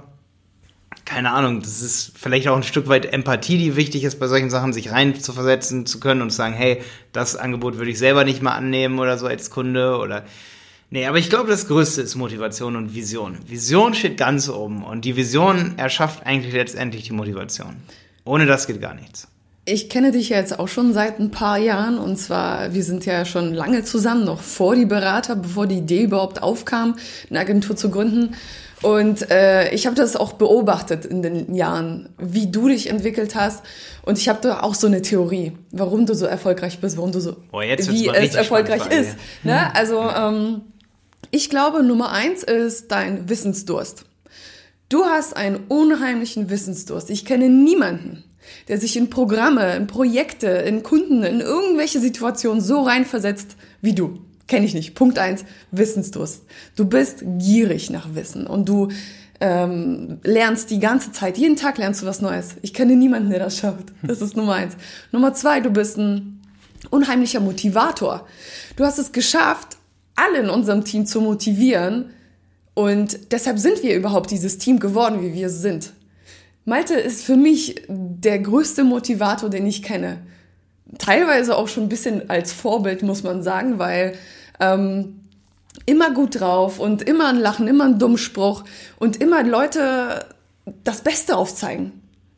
keine 1.06 1.32
Ahnung, 1.32 1.60
das 1.62 1.82
ist 1.82 2.12
vielleicht 2.15 2.47
auch 2.49 2.56
ein 2.56 2.62
Stück 2.62 2.88
weit 2.88 3.12
Empathie, 3.12 3.58
die 3.58 3.75
wichtig 3.75 4.04
ist 4.04 4.19
bei 4.19 4.28
solchen 4.28 4.51
Sachen, 4.51 4.71
sich 4.71 4.91
rein 4.91 5.19
zu 5.19 5.34
versetzen 5.34 5.88
zu 5.88 5.99
können 5.99 6.21
und 6.21 6.30
zu 6.30 6.38
sagen, 6.38 6.54
hey, 6.54 6.84
das 7.13 7.36
Angebot 7.36 7.78
würde 7.78 7.89
ich 7.89 7.97
selber 7.97 8.25
nicht 8.25 8.43
mal 8.43 8.54
annehmen 8.54 8.99
oder 8.99 9.17
so 9.17 9.25
als 9.25 9.49
Kunde 9.49 9.97
oder 9.97 10.23
Nee, 10.89 11.08
aber 11.08 11.17
ich 11.17 11.30
glaube, 11.30 11.50
das 11.50 11.67
Größte 11.67 12.02
ist 12.02 12.15
Motivation 12.15 12.76
und 12.76 12.93
Vision. 12.93 13.38
Vision 13.48 13.93
steht 13.93 14.17
ganz 14.17 14.50
oben 14.50 14.84
und 14.84 15.04
die 15.04 15.15
Vision 15.15 15.74
erschafft 15.78 16.26
eigentlich 16.26 16.54
letztendlich 16.54 17.06
die 17.06 17.13
Motivation. 17.13 17.76
Ohne 18.24 18.45
das 18.45 18.67
geht 18.67 18.82
gar 18.82 18.93
nichts. 18.93 19.28
Ich 19.67 19.89
kenne 19.89 20.12
dich 20.12 20.30
ja 20.30 20.38
jetzt 20.38 20.60
auch 20.60 20.67
schon 20.67 20.93
seit 20.93 21.19
ein 21.19 21.32
paar 21.32 21.58
Jahren 21.58 21.98
und 21.98 22.17
zwar, 22.17 22.76
wir 22.76 22.84
sind 22.84 23.06
ja 23.08 23.26
schon 23.26 23.52
lange 23.52 23.84
zusammen, 23.84 24.24
noch 24.24 24.41
vor 24.41 24.76
die 24.76 24.86
Berater, 24.86 25.36
bevor 25.36 25.65
die 25.65 25.80
Idee 25.80 26.04
überhaupt 26.04 26.43
aufkam, 26.43 26.98
eine 27.32 27.39
Agentur 27.39 27.76
zu 27.76 27.89
gründen. 27.89 28.36
Und 28.84 29.32
äh, 29.32 29.74
ich 29.74 29.88
habe 29.88 29.95
das 29.95 30.15
auch 30.15 30.34
beobachtet 30.34 31.06
in 31.06 31.24
den 31.24 31.56
Jahren, 31.56 32.10
wie 32.19 32.52
du 32.52 32.67
dich 32.67 32.91
entwickelt 32.91 33.34
hast. 33.34 33.65
Und 34.04 34.19
ich 34.19 34.30
habe 34.30 34.39
da 34.41 34.60
auch 34.60 34.76
so 34.76 34.86
eine 34.86 35.02
Theorie, 35.02 35.54
warum 35.71 36.06
du 36.06 36.13
so 36.13 36.28
erfolgreich 36.28 36.80
bist, 36.80 36.95
warum 36.98 37.12
du 37.12 37.19
so, 37.19 37.36
Boah, 37.52 37.63
wie 37.63 38.08
es 38.08 38.36
erfolgreich 38.36 38.86
ist. 38.91 39.17
Ne? 39.43 39.74
Also 39.74 40.00
ähm, 40.02 40.62
ich 41.32 41.50
glaube, 41.50 41.84
Nummer 41.84 42.12
eins 42.12 42.44
ist 42.44 42.92
dein 42.92 43.30
Wissensdurst. 43.30 44.06
Du 44.90 45.06
hast 45.06 45.36
einen 45.36 45.58
unheimlichen 45.68 46.50
Wissensdurst. 46.50 47.10
Ich 47.10 47.26
kenne 47.26 47.50
niemanden, 47.50 48.24
der 48.68 48.80
sich 48.80 48.96
in 48.98 49.10
Programme, 49.10 49.76
in 49.76 49.88
Projekte, 49.88 50.48
in 50.48 50.84
Kunden, 50.84 51.24
in 51.24 51.40
irgendwelche 51.40 52.00
Situationen 52.00 52.62
so 52.62 52.84
reinversetzt 52.84 53.56
wie 53.82 53.96
du. 53.96 54.20
Kenne 54.48 54.66
ich 54.66 54.76
nicht. 54.76 54.94
Punkt 54.94 55.18
eins, 55.18 55.44
Wissensdurst. 55.72 56.44
Du 56.76 56.86
bist 56.86 57.24
gierig 57.40 57.90
nach 57.90 58.14
Wissen 58.14 58.46
und 58.46 58.70
du 58.70 58.90
ähm, 59.42 60.20
lernst 60.24 60.70
die 60.70 60.80
ganze 60.80 61.12
Zeit. 61.12 61.38
Jeden 61.38 61.56
Tag 61.56 61.80
lernst 61.80 62.04
du 62.04 62.06
was 62.06 62.22
Neues. 62.22 62.56
Ich 62.62 62.74
kenne 62.74 62.96
niemanden, 62.96 63.32
der 63.32 63.40
das 63.40 63.58
schafft. 63.58 63.92
Das 64.04 64.22
ist 64.22 64.38
Nummer 64.38 64.54
eins. 64.54 64.76
Nummer 65.12 65.34
zwei, 65.34 65.62
du 65.62 65.72
bist 65.72 65.98
ein 65.98 66.42
unheimlicher 66.92 67.40
Motivator. 67.40 68.28
Du 68.76 68.86
hast 68.86 69.00
es 69.00 69.12
geschafft, 69.12 69.78
alle 70.15 70.39
in 70.39 70.49
unserem 70.49 70.84
Team 70.84 71.06
zu 71.06 71.21
motivieren 71.21 72.12
und 72.73 73.32
deshalb 73.32 73.58
sind 73.58 73.84
wir 73.84 73.95
überhaupt 73.95 74.32
dieses 74.32 74.58
Team 74.58 74.80
geworden, 74.80 75.21
wie 75.21 75.34
wir 75.34 75.49
sind. 75.49 75.93
Malte 76.65 76.95
ist 76.95 77.23
für 77.23 77.38
mich 77.38 77.84
der 77.88 78.39
größte 78.39 78.84
Motivator, 78.84 79.49
den 79.49 79.65
ich 79.65 79.84
kenne. 79.84 80.17
Teilweise 80.97 81.56
auch 81.56 81.67
schon 81.67 81.84
ein 81.84 81.89
bisschen 81.89 82.30
als 82.30 82.51
Vorbild, 82.54 83.04
muss 83.04 83.23
man 83.23 83.43
sagen, 83.43 83.80
weil 83.80 84.15
ähm, 84.60 85.21
immer 85.86 86.12
gut 86.12 86.39
drauf 86.39 86.80
und 86.80 87.01
immer 87.04 87.28
ein 87.30 87.38
Lachen, 87.38 87.67
immer 87.67 87.86
ein 87.86 87.99
Dummspruch 87.99 88.63
und 88.97 89.17
immer 89.21 89.43
Leute 89.43 90.25
das 90.84 91.01
Beste 91.01 91.38
aufzeigen. 91.38 91.91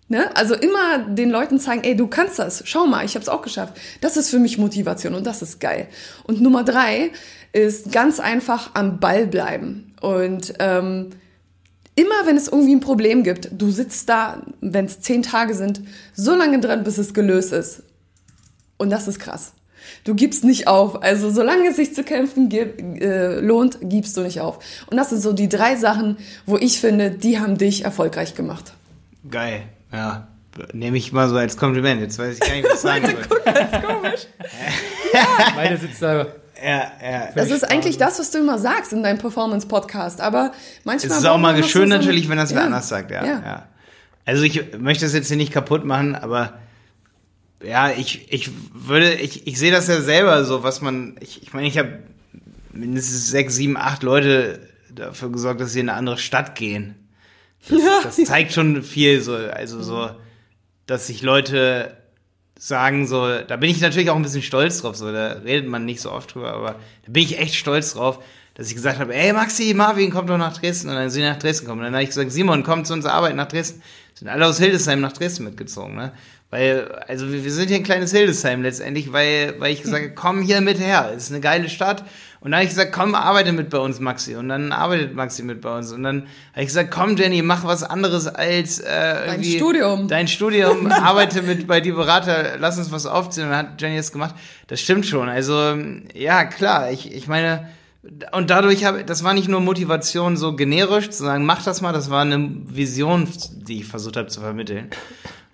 Ne? 0.10 0.34
Also 0.36 0.56
immer 0.56 1.00
den 1.00 1.30
Leuten 1.30 1.60
zeigen, 1.60 1.84
ey, 1.84 1.96
du 1.96 2.08
kannst 2.08 2.40
das, 2.40 2.64
schau 2.66 2.86
mal, 2.86 3.04
ich 3.04 3.16
habe 3.16 3.24
es 3.24 3.30
auch 3.30 3.42
geschafft. 3.42 3.78
Das 4.00 4.16
ist 4.16 4.30
für 4.30 4.40
mich 4.40 4.58
Motivation 4.58 5.14
und 5.16 5.28
das 5.28 5.42
ist 5.42 5.60
geil. 5.60 5.88
Und 6.24 6.42
Nummer 6.42 6.64
drei 6.64 7.12
ist 7.52 7.92
ganz 7.92 8.20
einfach 8.20 8.72
am 8.74 9.00
Ball 9.00 9.28
bleiben. 9.28 9.94
Und 10.00 10.54
ähm, 10.60 11.10
immer 11.96 12.26
wenn 12.26 12.38
es 12.38 12.48
irgendwie 12.48 12.76
ein 12.76 12.80
Problem 12.80 13.24
gibt, 13.24 13.50
du 13.52 13.70
sitzt 13.70 14.08
da, 14.08 14.44
wenn 14.62 14.86
es 14.86 15.02
zehn 15.02 15.24
Tage 15.24 15.54
sind, 15.54 15.82
so 16.14 16.36
lange 16.36 16.62
dran, 16.62 16.86
bis 16.86 16.98
es 16.98 17.14
gelöst 17.14 17.52
ist. 17.52 17.84
Und 18.78 18.92
das 18.92 19.10
ist 19.10 19.20
krass. 19.20 19.54
Du 20.04 20.16
gibst 20.16 20.44
nicht 20.44 20.68
auf. 20.68 21.04
Also 21.04 21.32
solange 21.32 21.70
es 21.70 21.76
sich 21.76 21.94
zu 21.94 22.04
kämpfen 22.04 22.48
gibt, 22.48 23.02
äh, 23.02 23.40
lohnt, 23.40 23.80
gibst 23.82 24.16
du 24.16 24.22
nicht 24.22 24.40
auf. 24.40 24.60
Und 24.90 24.96
das 24.96 25.10
sind 25.10 25.22
so 25.22 25.34
die 25.34 25.50
drei 25.50 25.76
Sachen, 25.76 26.18
wo 26.46 26.58
ich 26.58 26.80
finde, 26.80 27.12
die 27.12 27.40
haben 27.40 27.58
dich 27.58 27.84
erfolgreich 27.84 28.36
gemacht. 28.36 28.74
Geil, 29.30 29.64
ja. 29.92 30.28
Nehme 30.74 30.98
ich 30.98 31.12
mal 31.12 31.30
so 31.30 31.36
als 31.36 31.56
Kompliment. 31.56 32.02
Jetzt 32.02 32.18
weiß 32.18 32.34
ich 32.36 32.40
gar 32.40 32.56
nicht, 32.56 32.66
was 32.66 32.74
ich 32.76 32.80
sagen 32.80 33.06
soll. 33.06 33.82
Komisch. 33.82 34.28
Meine 35.56 35.78
sitzt 35.78 36.02
da. 36.02 36.26
Ja, 36.64 36.92
ja. 37.02 37.30
Das 37.36 37.52
ist 37.52 37.64
eigentlich 37.64 37.98
das, 38.00 38.18
was 38.20 38.32
du 38.32 38.40
immer 38.40 38.58
sagst 38.58 38.92
in 38.92 39.04
deinem 39.04 39.20
Performance-Podcast. 39.20 40.20
Aber 40.20 40.52
manchmal. 40.84 41.12
Es 41.12 41.18
ist 41.20 41.26
auch 41.26 41.38
mal 41.38 41.64
schön 41.64 41.90
so- 41.92 41.96
natürlich, 41.98 42.28
wenn 42.30 42.38
das 42.38 42.52
wer 42.52 42.62
Ja. 42.62 42.66
anders 42.66 42.90
sagt, 42.90 43.12
ja. 43.12 43.24
Ja. 43.24 43.42
ja. 43.46 43.68
Also 44.26 44.44
ich 44.44 44.78
möchte 44.80 45.06
es 45.06 45.14
jetzt 45.14 45.28
hier 45.28 45.38
nicht 45.38 45.54
kaputt 45.54 45.86
machen, 45.86 46.16
aber 46.16 46.54
ja, 47.64 47.92
ich, 47.92 48.32
ich 48.34 48.50
würde, 48.74 49.14
ich, 49.14 49.46
ich 49.48 49.58
sehe 49.60 49.72
das 49.72 49.88
ja 49.88 50.02
selber 50.02 50.44
so, 50.44 50.64
was 50.64 50.82
man, 50.82 51.16
ich, 51.22 51.44
ich 51.44 51.54
meine, 51.54 51.68
ich 51.68 51.78
habe 51.78 52.00
mindestens 52.74 53.30
sechs, 53.30 53.56
sieben, 53.56 53.78
acht 53.78 54.02
Leute 54.04 54.60
dafür 54.94 55.32
gesorgt, 55.32 55.62
dass 55.62 55.72
sie 55.74 55.80
in 55.80 55.90
eine 55.90 55.98
andere 55.98 56.18
Stadt 56.18 56.56
gehen. 56.56 56.96
Das, 57.70 57.82
Ja. 57.82 58.00
das 58.04 58.16
zeigt 58.18 58.54
schon 58.54 58.84
viel 58.84 59.22
so, 59.22 59.36
also 59.36 59.82
so, 59.82 60.10
dass 60.86 61.08
sich 61.08 61.22
Leute 61.22 61.96
sagen 62.60 63.06
so, 63.08 63.40
da 63.42 63.56
bin 63.58 63.70
ich 63.70 63.82
natürlich 63.82 64.10
auch 64.10 64.16
ein 64.16 64.24
bisschen 64.24 64.42
stolz 64.42 64.82
drauf, 64.82 64.96
so, 64.96 65.12
da 65.12 65.34
redet 65.44 65.70
man 65.70 65.86
nicht 65.86 66.02
so 66.02 66.12
oft 66.12 66.34
drüber, 66.34 66.54
aber 66.54 66.72
da 67.06 67.12
bin 67.12 67.24
ich 67.24 67.38
echt 67.40 67.56
stolz 67.56 67.94
drauf, 67.94 68.20
dass 68.56 68.70
ich 68.70 68.76
gesagt 68.76 69.00
habe, 69.00 69.14
ey 69.14 69.32
Maxi, 69.34 69.74
Marvin, 69.76 70.10
komm 70.10 70.26
doch 70.26 70.38
nach 70.40 70.58
Dresden 70.58 70.90
und 70.90 70.96
dann 70.96 71.10
sind 71.12 71.22
die 71.22 71.30
nach 71.30 71.38
Dresden 71.38 71.68
kommen. 71.68 71.80
Und 71.82 71.86
dann 71.86 71.94
habe 71.94 72.02
ich 72.04 72.10
gesagt, 72.10 72.32
Simon, 72.32 72.64
komm 72.64 72.86
zu 72.86 72.94
unserer 72.94 73.14
Arbeit 73.14 73.36
nach 73.36 73.48
Dresden. 73.48 73.84
Sind 74.16 74.30
alle 74.30 74.48
aus 74.48 74.58
Hildesheim 74.58 75.00
nach 75.00 75.14
Dresden 75.14 75.44
mitgezogen, 75.44 75.96
ne? 75.96 76.12
Weil, 76.50 76.88
also 77.08 77.32
wir, 77.32 77.44
wir 77.44 77.52
sind 77.52 77.68
hier 77.68 77.76
ein 77.78 77.84
kleines 77.84 78.12
Hildesheim 78.12 78.64
letztendlich, 78.64 79.14
weil, 79.14 79.54
weil 79.60 79.74
ich 79.74 79.84
gesagt 79.84 80.02
habe, 80.02 80.14
komm 80.16 80.42
hier 80.42 80.62
mit 80.62 80.80
her, 80.80 81.14
ist 81.16 81.30
eine 81.30 81.42
geile 81.42 81.70
Stadt. 81.70 82.04
Und 82.40 82.52
dann 82.52 82.60
habe 82.60 82.64
ich 82.66 82.70
gesagt, 82.70 82.92
komm, 82.92 83.16
arbeite 83.16 83.52
mit 83.52 83.70
bei 83.70 83.80
uns, 83.80 84.00
Maxi. 84.00 84.36
Und 84.36 84.50
dann 84.50 84.72
arbeitet 84.72 85.16
Maxi 85.16 85.42
mit 85.44 85.62
bei 85.62 85.76
uns. 85.76 85.92
Und 85.92 86.04
dann 86.04 86.28
habe 86.52 86.62
ich 86.62 86.68
gesagt, 86.68 86.92
komm, 86.92 87.18
Jenny, 87.18 87.42
mach 87.42 87.64
was 87.64 87.84
anderes 87.84 88.28
als 88.28 88.80
äh, 88.80 89.26
irgendwie 89.26 89.58
Studium. 89.58 90.08
Dein 90.08 90.28
Studium, 90.28 90.88
arbeite 90.92 91.42
mit 91.42 91.68
bei 91.68 91.82
die 91.82 91.92
Berater, 91.92 92.58
lass 92.60 92.78
uns 92.78 92.92
was 92.92 93.06
aufziehen. 93.06 93.46
Und 93.46 93.52
dann 93.52 93.60
hat 93.72 93.82
Jenny 93.82 93.98
das 93.98 94.12
gemacht. 94.12 94.36
Das 94.68 94.80
stimmt 94.80 95.06
schon. 95.06 95.30
Also, 95.30 95.76
ja, 96.14 96.46
klar, 96.46 96.92
ich, 96.92 97.12
ich 97.12 97.28
meine, 97.28 97.68
und 98.32 98.50
dadurch 98.50 98.86
habe, 98.86 99.04
das 99.04 99.24
war 99.24 99.34
nicht 99.34 99.48
nur 99.48 99.60
Motivation 99.60 100.38
so 100.38 100.56
generisch 100.56 101.10
zu 101.10 101.24
sagen, 101.24 101.46
mach 101.46 101.64
das 101.64 101.82
mal, 101.82 101.92
das 101.92 102.10
war 102.10 102.22
eine 102.22 102.52
Vision, 102.66 103.28
die 103.52 103.80
ich 103.80 103.86
versucht 103.86 104.18
habe 104.18 104.28
zu 104.28 104.42
vermitteln. 104.42 104.90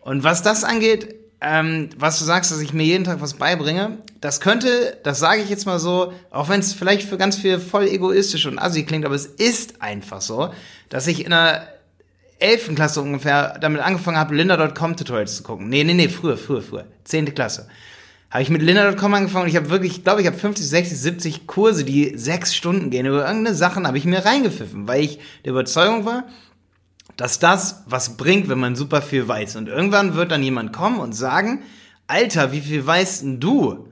Und 0.02 0.24
was 0.24 0.44
das 0.44 0.64
angeht, 0.64 1.23
ähm, 1.44 1.90
was 1.98 2.20
du 2.20 2.26
sagst, 2.26 2.52
dass 2.52 2.62
ich 2.62 2.74
mir 2.74 2.84
jeden 2.84 3.04
Tag 3.04 3.22
was 3.22 3.34
beibringe, 3.36 3.98
das 4.22 4.40
könnte, 4.40 4.98
das 5.04 5.20
sage 5.20 5.42
ich 5.42 5.50
jetzt 5.50 5.66
mal 5.66 5.80
so, 5.80 6.14
auch 6.32 6.50
wenn 6.50 6.62
es 6.62 6.74
vielleicht 6.74 7.08
für 7.08 7.18
ganz 7.18 7.36
viel 7.36 7.60
voll 7.60 7.88
egoistisch 7.88 8.46
und 8.46 8.58
assi 8.58 8.84
klingt, 8.84 9.06
aber 9.06 9.16
es 9.16 9.26
ist 9.26 9.82
einfach 9.82 10.22
so, 10.22 10.54
dass 10.90 11.08
ich 11.08 11.26
in 11.26 11.34
einer 11.34 11.68
11. 12.40 12.76
Klasse 12.76 13.02
ungefähr 13.02 13.58
damit 13.60 13.82
angefangen 13.82 14.18
habe, 14.18 14.36
Linda.com 14.36 14.98
Tutorials 14.98 15.38
zu 15.38 15.44
gucken. 15.44 15.70
Nee, 15.70 15.84
nee, 15.84 15.94
nee, 15.94 16.10
früher, 16.10 16.38
früher, 16.38 16.62
früher. 16.62 16.86
10. 17.04 17.34
Klasse. 17.34 17.68
Habe 18.30 18.42
ich 18.42 18.50
mit 18.50 18.62
Linda.com 18.62 19.14
angefangen 19.14 19.44
und 19.44 19.50
ich 19.50 19.56
habe 19.56 19.70
wirklich, 19.70 19.98
ich 19.98 20.04
glaube, 20.04 20.22
ich 20.22 20.28
habe 20.28 20.38
50, 20.38 20.68
60, 20.68 20.98
70 20.98 21.48
Kurse, 21.48 21.84
die 21.84 22.18
sechs 22.18 22.56
Stunden 22.56 22.90
gehen. 22.90 23.06
Über 23.06 23.28
irgendeine 23.28 23.56
Sachen 23.56 23.86
habe 23.86 23.98
ich 23.98 24.06
mir 24.06 24.26
reingepfiffen, 24.26 24.88
weil 24.88 25.04
ich 25.04 25.20
der 25.46 25.52
Überzeugung 25.52 26.06
war, 26.06 26.26
dass 27.18 27.40
das 27.40 27.84
was 27.86 28.18
bringt, 28.18 28.50
wenn 28.50 28.60
man 28.60 28.76
super 28.76 29.02
viel 29.02 29.28
weiß. 29.28 29.56
Und 29.56 29.68
irgendwann 29.68 30.16
wird 30.16 30.32
dann 30.32 30.44
jemand 30.44 30.74
kommen 30.74 31.00
und 31.00 31.14
sagen, 31.14 31.64
Alter, 32.08 32.52
wie 32.52 32.62
viel 32.62 32.86
weißt 32.86 33.24
denn 33.24 33.40
du? 33.40 33.88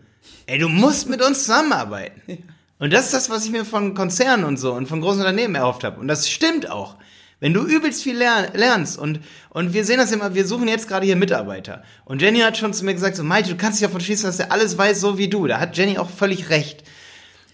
Ey, 0.45 0.57
du 0.57 0.69
musst 0.69 1.09
mit 1.09 1.21
uns 1.21 1.45
zusammenarbeiten. 1.45 2.43
Und 2.79 2.93
das 2.93 3.05
ist 3.05 3.13
das, 3.13 3.29
was 3.29 3.45
ich 3.45 3.51
mir 3.51 3.63
von 3.63 3.93
Konzernen 3.93 4.43
und 4.43 4.57
so 4.57 4.73
und 4.73 4.87
von 4.87 5.01
großen 5.01 5.19
Unternehmen 5.19 5.55
erhofft 5.55 5.83
habe. 5.83 5.99
Und 5.99 6.07
das 6.07 6.29
stimmt 6.29 6.69
auch. 6.69 6.97
Wenn 7.39 7.53
du 7.53 7.63
übelst 7.63 8.03
viel 8.03 8.17
lern, 8.17 8.49
lernst 8.53 8.99
und, 8.99 9.19
und 9.49 9.73
wir 9.73 9.83
sehen 9.83 9.97
das 9.97 10.11
immer, 10.11 10.35
wir 10.35 10.45
suchen 10.45 10.67
jetzt 10.67 10.87
gerade 10.87 11.05
hier 11.05 11.15
Mitarbeiter. 11.15 11.83
Und 12.05 12.21
Jenny 12.21 12.39
hat 12.39 12.57
schon 12.57 12.73
zu 12.73 12.85
mir 12.85 12.93
gesagt, 12.93 13.15
so, 13.15 13.23
Malte, 13.23 13.49
du 13.49 13.57
kannst 13.57 13.79
dich 13.79 13.87
davon 13.87 14.01
schließen, 14.01 14.27
dass 14.27 14.37
der 14.37 14.51
alles 14.51 14.77
weiß, 14.77 14.99
so 14.99 15.17
wie 15.17 15.27
du. 15.27 15.47
Da 15.47 15.59
hat 15.59 15.75
Jenny 15.75 15.97
auch 15.97 16.09
völlig 16.09 16.49
recht. 16.51 16.83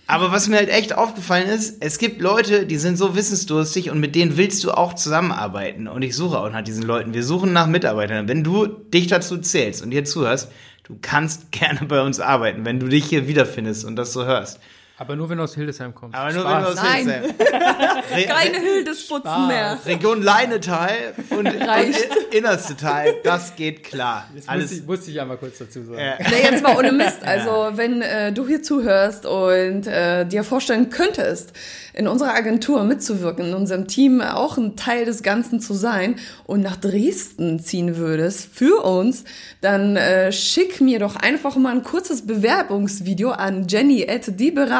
Aber 0.09 0.31
was 0.31 0.47
mir 0.47 0.55
halt 0.55 0.69
echt 0.69 0.97
aufgefallen 0.97 1.49
ist, 1.49 1.83
es 1.83 1.97
gibt 1.97 2.21
Leute, 2.21 2.65
die 2.65 2.77
sind 2.77 2.97
so 2.97 3.15
wissensdurstig 3.15 3.91
und 3.91 3.99
mit 3.99 4.15
denen 4.15 4.37
willst 4.37 4.63
du 4.63 4.71
auch 4.71 4.93
zusammenarbeiten. 4.93 5.89
Und 5.89 6.01
ich 6.01 6.15
suche 6.15 6.39
auch 6.39 6.49
nach 6.49 6.61
diesen 6.61 6.83
Leuten. 6.83 7.13
Wir 7.13 7.25
suchen 7.25 7.51
nach 7.51 7.67
Mitarbeitern. 7.67 8.29
Wenn 8.29 8.41
du 8.41 8.67
dich 8.67 9.07
dazu 9.07 9.37
zählst 9.37 9.83
und 9.83 9.91
dir 9.91 10.05
zuhörst, 10.05 10.49
du 10.85 10.97
kannst 11.01 11.51
gerne 11.51 11.81
bei 11.87 12.01
uns 12.01 12.21
arbeiten, 12.21 12.63
wenn 12.63 12.79
du 12.79 12.87
dich 12.87 13.05
hier 13.05 13.27
wiederfindest 13.27 13.83
und 13.83 13.97
das 13.97 14.13
so 14.13 14.23
hörst. 14.23 14.61
Aber 14.99 15.15
nur, 15.15 15.29
wenn 15.29 15.37
du 15.37 15.43
aus 15.43 15.53
Hildesheim 15.53 15.93
kommst. 15.93 16.17
Aber 16.17 16.33
nur 16.33 16.41
Spaß. 16.41 16.55
wenn 16.55 16.63
du 16.63 16.69
aus 16.69 16.75
Nein. 16.75 17.23
Hildesheim- 17.23 18.27
Keine 18.27 18.57
Hildesputzen 18.59 19.47
mehr. 19.47 19.77
Region 19.85 20.23
Leinetal 20.23 20.89
und, 21.29 21.39
und 21.39 21.47
Reicht. 21.61 22.07
innerste 22.31 22.75
Teil, 22.75 23.13
das 23.23 23.55
geht 23.55 23.83
klar. 23.83 24.27
Das 24.35 24.47
Alles, 24.47 24.63
musste, 24.63 24.75
ich, 24.77 24.87
musste 24.87 25.11
ich 25.11 25.21
einmal 25.21 25.37
kurz 25.37 25.57
dazu 25.59 25.83
sagen. 25.83 25.97
äh, 25.99 26.15
Nee, 26.29 26.43
jetzt 26.51 26.63
mal 26.63 26.75
ohne 26.77 26.91
Mist. 26.91 27.17
Also, 27.23 27.77
wenn 27.77 28.01
äh, 28.01 28.31
du 28.31 28.47
hier 28.47 28.63
zuhörst 28.63 29.25
und 29.25 29.85
äh, 29.87 30.25
dir 30.25 30.43
vorstellen 30.43 30.89
könntest, 30.89 31.51
in 31.93 32.07
unserer 32.07 32.33
Agentur 32.35 32.83
mitzuwirken, 32.83 33.47
in 33.47 33.53
unserem 33.55 33.87
Team 33.87 34.21
auch 34.21 34.57
ein 34.57 34.75
Teil 34.75 35.05
des 35.05 35.23
Ganzen 35.23 35.59
zu 35.59 35.73
sein 35.73 36.15
und 36.45 36.61
nach 36.61 36.75
Dresden 36.77 37.59
ziehen 37.59 37.97
würdest 37.97 38.49
für 38.53 38.83
uns, 38.83 39.23
dann 39.61 39.95
äh, 39.95 40.31
schick 40.31 40.79
mir 40.79 40.99
doch 40.99 41.15
einfach 41.15 41.55
mal 41.55 41.73
ein 41.73 41.83
kurzes 41.83 42.25
Bewerbungsvideo 42.27 43.31
an 43.31 43.65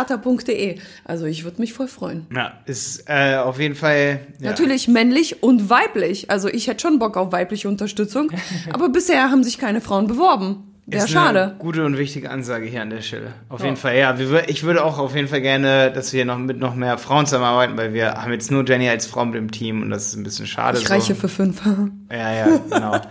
jenny.dieberater.de. 0.10 0.80
Also, 1.06 1.26
ich 1.26 1.44
würde 1.44 1.62
mich 1.62 1.74
voll 1.74 1.88
freuen. 1.88 2.28
ja, 2.34 2.54
ist 2.66 3.04
äh, 3.08 3.36
auf 3.36 3.60
jeden 3.60 3.76
Fall. 3.76 4.20
Ja. 4.40 4.50
Natürlich 4.50 4.88
männlich 4.88 5.44
und 5.44 5.70
weiblich. 5.70 6.30
Also 6.30 6.48
ich 6.48 6.68
hätte 6.68 6.82
schon 6.82 7.00
Bock 7.00 7.18
auf 7.18 7.32
weibliche 7.32 7.68
Unterstützung. 7.68 8.32
aber 8.74 8.90
bisher 8.90 9.30
haben 9.30 9.44
sich 9.44 9.58
keine 9.58 9.82
Frauen 9.82 10.08
beworben. 10.08 10.77
Ist 10.90 11.10
schade. 11.10 11.56
Gute 11.60 11.84
und 11.86 11.98
wichtige 11.98 12.32
Ansage 12.32 12.66
hier 12.66 12.82
an 12.82 12.90
der 12.90 13.02
Stelle. 13.02 13.34
Auf 13.50 13.62
jeden 13.62 13.76
Fall, 13.76 13.98
ja. 13.98 14.16
Ich 14.48 14.64
würde 14.64 14.86
auch 14.86 14.98
auf 15.00 15.14
jeden 15.16 15.28
Fall 15.28 15.42
gerne, 15.42 15.92
dass 15.92 16.14
wir 16.14 16.24
noch 16.24 16.38
mit 16.38 16.60
noch 16.60 16.76
mehr 16.76 16.98
Frauen 16.98 17.26
zusammenarbeiten, 17.26 17.76
weil 17.78 17.94
wir 17.94 18.14
haben 18.14 18.32
jetzt 18.32 18.52
nur 18.52 18.66
Jenny 18.66 18.88
als 18.88 19.06
Frau 19.06 19.26
mit 19.26 19.36
im 19.36 19.52
Team 19.52 19.82
und 19.82 19.90
das 19.90 20.08
ist 20.08 20.16
ein 20.16 20.24
bisschen 20.24 20.48
schade. 20.48 20.78
Ich 20.80 20.90
reiche 20.90 21.14
so. 21.14 21.20
für 21.22 21.28
fünf. 21.30 21.62
Ja, 22.10 22.34
ja, 22.34 22.60
genau. 22.72 23.02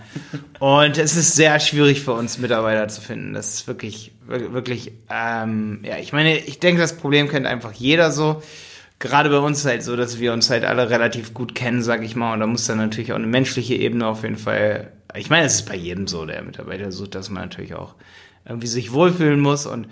und 0.59 0.97
es 0.97 1.17
ist 1.17 1.35
sehr 1.37 1.61
schwierig 1.61 2.01
für 2.01 2.13
uns 2.15 2.39
Mitarbeiter 2.39 2.89
zu 2.89 3.03
finden. 3.03 3.35
Das 3.35 3.53
ist 3.53 3.69
wirklich, 3.69 4.13
wir- 4.27 4.55
wirklich, 4.55 4.93
ähm, 5.11 5.81
ja, 5.83 5.99
ich 5.99 6.15
meine, 6.15 6.39
ich 6.39 6.59
denke, 6.61 6.81
das 6.81 6.97
Problem 6.97 7.29
kennt 7.29 7.47
einfach 7.47 7.73
jeder 7.73 8.11
so. 8.11 8.43
Gerade 8.99 9.29
bei 9.29 9.37
uns 9.39 9.67
halt 9.67 9.83
so, 9.83 9.95
dass 9.97 10.19
wir 10.19 10.33
uns 10.33 10.49
halt 10.49 10.65
alle 10.65 10.89
relativ 10.89 11.35
gut 11.35 11.55
kennen, 11.55 11.83
sag 11.83 12.03
ich 12.03 12.17
mal. 12.17 12.33
Und 12.33 12.41
da 12.41 12.47
muss 12.47 12.65
dann 12.67 12.79
natürlich 12.79 13.13
auch 13.13 13.17
eine 13.17 13.27
menschliche 13.27 13.75
Ebene 13.75 14.07
auf 14.07 14.23
jeden 14.23 14.39
Fall. 14.39 14.91
Ich 15.15 15.31
meine, 15.31 15.47
es 15.47 15.57
ist 15.57 15.69
bei 15.69 15.77
jedem 15.77 16.07
so, 16.07 16.27
der 16.27 16.43
Mitarbeiter 16.43 16.91
sucht, 16.93 17.15
dass 17.15 17.31
man 17.31 17.45
natürlich 17.45 17.75
auch 17.75 17.95
irgendwie 18.45 18.67
sich 18.67 18.93
wohlfühlen 18.93 19.41
muss 19.41 19.67
und 19.67 19.89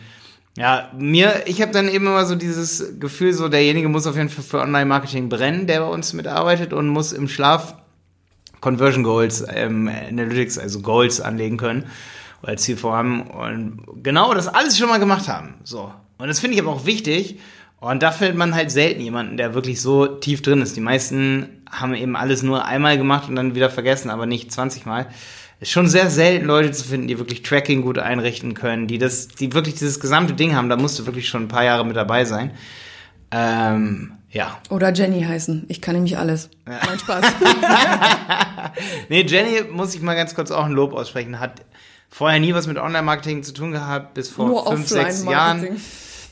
ja, 0.57 0.91
mir, 0.97 1.43
ich 1.47 1.61
habe 1.61 1.73
dann 1.73 1.89
eben 1.89 2.07
immer 2.07 2.27
so 2.27 2.37
dieses 2.37 3.01
Gefühl, 3.01 3.33
so 3.33 3.49
derjenige 3.49 3.89
muss 3.89 4.07
auf 4.07 4.17
jeden 4.17 4.29
Fall 4.29 4.45
für 4.45 4.61
Online-Marketing 4.61 5.29
brennen, 5.29 5.67
der 5.67 5.81
bei 5.81 5.89
uns 5.89 6.13
mitarbeitet 6.13 6.73
und 6.73 6.89
muss 6.89 7.13
im 7.13 7.27
Schlaf 7.27 7.75
Conversion 8.61 9.03
Goals, 9.03 9.45
ähm, 9.53 9.89
Analytics, 9.89 10.59
also 10.59 10.81
Goals 10.81 11.21
anlegen 11.21 11.57
können 11.57 11.87
als 12.43 12.63
Ziel 12.63 12.77
vorhaben 12.77 13.23
und 13.23 13.81
genau 14.03 14.35
das 14.35 14.49
alles 14.49 14.79
schon 14.79 14.89
mal 14.89 14.99
gemacht 15.01 15.29
haben. 15.29 15.55
So. 15.65 15.93
Und 16.19 16.29
das 16.29 16.41
finde 16.41 16.57
ich 16.57 16.63
aber 16.63 16.73
auch 16.73 16.87
wichtig. 16.87 17.41
Und 17.81 18.03
da 18.03 18.13
findet 18.13 18.37
man 18.37 18.55
halt 18.55 18.71
selten 18.71 19.01
jemanden, 19.01 19.37
der 19.37 19.55
wirklich 19.55 19.81
so 19.81 20.07
tief 20.07 20.43
drin 20.43 20.63
ist. 20.63 20.77
Die 20.77 20.81
meisten 20.81 21.54
haben 21.71 21.95
eben 21.95 22.17
alles 22.17 22.43
nur 22.43 22.65
einmal 22.65 22.97
gemacht 22.99 23.29
und 23.29 23.37
dann 23.37 23.55
wieder 23.55 23.71
vergessen, 23.71 24.11
aber 24.11 24.27
nicht 24.27 24.53
20 24.53 24.87
Mal. 24.87 25.07
Es 25.61 25.69
ist 25.69 25.73
schon 25.73 25.89
sehr 25.89 26.11
selten, 26.11 26.47
Leute 26.47 26.73
zu 26.73 26.85
finden, 26.85 27.09
die 27.09 27.19
wirklich 27.19 27.43
Tracking 27.43 27.83
gut 27.83 27.99
einrichten 27.99 28.55
können, 28.55 28.87
die 28.87 28.99
das, 28.99 29.29
die 29.29 29.53
wirklich 29.53 29.75
dieses 29.75 30.01
gesamte 30.01 30.35
Ding 30.35 30.55
haben. 30.55 30.69
Da 30.69 30.77
musst 30.77 30.99
du 30.99 31.07
wirklich 31.07 31.29
schon 31.29 31.45
ein 31.45 31.49
paar 31.49 31.65
Jahre 31.65 31.87
mit 31.87 31.97
dabei 31.97 32.25
sein. 32.25 32.51
Ähm, 33.31 34.13
ja. 34.31 34.59
Oder 34.69 34.93
Jenny 34.93 35.23
heißen. 35.23 35.67
Ich 35.69 35.81
kann 35.81 35.95
nämlich 35.95 36.19
alles. 36.19 36.51
Mein 36.65 36.99
Spaß. 36.99 37.25
Nee, 39.09 39.23
Jenny, 39.23 39.63
muss 39.71 39.95
ich 39.95 40.03
mal 40.03 40.15
ganz 40.15 40.35
kurz 40.35 40.51
auch 40.51 40.65
ein 40.65 40.73
Lob 40.73 40.93
aussprechen, 40.93 41.39
hat 41.39 41.63
vorher 42.09 42.41
nie 42.41 42.55
was 42.55 42.67
mit 42.67 42.79
Online-Marketing 42.79 43.43
zu 43.43 43.53
tun 43.53 43.73
gehabt, 43.73 44.15
bis 44.15 44.29
vor 44.29 44.47
Nur 44.47 44.67
fünf, 44.67 44.89
sechs 44.89 45.25
Jahren. 45.25 45.81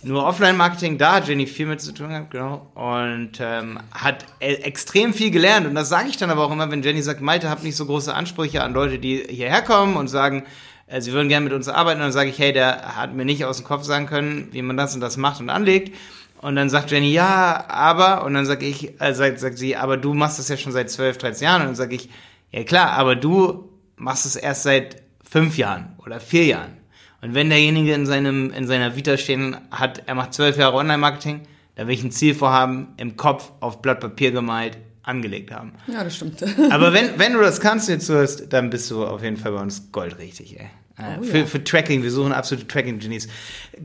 Nur 0.04 0.24
Offline-Marketing, 0.24 0.98
da 0.98 1.14
hat 1.14 1.28
Jenny 1.28 1.46
viel 1.46 1.66
mit 1.66 1.80
zu 1.80 1.92
tun 1.92 2.08
gehabt, 2.08 2.32
genau. 2.32 2.72
Und 2.74 3.38
ähm, 3.40 3.78
hat 3.92 4.26
e 4.40 4.54
extrem 4.54 5.14
viel 5.14 5.30
gelernt. 5.30 5.66
Und 5.66 5.76
das 5.76 5.88
sage 5.88 6.08
ich 6.08 6.16
dann 6.16 6.30
aber 6.30 6.44
auch 6.44 6.50
immer, 6.50 6.70
wenn 6.70 6.82
Jenny 6.82 7.02
sagt, 7.02 7.20
Malte, 7.20 7.48
hab 7.48 7.62
nicht 7.62 7.76
so 7.76 7.86
große 7.86 8.12
Ansprüche 8.12 8.64
an 8.64 8.74
Leute, 8.74 8.98
die 8.98 9.24
hierher 9.28 9.62
kommen 9.62 9.96
und 9.96 10.08
sagen, 10.08 10.42
äh, 10.88 11.00
sie 11.00 11.12
würden 11.12 11.28
gerne 11.28 11.44
mit 11.44 11.52
uns 11.52 11.68
arbeiten. 11.68 12.00
Und 12.00 12.06
dann 12.06 12.12
sage 12.12 12.30
ich, 12.30 12.38
hey, 12.38 12.52
der 12.52 12.96
hat 12.96 13.14
mir 13.14 13.24
nicht 13.24 13.44
aus 13.44 13.58
dem 13.58 13.66
Kopf 13.66 13.84
sagen 13.84 14.06
können, 14.06 14.48
wie 14.50 14.62
man 14.62 14.76
das 14.76 14.94
und 14.94 15.00
das 15.00 15.16
macht 15.16 15.40
und 15.40 15.50
anlegt. 15.50 15.96
Und 16.40 16.56
dann 16.56 16.68
sagt 16.68 16.90
Jenny, 16.90 17.12
ja, 17.12 17.64
aber, 17.68 18.24
und 18.24 18.34
dann 18.34 18.44
sage 18.44 18.66
ich, 18.66 19.00
äh, 19.00 19.14
sagt, 19.14 19.38
sagt 19.38 19.58
sie, 19.58 19.76
aber 19.76 19.96
du 19.96 20.14
machst 20.14 20.40
das 20.40 20.48
ja 20.48 20.56
schon 20.56 20.72
seit 20.72 20.90
12, 20.90 21.18
13 21.18 21.44
Jahren. 21.44 21.60
Und 21.62 21.68
dann 21.68 21.76
sage 21.76 21.94
ich, 21.94 22.10
ja 22.50 22.64
klar, 22.64 22.90
aber 22.90 23.14
du 23.14 23.68
machst 23.96 24.26
es 24.26 24.34
erst 24.34 24.64
seit 24.64 24.96
fünf 25.22 25.56
Jahren 25.56 25.94
oder 26.04 26.18
vier 26.18 26.44
Jahren. 26.44 26.81
Und 27.22 27.34
wenn 27.34 27.48
derjenige 27.48 27.94
in 27.94 28.04
seinem, 28.04 28.50
in 28.50 28.66
seiner 28.66 28.96
Vita 28.96 29.16
stehen 29.16 29.56
hat, 29.70 30.02
er 30.06 30.14
macht 30.14 30.34
zwölf 30.34 30.58
Jahre 30.58 30.76
Online-Marketing, 30.76 31.42
dann 31.76 31.86
will 31.86 31.94
ich 31.94 32.02
ein 32.02 32.10
Zielvorhaben 32.10 32.88
im 32.96 33.16
Kopf 33.16 33.52
auf 33.60 33.80
Blatt 33.80 34.00
Papier 34.00 34.32
gemalt 34.32 34.76
angelegt 35.04 35.52
haben. 35.52 35.72
Ja, 35.86 36.04
das 36.04 36.16
stimmt. 36.16 36.44
Aber 36.70 36.92
wenn, 36.92 37.18
wenn 37.18 37.32
du 37.32 37.40
das 37.40 37.60
kannst 37.60 37.88
und 37.88 37.94
jetzt 37.94 38.06
zuhörst, 38.06 38.52
dann 38.52 38.70
bist 38.70 38.90
du 38.90 39.04
auf 39.06 39.22
jeden 39.22 39.36
Fall 39.36 39.52
bei 39.52 39.60
uns 39.60 39.90
goldrichtig, 39.92 40.58
ey. 40.58 40.66
Äh, 40.98 41.18
Oh, 41.18 41.22
für, 41.22 41.38
ja. 41.38 41.46
für 41.46 41.64
Tracking, 41.64 42.02
wir 42.02 42.10
suchen 42.10 42.32
absolute 42.32 42.66
Tracking-Genies. 42.68 43.28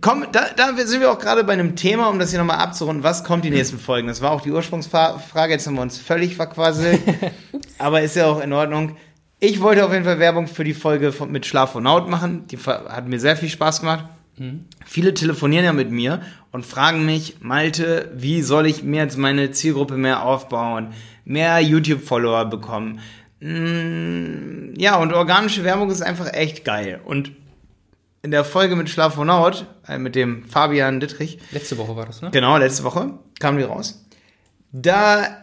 Komm, 0.01 0.25
da, 0.31 0.47
da 0.55 0.75
sind 0.75 0.99
wir 0.99 1.11
auch 1.11 1.19
gerade 1.19 1.43
bei 1.43 1.53
einem 1.53 1.75
Thema, 1.75 2.09
um 2.09 2.19
das 2.19 2.31
hier 2.31 2.39
nochmal 2.39 2.57
abzurunden. 2.57 3.03
Was 3.03 3.23
kommt 3.23 3.45
die 3.45 3.49
nächsten 3.49 3.79
Folgen? 3.79 4.07
Das 4.07 4.21
war 4.21 4.31
auch 4.31 4.41
die 4.41 4.51
Ursprungsfrage, 4.51 5.53
jetzt 5.53 5.65
haben 5.67 5.75
wir 5.75 5.81
uns 5.81 5.97
völlig 5.97 6.35
verquasselt. 6.35 6.99
Aber 7.77 8.01
ist 8.01 8.15
ja 8.15 8.25
auch 8.27 8.41
in 8.41 8.51
Ordnung. 8.51 8.97
Ich 9.39 9.61
wollte 9.61 9.85
auf 9.85 9.93
jeden 9.93 10.05
Fall 10.05 10.19
Werbung 10.19 10.47
für 10.47 10.63
die 10.63 10.73
Folge 10.73 11.11
von, 11.11 11.31
mit 11.31 11.45
Schlafonaut 11.45 12.09
machen. 12.09 12.47
Die 12.47 12.57
hat 12.57 13.07
mir 13.07 13.19
sehr 13.19 13.37
viel 13.37 13.49
Spaß 13.49 13.81
gemacht. 13.81 14.05
Viele 14.85 15.13
telefonieren 15.15 15.65
ja 15.65 15.73
mit 15.73 15.89
mir 15.89 16.21
und 16.51 16.63
fragen 16.65 17.05
mich, 17.07 17.37
Malte, 17.41 18.11
wie 18.15 18.43
soll 18.43 18.67
ich 18.67 18.83
mir 18.83 19.01
jetzt 19.03 19.17
meine 19.17 19.49
Zielgruppe 19.49 19.97
mehr 19.97 20.23
aufbauen, 20.23 20.93
mehr 21.25 21.59
YouTube-Follower 21.59 22.45
bekommen? 22.45 22.99
Mm, 23.39 24.73
Ja, 24.79 24.97
und 24.97 25.13
organische 25.13 25.63
Werbung 25.63 25.89
ist 25.89 26.01
einfach 26.03 26.31
echt 26.33 26.63
geil. 26.65 27.01
Und 27.03 27.31
in 28.21 28.29
der 28.31 28.43
Folge 28.43 28.75
mit 28.75 28.89
Schlafonaut, 28.89 29.65
äh, 29.87 29.97
mit 29.97 30.13
dem 30.15 30.45
Fabian 30.45 30.99
Dittrich, 30.99 31.39
Letzte 31.51 31.77
Woche 31.79 31.95
war 31.95 32.05
das, 32.05 32.21
ne? 32.21 32.29
Genau, 32.31 32.57
letzte 32.57 32.83
Woche 32.83 33.13
kam 33.39 33.57
die 33.57 33.63
raus. 33.63 34.05
Da 34.71 35.41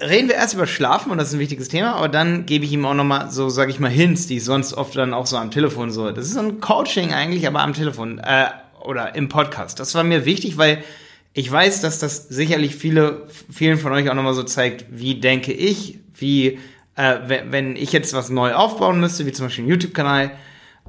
reden 0.00 0.28
wir 0.28 0.36
erst 0.36 0.54
über 0.54 0.66
Schlafen 0.66 1.10
und 1.10 1.18
das 1.18 1.28
ist 1.28 1.34
ein 1.34 1.40
wichtiges 1.40 1.68
Thema, 1.68 1.94
aber 1.94 2.08
dann 2.08 2.46
gebe 2.46 2.64
ich 2.64 2.72
ihm 2.72 2.84
auch 2.84 2.94
nochmal 2.94 3.30
so, 3.30 3.48
sage 3.48 3.70
ich 3.70 3.80
mal, 3.80 3.90
Hints, 3.90 4.26
die 4.26 4.36
ich 4.36 4.44
sonst 4.44 4.74
oft 4.74 4.96
dann 4.96 5.12
auch 5.12 5.26
so 5.26 5.36
am 5.36 5.50
Telefon 5.50 5.90
so. 5.90 6.10
Das 6.10 6.26
ist 6.26 6.34
so 6.34 6.40
ein 6.40 6.60
Coaching 6.60 7.12
eigentlich, 7.12 7.46
aber 7.46 7.60
am 7.60 7.72
Telefon 7.72 8.18
äh, 8.18 8.46
oder 8.84 9.14
im 9.14 9.28
Podcast. 9.28 9.80
Das 9.80 9.94
war 9.94 10.04
mir 10.04 10.24
wichtig, 10.24 10.56
weil 10.56 10.84
ich 11.32 11.50
weiß, 11.50 11.80
dass 11.80 11.98
das 11.98 12.28
sicherlich 12.28 12.76
viele, 12.76 13.26
vielen 13.52 13.78
von 13.78 13.92
euch 13.92 14.08
auch 14.08 14.14
nochmal 14.14 14.34
so 14.34 14.44
zeigt, 14.44 14.86
wie 14.90 15.20
denke 15.20 15.52
ich, 15.52 15.98
wie, 16.14 16.58
äh, 16.94 17.16
wenn, 17.26 17.52
wenn 17.52 17.76
ich 17.76 17.92
jetzt 17.92 18.14
was 18.14 18.28
neu 18.30 18.54
aufbauen 18.54 19.00
müsste, 19.00 19.26
wie 19.26 19.32
zum 19.32 19.46
Beispiel 19.46 19.64
einen 19.64 19.70
YouTube-Kanal, 19.70 20.30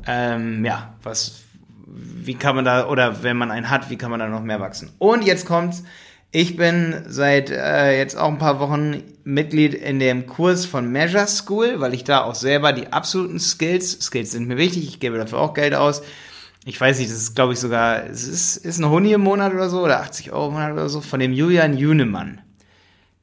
ähm, 0.07 0.63
ja, 0.63 0.93
was, 1.03 1.41
wie 1.87 2.35
kann 2.35 2.55
man 2.55 2.65
da, 2.65 2.87
oder 2.87 3.23
wenn 3.23 3.37
man 3.37 3.51
einen 3.51 3.69
hat, 3.69 3.89
wie 3.89 3.97
kann 3.97 4.11
man 4.11 4.19
da 4.19 4.27
noch 4.27 4.43
mehr 4.43 4.59
wachsen? 4.59 4.91
Und 4.99 5.23
jetzt 5.23 5.45
kommt's. 5.45 5.83
Ich 6.31 6.57
bin 6.57 7.05
seit 7.07 7.49
äh, 7.49 7.97
jetzt 7.97 8.15
auch 8.15 8.27
ein 8.27 8.37
paar 8.37 8.59
Wochen 8.59 9.01
Mitglied 9.23 9.73
in 9.73 9.97
dem 9.97 10.27
Kurs 10.27 10.65
von 10.65 10.91
Measure 10.91 11.25
School, 11.25 11.79
weil 11.79 11.95
ich 11.95 12.03
da 12.03 12.23
auch 12.23 12.35
selber 12.35 12.71
die 12.71 12.93
absoluten 12.93 13.39
Skills, 13.39 13.99
Skills 13.99 14.31
sind 14.31 14.47
mir 14.47 14.57
wichtig, 14.57 14.87
ich 14.87 14.99
gebe 14.99 15.17
dafür 15.17 15.39
auch 15.39 15.55
Geld 15.55 15.73
aus. 15.73 16.03
Ich 16.65 16.79
weiß 16.79 16.99
nicht, 16.99 17.09
das 17.09 17.17
ist 17.17 17.35
glaube 17.35 17.53
ich 17.53 17.59
sogar, 17.59 18.05
es 18.05 18.27
ist, 18.27 18.57
ist 18.57 18.77
ein 18.77 18.89
Huni 18.89 19.11
im 19.13 19.21
Monat 19.21 19.53
oder 19.53 19.69
so, 19.69 19.81
oder 19.81 20.01
80 20.01 20.31
Euro 20.31 20.49
im 20.49 20.53
Monat 20.53 20.73
oder 20.73 20.87
so, 20.87 21.01
von 21.01 21.19
dem 21.19 21.33
Julian 21.33 21.75
Junemann. 21.75 22.41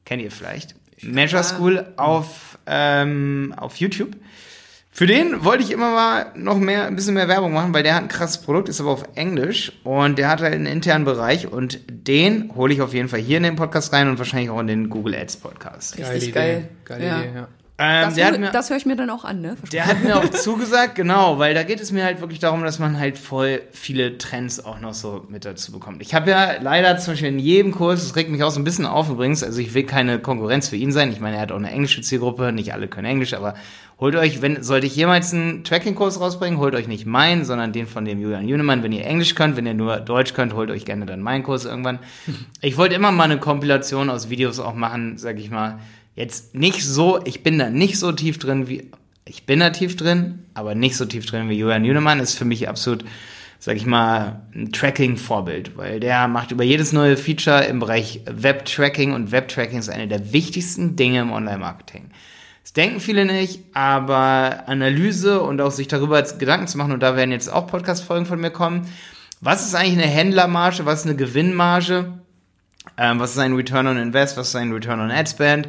Kennt 0.03 0.21
ihr 0.21 0.31
vielleicht? 0.31 0.75
Measure 1.01 1.45
School 1.45 1.85
auf, 1.95 2.57
ähm, 2.65 3.53
auf 3.55 3.77
YouTube. 3.77 4.17
Für 4.97 5.05
den 5.05 5.45
wollte 5.45 5.61
ich 5.61 5.69
immer 5.69 5.91
mal 5.91 6.31
noch 6.33 6.57
mehr, 6.57 6.87
ein 6.87 6.95
bisschen 6.95 7.13
mehr 7.13 7.27
Werbung 7.27 7.53
machen, 7.53 7.71
weil 7.71 7.83
der 7.83 7.93
hat 7.93 8.01
ein 8.01 8.07
krasses 8.07 8.39
Produkt, 8.39 8.67
ist 8.67 8.81
aber 8.81 8.89
auf 8.89 9.03
Englisch 9.13 9.71
und 9.83 10.17
der 10.17 10.27
hat 10.27 10.41
halt 10.41 10.55
einen 10.55 10.65
internen 10.65 11.05
Bereich 11.05 11.45
und 11.45 11.81
den 11.87 12.51
hole 12.55 12.73
ich 12.73 12.81
auf 12.81 12.95
jeden 12.95 13.07
Fall 13.07 13.19
hier 13.19 13.37
in 13.37 13.43
den 13.43 13.57
Podcast 13.57 13.93
rein 13.93 14.09
und 14.09 14.17
wahrscheinlich 14.17 14.49
auch 14.49 14.59
in 14.59 14.65
den 14.65 14.89
Google 14.89 15.13
Ads 15.13 15.35
Podcast. 15.37 15.99
Richtig 15.99 16.33
geil. 16.33 16.69
Geile 16.83 17.05
Ja. 17.05 17.19
Idee, 17.19 17.29
ja. 17.35 17.47
Ähm, 17.79 18.15
Das, 18.15 18.39
mir, 18.39 18.49
das 18.49 18.69
höre 18.71 18.77
ich 18.77 18.87
mir 18.87 18.95
dann 18.95 19.11
auch 19.11 19.23
an, 19.23 19.39
ne? 19.39 19.55
der 19.71 19.85
hat 19.85 20.03
mir 20.03 20.17
auch 20.17 20.27
zugesagt, 20.31 20.95
genau, 20.95 21.37
weil 21.37 21.53
da 21.53 21.61
geht 21.61 21.79
es 21.79 21.91
mir 21.91 22.03
halt 22.03 22.19
wirklich 22.21 22.39
darum, 22.39 22.63
dass 22.63 22.79
man 22.79 22.97
halt 22.97 23.19
voll 23.19 23.61
viele 23.71 24.17
Trends 24.17 24.65
auch 24.65 24.79
noch 24.79 24.95
so 24.95 25.27
mit 25.29 25.45
dazu 25.45 25.71
bekommt. 25.71 26.01
Ich 26.01 26.15
habe 26.15 26.31
ja 26.31 26.53
leider 26.59 26.97
zum 26.97 27.13
Beispiel 27.13 27.29
in 27.29 27.37
jedem 27.37 27.71
Kurs, 27.71 28.01
das 28.01 28.15
regt 28.15 28.31
mich 28.31 28.41
auch 28.41 28.49
so 28.49 28.59
ein 28.59 28.63
bisschen 28.63 28.87
auf 28.87 29.11
übrigens, 29.11 29.43
also 29.43 29.61
ich 29.61 29.75
will 29.75 29.83
keine 29.83 30.17
Konkurrenz 30.17 30.69
für 30.69 30.75
ihn 30.75 30.91
sein. 30.91 31.11
Ich 31.11 31.19
meine, 31.19 31.35
er 31.35 31.43
hat 31.43 31.51
auch 31.51 31.57
eine 31.57 31.69
englische 31.69 32.01
Zielgruppe, 32.01 32.51
nicht 32.51 32.73
alle 32.73 32.87
können 32.87 33.05
Englisch, 33.05 33.35
aber 33.35 33.53
holt 33.99 34.15
euch, 34.15 34.41
wenn, 34.41 34.61
sollte 34.61 34.85
ich 34.87 34.95
jemals 34.95 35.33
einen 35.33 35.63
Tracking-Kurs 35.63 36.19
rausbringen, 36.19 36.59
holt 36.59 36.75
euch 36.75 36.87
nicht 36.87 37.05
meinen, 37.05 37.45
sondern 37.45 37.73
den 37.73 37.87
von 37.87 38.05
dem 38.05 38.19
Julian 38.19 38.47
Junemann. 38.47 38.83
Wenn 38.83 38.91
ihr 38.91 39.05
Englisch 39.05 39.33
könnt, 39.33 39.57
wenn 39.57 39.65
ihr 39.65 39.73
nur 39.73 39.97
Deutsch 39.97 40.33
könnt, 40.33 40.53
holt 40.53 40.69
euch 40.69 40.85
gerne 40.85 41.05
dann 41.05 41.21
meinen 41.21 41.43
Kurs 41.43 41.65
irgendwann. 41.65 41.99
Ich 42.61 42.77
wollte 42.77 42.95
immer 42.95 43.11
mal 43.11 43.25
eine 43.25 43.39
Kompilation 43.39 44.09
aus 44.09 44.29
Videos 44.29 44.59
auch 44.59 44.73
machen, 44.73 45.17
sag 45.17 45.39
ich 45.39 45.49
mal. 45.49 45.79
Jetzt 46.15 46.55
nicht 46.55 46.83
so, 46.83 47.19
ich 47.25 47.43
bin 47.43 47.59
da 47.59 47.69
nicht 47.69 47.99
so 47.99 48.11
tief 48.11 48.39
drin 48.39 48.67
wie, 48.67 48.89
ich 49.25 49.45
bin 49.45 49.59
da 49.59 49.69
tief 49.69 49.95
drin, 49.95 50.39
aber 50.53 50.75
nicht 50.75 50.97
so 50.97 51.05
tief 51.05 51.25
drin 51.25 51.49
wie 51.49 51.57
Julian 51.57 51.85
Junemann, 51.85 52.19
ist 52.19 52.35
für 52.35 52.45
mich 52.45 52.67
absolut, 52.67 53.05
sag 53.59 53.77
ich 53.77 53.85
mal, 53.85 54.41
ein 54.55 54.71
Tracking-Vorbild, 54.71 55.77
weil 55.77 55.99
der 55.99 56.27
macht 56.27 56.51
über 56.51 56.63
jedes 56.63 56.93
neue 56.93 57.17
Feature 57.17 57.65
im 57.65 57.79
Bereich 57.79 58.21
Web-Tracking 58.25 59.13
und 59.13 59.31
Web-Tracking 59.31 59.79
ist 59.79 59.89
eine 59.89 60.07
der 60.07 60.33
wichtigsten 60.33 60.95
Dinge 60.95 61.21
im 61.21 61.31
Online-Marketing. 61.31 62.09
Das 62.67 62.73
denken 62.73 62.99
viele 62.99 63.23
nicht, 63.23 63.61
aber 63.73 64.67
Analyse 64.67 65.39
und 65.41 65.61
auch 65.61 65.71
sich 65.71 65.87
darüber 65.87 66.21
Gedanken 66.21 66.67
zu 66.67 66.77
machen, 66.77 66.91
und 66.91 66.99
da 67.01 67.15
werden 67.15 67.31
jetzt 67.31 67.47
auch 67.47 67.65
Podcast-Folgen 67.65 68.25
von 68.25 68.41
mir 68.41 68.51
kommen. 68.51 68.85
Was 69.39 69.65
ist 69.65 69.73
eigentlich 69.73 70.03
eine 70.03 70.11
Händlermarge? 70.11 70.85
Was 70.85 70.99
ist 70.99 71.05
eine 71.05 71.15
Gewinnmarge? 71.15 72.11
Ähm, 72.97 73.21
was 73.21 73.31
ist 73.31 73.37
ein 73.37 73.53
Return 73.53 73.87
on 73.87 73.95
Invest? 73.95 74.35
Was 74.35 74.49
ist 74.49 74.57
ein 74.57 74.73
Return 74.73 74.99
on 74.99 75.11
Ad 75.11 75.29
Spend? 75.29 75.67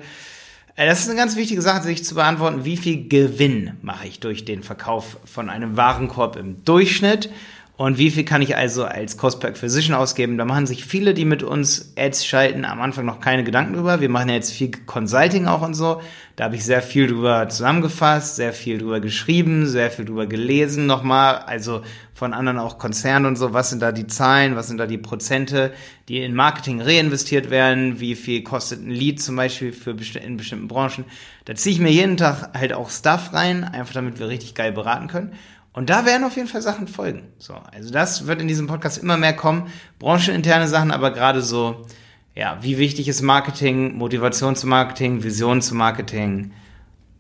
Äh, 0.75 0.89
Das 0.89 0.99
ist 0.99 1.09
eine 1.09 1.17
ganz 1.17 1.37
wichtige 1.37 1.63
Sache, 1.63 1.85
sich 1.85 2.05
zu 2.05 2.17
beantworten. 2.17 2.65
Wie 2.65 2.77
viel 2.77 3.07
Gewinn 3.09 3.75
mache 3.81 4.09
ich 4.09 4.19
durch 4.19 4.45
den 4.45 4.65
Verkauf 4.65 5.19
von 5.25 5.51
einem 5.51 5.77
Warenkorb 5.77 6.35
im 6.35 6.65
Durchschnitt? 6.65 7.31
Und 7.79 7.97
wie 7.97 8.11
viel 8.11 8.25
kann 8.25 8.43
ich 8.43 8.57
also 8.57 8.85
als 8.85 9.17
Cost 9.17 9.39
per 9.39 9.51
Acquisition 9.51 9.95
ausgeben? 9.95 10.37
Da 10.37 10.45
machen 10.45 10.67
sich 10.67 10.85
viele, 10.85 11.15
die 11.15 11.25
mit 11.25 11.45
uns 11.45 11.93
Ads 11.97 12.27
schalten, 12.27 12.65
am 12.65 12.81
Anfang 12.81 13.07
noch 13.07 13.21
keine 13.21 13.45
Gedanken 13.45 13.75
drüber. 13.75 14.01
Wir 14.01 14.09
machen 14.09 14.31
ja 14.31 14.35
jetzt 14.35 14.51
viel 14.51 14.73
Consulting 14.73 15.47
auch 15.47 15.63
und 15.63 15.75
so. 15.75 16.03
Da 16.35 16.47
habe 16.47 16.57
ich 16.57 16.65
sehr 16.65 16.83
viel 16.83 17.07
drüber 17.07 17.49
zusammengefasst, 17.49 18.35
sehr 18.35 18.53
viel 18.53 18.79
drüber 18.79 18.99
geschrieben, 18.99 19.65
sehr 19.69 19.93
viel 19.93 20.07
drüber 20.07 20.27
gelesen 20.27 20.87
nochmal. 20.87 21.37
Also 21.47 21.83
von 22.15 22.35
anderen 22.35 22.59
auch 22.59 22.79
Konzernen 22.79 23.27
und 23.27 23.37
so. 23.37 23.53
Was 23.53 23.71
sind 23.71 23.81
da 23.81 23.93
die 23.93 24.09
Zahlen? 24.09 24.57
Was 24.57 24.67
sind 24.67 24.79
da 24.79 24.89
die 24.89 24.99
Prozente, 24.99 25.73
die 26.09 26.19
in 26.19 26.35
Marketing 26.35 26.81
reinvestiert 26.81 27.49
werden? 27.49 28.01
Wie 28.01 28.17
viel 28.17 28.43
kostet 28.43 28.85
ein 28.85 28.91
Lead 28.91 29.23
zum 29.23 29.37
Beispiel 29.37 29.73
für 29.73 29.95
besti 29.95 30.19
in 30.19 30.37
bestimmten 30.37 30.67
Branchen? 30.67 31.05
Da 31.45 31.55
ziehe 31.55 31.77
ich 31.77 31.81
mir 31.81 31.93
jeden 31.93 32.17
Tag 32.17 32.59
halt 32.59 32.73
auch 32.73 32.91
Stuff 32.91 33.33
rein, 33.35 33.63
einfach 33.63 33.95
damit 33.95 34.19
wir 34.19 34.27
richtig 34.27 34.57
geil 34.57 34.73
beraten 34.73 35.07
können. 35.07 35.33
Und 35.73 35.91
da 35.91 36.07
werden 36.07 36.25
auf 36.25 36.37
jeden 36.37 36.49
Fall 36.49 36.63
Sachen 36.63 36.89
folgen. 36.89 37.29
So, 37.39 37.55
also 37.55 37.91
das 37.91 38.27
wird 38.27 38.41
in 38.41 38.49
diesem 38.49 38.67
Podcast 38.67 38.99
immer 38.99 39.17
mehr 39.17 39.35
kommen. 39.35 39.69
Brancheninterne 39.99 40.67
Sachen, 40.67 40.91
aber 40.91 41.13
gerade 41.13 41.41
so, 41.43 41.87
ja, 42.35 42.59
wie 42.63 42.79
wichtig 42.79 43.09
ist 43.09 43.23
Marketing, 43.23 43.97
Motivation 43.97 44.57
zu 44.57 44.67
Marketing, 44.67 45.23
Vision 45.23 45.63
zu 45.63 45.75
Marketing. 45.75 46.53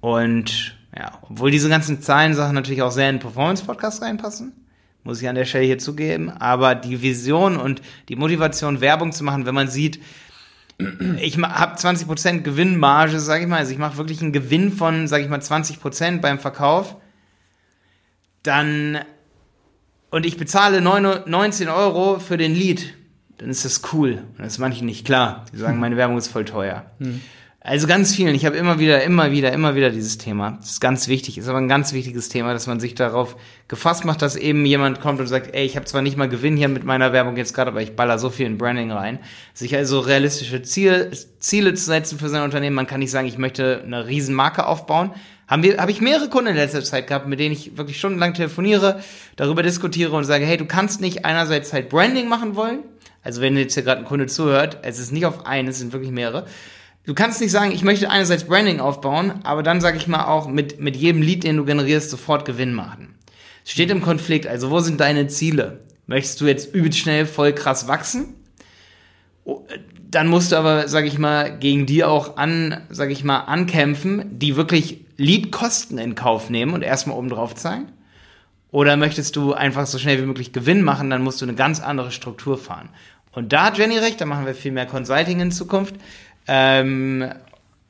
Und 0.00 0.76
ja, 0.96 1.18
obwohl 1.22 1.50
diese 1.50 1.68
ganzen 1.68 2.00
Zahlensachen 2.00 2.54
natürlich 2.54 2.82
auch 2.82 2.90
sehr 2.90 3.08
in 3.10 3.16
den 3.16 3.22
Performance-Podcast 3.22 4.02
reinpassen, 4.02 4.52
muss 5.04 5.22
ich 5.22 5.28
an 5.28 5.34
der 5.34 5.44
Stelle 5.44 5.64
hier 5.64 5.78
zugeben, 5.78 6.30
aber 6.30 6.74
die 6.74 7.02
Vision 7.02 7.56
und 7.56 7.82
die 8.08 8.16
Motivation, 8.16 8.80
Werbung 8.80 9.12
zu 9.12 9.24
machen, 9.24 9.46
wenn 9.46 9.54
man 9.54 9.68
sieht, 9.68 10.00
ich 11.20 11.38
habe 11.38 11.76
20% 11.76 12.40
Gewinnmarge, 12.42 13.18
sage 13.18 13.42
ich 13.42 13.48
mal, 13.48 13.58
also 13.58 13.72
ich 13.72 13.78
mache 13.78 13.96
wirklich 13.96 14.22
einen 14.22 14.32
Gewinn 14.32 14.70
von, 14.70 15.08
sage 15.08 15.24
ich 15.24 15.30
mal, 15.30 15.40
20% 15.40 16.20
beim 16.20 16.38
Verkauf, 16.38 16.96
dann 18.48 18.98
und 20.10 20.24
ich 20.24 20.38
bezahle 20.38 20.80
9 20.80 21.24
19 21.26 21.68
Euro 21.68 22.18
für 22.18 22.38
den 22.38 22.54
Lead, 22.54 22.94
dann 23.36 23.50
ist 23.50 23.64
das 23.64 23.82
cool. 23.92 24.22
Und 24.36 24.38
das 24.38 24.54
ist 24.54 24.58
manchen 24.58 24.86
nicht 24.86 25.04
klar. 25.04 25.44
Die 25.52 25.58
sagen, 25.58 25.78
meine 25.78 25.96
Werbung 25.96 26.16
ist 26.16 26.28
voll 26.28 26.44
teuer. 26.46 26.90
Also 27.60 27.86
ganz 27.86 28.14
vielen, 28.14 28.34
ich 28.34 28.46
habe 28.46 28.56
immer 28.56 28.78
wieder, 28.78 29.02
immer 29.02 29.30
wieder, 29.30 29.52
immer 29.52 29.74
wieder 29.74 29.90
dieses 29.90 30.16
Thema. 30.16 30.56
Das 30.60 30.70
ist 30.70 30.80
ganz 30.80 31.08
wichtig, 31.08 31.36
ist 31.36 31.48
aber 31.48 31.58
ein 31.58 31.68
ganz 31.68 31.92
wichtiges 31.92 32.30
Thema, 32.30 32.54
dass 32.54 32.66
man 32.66 32.80
sich 32.80 32.94
darauf 32.94 33.36
gefasst 33.66 34.06
macht, 34.06 34.22
dass 34.22 34.36
eben 34.36 34.64
jemand 34.64 35.00
kommt 35.00 35.20
und 35.20 35.26
sagt, 35.26 35.54
ey, 35.54 35.66
ich 35.66 35.76
habe 35.76 35.84
zwar 35.84 36.00
nicht 36.00 36.16
mal 36.16 36.30
Gewinn 36.30 36.56
hier 36.56 36.68
mit 36.68 36.84
meiner 36.84 37.12
Werbung 37.12 37.36
jetzt 37.36 37.52
gerade, 37.52 37.72
aber 37.72 37.82
ich 37.82 37.94
baller 37.94 38.18
so 38.18 38.30
viel 38.30 38.46
in 38.46 38.56
Branding 38.56 38.90
rein. 38.90 39.18
Sich 39.52 39.76
also 39.76 40.00
realistische 40.00 40.62
Ziele, 40.62 41.10
Ziele 41.40 41.74
zu 41.74 41.84
setzen 41.84 42.18
für 42.18 42.30
sein 42.30 42.42
Unternehmen. 42.42 42.76
Man 42.76 42.86
kann 42.86 43.00
nicht 43.00 43.10
sagen, 43.10 43.28
ich 43.28 43.36
möchte 43.36 43.82
eine 43.84 44.06
riesen 44.06 44.34
Marke 44.34 44.66
aufbauen. 44.66 45.10
Haben 45.48 45.62
wir, 45.62 45.78
habe 45.78 45.90
ich 45.90 46.00
mehrere 46.02 46.28
Kunden 46.28 46.50
in 46.50 46.56
letzter 46.56 46.84
Zeit 46.84 47.06
gehabt, 47.06 47.26
mit 47.26 47.40
denen 47.40 47.54
ich 47.54 47.76
wirklich 47.78 47.98
stundenlang 47.98 48.34
telefoniere, 48.34 49.02
darüber 49.36 49.62
diskutiere 49.62 50.14
und 50.14 50.24
sage, 50.24 50.44
hey, 50.44 50.58
du 50.58 50.66
kannst 50.66 51.00
nicht 51.00 51.24
einerseits 51.24 51.72
halt 51.72 51.88
Branding 51.88 52.28
machen 52.28 52.54
wollen. 52.54 52.80
Also 53.22 53.40
wenn 53.40 53.56
jetzt 53.56 53.74
hier 53.74 53.82
gerade 53.82 54.02
ein 54.02 54.06
Kunde 54.06 54.26
zuhört, 54.26 54.78
es 54.82 54.98
ist 54.98 55.10
nicht 55.10 55.26
auf 55.26 55.46
einen, 55.46 55.68
es 55.68 55.78
sind 55.78 55.92
wirklich 55.92 56.12
mehrere. 56.12 56.46
Du 57.06 57.14
kannst 57.14 57.40
nicht 57.40 57.50
sagen, 57.50 57.72
ich 57.72 57.82
möchte 57.82 58.10
einerseits 58.10 58.44
Branding 58.44 58.80
aufbauen, 58.80 59.40
aber 59.42 59.62
dann 59.62 59.80
sage 59.80 59.96
ich 59.96 60.06
mal 60.06 60.26
auch 60.26 60.46
mit, 60.46 60.78
mit 60.80 60.94
jedem 60.94 61.22
Lead, 61.22 61.44
den 61.44 61.56
du 61.56 61.64
generierst, 61.64 62.10
sofort 62.10 62.44
Gewinn 62.44 62.74
machen. 62.74 63.14
Es 63.64 63.72
steht 63.72 63.90
im 63.90 64.02
Konflikt, 64.02 64.46
also 64.46 64.70
wo 64.70 64.80
sind 64.80 65.00
deine 65.00 65.28
Ziele? 65.28 65.80
Möchtest 66.06 66.40
du 66.42 66.46
jetzt 66.46 66.74
übelst 66.74 66.98
schnell 66.98 67.24
voll 67.24 67.54
krass 67.54 67.88
wachsen? 67.88 68.34
Dann 70.10 70.28
musst 70.28 70.52
du 70.52 70.56
aber, 70.56 70.88
sage 70.88 71.06
ich 71.06 71.18
mal, 71.18 71.58
gegen 71.58 71.86
die 71.86 72.04
auch 72.04 72.36
an, 72.36 72.82
sage 72.90 73.12
ich 73.12 73.24
mal, 73.24 73.40
ankämpfen, 73.40 74.38
die 74.38 74.56
wirklich 74.56 75.07
Leadkosten 75.18 75.98
in 75.98 76.14
Kauf 76.14 76.48
nehmen 76.48 76.72
und 76.72 76.82
erstmal 76.82 77.18
oben 77.18 77.28
drauf 77.28 77.54
zahlen. 77.54 77.92
Oder 78.70 78.96
möchtest 78.96 79.36
du 79.36 79.52
einfach 79.52 79.86
so 79.86 79.98
schnell 79.98 80.20
wie 80.20 80.26
möglich 80.26 80.52
Gewinn 80.52 80.82
machen, 80.82 81.10
dann 81.10 81.22
musst 81.22 81.40
du 81.40 81.44
eine 81.44 81.54
ganz 81.54 81.80
andere 81.80 82.10
Struktur 82.10 82.56
fahren. 82.56 82.88
Und 83.32 83.52
da 83.52 83.66
hat 83.66 83.78
Jenny 83.78 83.98
recht, 83.98 84.20
da 84.20 84.26
machen 84.26 84.46
wir 84.46 84.54
viel 84.54 84.72
mehr 84.72 84.86
Consulting 84.86 85.40
in 85.40 85.52
Zukunft. 85.52 85.94
Ähm, 86.46 87.30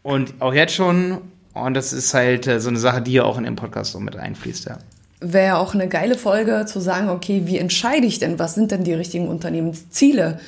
und 0.03 0.41
auch 0.41 0.55
jetzt 0.55 0.75
schon. 0.75 1.19
Und 1.55 1.75
das 1.75 1.93
ist 1.93 2.15
halt 2.15 2.47
äh, 2.47 2.61
so 2.61 2.69
eine 2.69 2.79
Sache, 2.79 3.03
die 3.03 3.13
ja 3.13 3.25
auch 3.25 3.39
in 3.39 3.45
den 3.45 3.57
Podcast 3.57 3.93
so 3.93 4.01
mit 4.01 4.17
einfließt, 4.17 4.67
ja. 4.67 4.79
Wäre 5.21 5.59
auch 5.59 5.75
eine 5.75 5.89
geile 5.89 6.17
Folge 6.17 6.65
zu 6.67 6.79
sagen, 6.79 7.09
okay, 7.09 7.43
wie 7.45 7.59
entscheide 7.59 8.07
ich 8.07 8.21
denn, 8.21 8.39
was 8.39 8.55
sind 8.55 8.71
denn 8.71 8.85
die 8.85 8.93
richtigen 8.93 9.27
Unternehmensziele? 9.27 10.39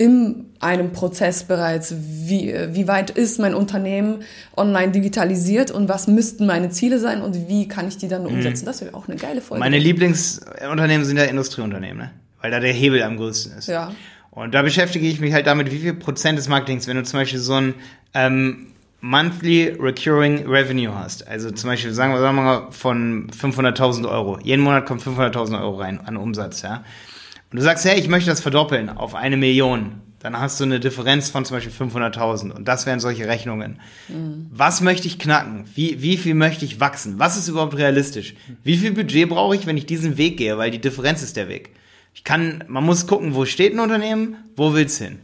In 0.00 0.46
einem 0.60 0.92
Prozess 0.92 1.44
bereits, 1.44 1.94
wie, 1.94 2.54
wie 2.70 2.88
weit 2.88 3.10
ist 3.10 3.38
mein 3.38 3.54
Unternehmen 3.54 4.22
online 4.56 4.92
digitalisiert 4.92 5.70
und 5.70 5.90
was 5.90 6.06
müssten 6.06 6.46
meine 6.46 6.70
Ziele 6.70 6.98
sein 6.98 7.20
und 7.20 7.48
wie 7.48 7.68
kann 7.68 7.86
ich 7.86 7.98
die 7.98 8.08
dann 8.08 8.24
umsetzen. 8.24 8.64
Das 8.64 8.80
wäre 8.80 8.94
auch 8.94 9.08
eine 9.08 9.18
geile 9.18 9.42
Folge. 9.42 9.60
Meine 9.60 9.78
Lieblingsunternehmen 9.78 11.04
sind 11.04 11.18
ja 11.18 11.24
Industrieunternehmen, 11.24 11.98
ne? 11.98 12.10
weil 12.40 12.50
da 12.50 12.60
der 12.60 12.72
Hebel 12.72 13.02
am 13.02 13.18
größten 13.18 13.58
ist. 13.58 13.68
Ja. 13.68 13.92
Und 14.30 14.54
da 14.54 14.62
beschäftige 14.62 15.06
ich 15.06 15.20
mich 15.20 15.34
halt 15.34 15.46
damit, 15.46 15.70
wie 15.70 15.80
viel 15.80 15.92
Prozent 15.92 16.38
des 16.38 16.48
Marketings, 16.48 16.86
wenn 16.86 16.96
du 16.96 17.02
zum 17.02 17.20
Beispiel 17.20 17.38
so 17.38 17.56
ein 17.56 17.74
ähm, 18.14 18.68
Monthly 19.02 19.76
Recurring 19.78 20.46
Revenue 20.48 20.94
hast, 20.94 21.28
also 21.28 21.50
zum 21.50 21.68
Beispiel 21.68 21.92
sagen 21.92 22.14
wir, 22.14 22.20
sagen 22.20 22.36
wir 22.36 22.42
mal 22.42 22.66
von 22.70 23.30
500.000 23.30 24.08
Euro, 24.08 24.38
jeden 24.42 24.62
Monat 24.62 24.86
kommt 24.86 25.02
500.000 25.02 25.60
Euro 25.60 25.76
rein 25.76 26.00
an 26.00 26.16
Umsatz, 26.16 26.62
ja. 26.62 26.84
Und 27.50 27.58
du 27.58 27.62
sagst, 27.62 27.84
hey, 27.84 27.98
ich 27.98 28.08
möchte 28.08 28.30
das 28.30 28.40
verdoppeln 28.40 28.88
auf 28.90 29.14
eine 29.14 29.36
Million, 29.36 30.02
dann 30.20 30.38
hast 30.38 30.60
du 30.60 30.64
eine 30.64 30.80
Differenz 30.80 31.30
von 31.30 31.44
zum 31.44 31.56
Beispiel 31.56 31.72
500.000 31.72 32.50
und 32.50 32.68
das 32.68 32.86
wären 32.86 33.00
solche 33.00 33.26
Rechnungen. 33.26 33.80
Mhm. 34.08 34.46
Was 34.50 34.82
möchte 34.82 35.08
ich 35.08 35.18
knacken? 35.18 35.64
Wie, 35.74 36.02
wie 36.02 36.16
viel 36.16 36.34
möchte 36.34 36.64
ich 36.64 36.78
wachsen? 36.78 37.18
Was 37.18 37.36
ist 37.36 37.48
überhaupt 37.48 37.76
realistisch? 37.76 38.34
Wie 38.62 38.76
viel 38.76 38.92
Budget 38.92 39.28
brauche 39.28 39.56
ich, 39.56 39.66
wenn 39.66 39.78
ich 39.78 39.86
diesen 39.86 40.18
Weg 40.18 40.36
gehe? 40.36 40.58
Weil 40.58 40.70
die 40.70 40.80
Differenz 40.80 41.22
ist 41.22 41.36
der 41.36 41.48
Weg. 41.48 41.70
Ich 42.14 42.22
kann, 42.22 42.64
man 42.68 42.84
muss 42.84 43.06
gucken, 43.06 43.34
wo 43.34 43.46
steht 43.46 43.72
ein 43.72 43.80
Unternehmen, 43.80 44.36
wo 44.56 44.74
will's 44.74 44.98
hin? 44.98 45.20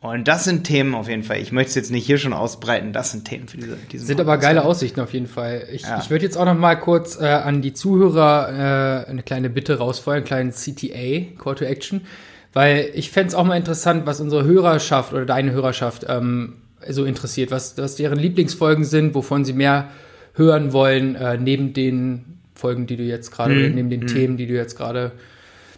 Und 0.00 0.28
das 0.28 0.44
sind 0.44 0.64
Themen 0.64 0.94
auf 0.94 1.08
jeden 1.08 1.22
Fall. 1.22 1.38
Ich 1.38 1.52
möchte 1.52 1.70
es 1.70 1.74
jetzt 1.74 1.90
nicht 1.90 2.06
hier 2.06 2.18
schon 2.18 2.32
ausbreiten. 2.32 2.92
Das 2.92 3.12
sind 3.12 3.24
Themen 3.24 3.48
für 3.48 3.56
diese. 3.56 3.76
diese 3.90 4.04
sind 4.04 4.20
aber 4.20 4.36
geile 4.38 4.64
Aussichten 4.64 5.00
auf 5.00 5.12
jeden 5.12 5.26
Fall. 5.26 5.66
Ich, 5.72 5.82
ja. 5.82 5.98
ich 6.00 6.10
würde 6.10 6.24
jetzt 6.24 6.36
auch 6.36 6.44
noch 6.44 6.54
mal 6.56 6.76
kurz 6.76 7.18
äh, 7.20 7.24
an 7.24 7.62
die 7.62 7.72
Zuhörer 7.72 9.04
äh, 9.06 9.10
eine 9.10 9.22
kleine 9.22 9.48
Bitte 9.48 9.78
rausfeuern, 9.78 10.18
einen 10.18 10.26
kleinen 10.26 10.52
CTA, 10.52 11.42
Call 11.42 11.54
to 11.54 11.64
Action, 11.64 12.02
weil 12.52 12.90
ich 12.94 13.10
fände 13.10 13.28
es 13.28 13.34
auch 13.34 13.44
mal 13.44 13.56
interessant, 13.56 14.06
was 14.06 14.20
unsere 14.20 14.44
Hörerschaft 14.44 15.12
oder 15.12 15.24
deine 15.24 15.52
Hörerschaft 15.52 16.04
ähm, 16.08 16.54
so 16.88 17.04
interessiert, 17.04 17.50
was, 17.50 17.78
was 17.78 17.96
deren 17.96 18.18
Lieblingsfolgen 18.18 18.84
sind, 18.84 19.14
wovon 19.14 19.44
sie 19.44 19.54
mehr 19.54 19.88
hören 20.34 20.72
wollen, 20.72 21.16
äh, 21.16 21.38
neben 21.38 21.72
den 21.72 22.38
Folgen, 22.54 22.86
die 22.86 22.96
du 22.96 23.02
jetzt 23.02 23.30
gerade, 23.30 23.54
mhm. 23.54 23.74
neben 23.74 23.90
den 23.90 24.00
mhm. 24.00 24.06
Themen, 24.06 24.36
die 24.36 24.46
du 24.46 24.54
jetzt 24.54 24.76
gerade 24.76 25.12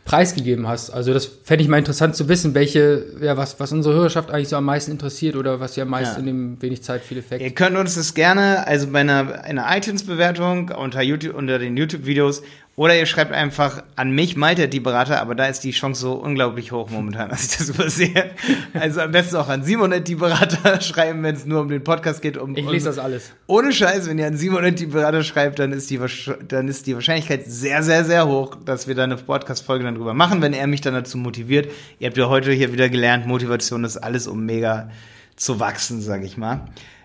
preisgegeben 0.09 0.67
hast. 0.67 0.89
Also 0.89 1.13
das 1.13 1.27
fände 1.27 1.63
ich 1.63 1.69
mal 1.69 1.77
interessant 1.77 2.17
zu 2.17 2.31
wissen, 2.31 2.55
welche, 2.55 3.05
ja, 3.21 3.37
was, 3.37 3.61
was 3.61 3.73
unsere 3.73 3.95
Hörerschaft 3.95 4.31
eigentlich 4.31 4.49
so 4.49 4.57
am 4.57 4.65
meisten 4.65 4.91
interessiert 4.91 5.37
oder 5.37 5.61
was 5.61 5.75
sie 5.75 5.83
am 5.83 5.91
meisten 5.91 6.15
ja. 6.15 6.21
in 6.21 6.27
dem 6.27 6.63
wenig 6.63 6.83
Zeit 6.83 7.03
viel 7.03 7.19
Effekt. 7.19 7.43
Ihr 7.43 7.51
könnt 7.51 7.77
uns 7.77 7.95
das 7.95 8.15
gerne, 8.15 8.67
also 8.67 8.87
bei 8.87 9.01
einer, 9.01 9.45
einer 9.45 9.67
iTunes-Bewertung 9.69 10.71
unter 10.71 11.03
YouTube, 11.03 11.35
unter 11.35 11.59
den 11.59 11.77
YouTube-Videos 11.77 12.43
oder 12.79 12.97
ihr 12.97 13.07
schreibt 13.07 13.33
einfach 13.33 13.83
an 13.97 14.13
mich, 14.13 14.37
Malte, 14.37 14.69
die 14.69 14.79
Berater, 14.79 15.21
aber 15.21 15.35
da 15.35 15.47
ist 15.47 15.65
die 15.65 15.73
Chance 15.73 16.01
so 16.01 16.13
unglaublich 16.13 16.71
hoch 16.71 16.91
momentan, 16.91 17.29
dass 17.29 17.43
ich 17.43 17.59
das 17.59 17.69
übersehe. 17.71 18.31
Also 18.73 19.01
am 19.01 19.11
besten 19.11 19.35
auch 19.35 19.49
an 19.49 19.65
Simon 19.65 19.93
die 20.05 20.15
Berater 20.15 20.81
schreiben, 20.81 21.25
wenn 21.25 21.35
es 21.35 21.45
nur 21.45 21.61
um 21.63 21.69
den 21.69 21.83
Podcast 21.83 22.23
geht. 22.23 22.37
Um, 22.37 22.57
ich 22.57 22.71
lese 22.71 22.87
das 22.87 22.99
alles. 22.99 23.33
Ohne 23.49 23.73
Scheiß, 23.73 24.09
wenn 24.09 24.17
ihr 24.21 24.29
an 24.29 24.37
Simon 24.37 24.73
die 24.77 24.87
Berater 24.87 25.25
schreibt, 25.25 25.59
dann 25.59 25.73
ist, 25.73 25.91
die, 25.91 25.99
dann 26.47 26.69
ist 26.69 26.87
die 26.87 26.95
Wahrscheinlichkeit 26.95 27.47
sehr, 27.47 27.83
sehr, 27.83 28.05
sehr 28.05 28.29
hoch, 28.29 28.55
dass 28.65 28.87
wir 28.87 28.95
da 28.95 29.03
eine 29.03 29.17
Podcast-Folge 29.17 29.83
dann 29.83 29.97
drüber 29.97 30.15
machen, 30.15 30.41
wenn 30.41 30.53
er 30.53 30.69
mich 30.69 30.81
dann 30.81 30.95
dazu 30.95 31.19
motiviert. 31.19 31.73
Ihr 31.99 32.07
habt 32.07 32.17
ja 32.17 32.29
heute 32.29 32.53
hier 32.53 32.73
wieder 32.73 32.89
gelernt, 32.89 33.27
Motivation 33.27 33.83
ist 33.83 33.97
alles, 33.97 34.29
um 34.29 34.47
mega 34.47 34.89
zu 35.35 35.59
wachsen, 35.59 36.01
sag 36.01 36.23
ich 36.23 36.37
mal. 36.37 36.61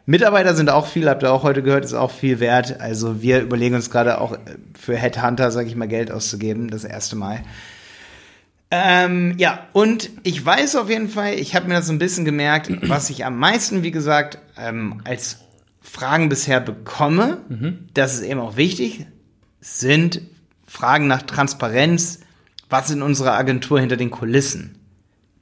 Mitarbeiter 0.05 0.53
sind 0.55 0.69
auch 0.69 0.87
viel, 0.87 1.09
habt 1.09 1.23
ihr 1.23 1.31
auch 1.31 1.43
heute 1.43 1.63
gehört, 1.63 1.85
ist 1.85 1.93
auch 1.93 2.11
viel 2.11 2.39
wert. 2.39 2.79
Also 2.81 3.21
wir 3.21 3.41
überlegen 3.41 3.75
uns 3.75 3.89
gerade 3.89 4.19
auch 4.19 4.37
für 4.77 4.97
Headhunter, 4.97 5.51
sage 5.51 5.67
ich 5.67 5.75
mal, 5.75 5.87
Geld 5.87 6.11
auszugeben, 6.11 6.69
das 6.69 6.83
erste 6.83 7.15
Mal. 7.15 7.41
Ähm, 8.69 9.35
ja, 9.37 9.67
und 9.71 10.09
ich 10.23 10.43
weiß 10.43 10.75
auf 10.77 10.89
jeden 10.89 11.07
Fall, 11.07 11.35
ich 11.35 11.55
habe 11.55 11.67
mir 11.67 11.75
das 11.75 11.87
so 11.87 11.93
ein 11.93 11.99
bisschen 11.99 12.25
gemerkt, 12.25 12.71
was 12.89 13.09
ich 13.09 13.23
am 13.23 13.37
meisten, 13.37 13.83
wie 13.83 13.91
gesagt, 13.91 14.39
ähm, 14.57 15.01
als 15.05 15.37
Fragen 15.79 16.27
bisher 16.27 16.59
bekomme, 16.59 17.37
mhm. 17.49 17.87
das 17.93 18.15
ist 18.15 18.23
eben 18.23 18.39
auch 18.39 18.57
wichtig, 18.57 19.05
sind 19.61 20.21
Fragen 20.65 21.07
nach 21.07 21.21
Transparenz, 21.21 22.21
was 22.67 22.89
in 22.89 23.03
unserer 23.03 23.33
Agentur 23.33 23.79
hinter 23.79 23.95
den 23.95 24.09
Kulissen 24.09 24.79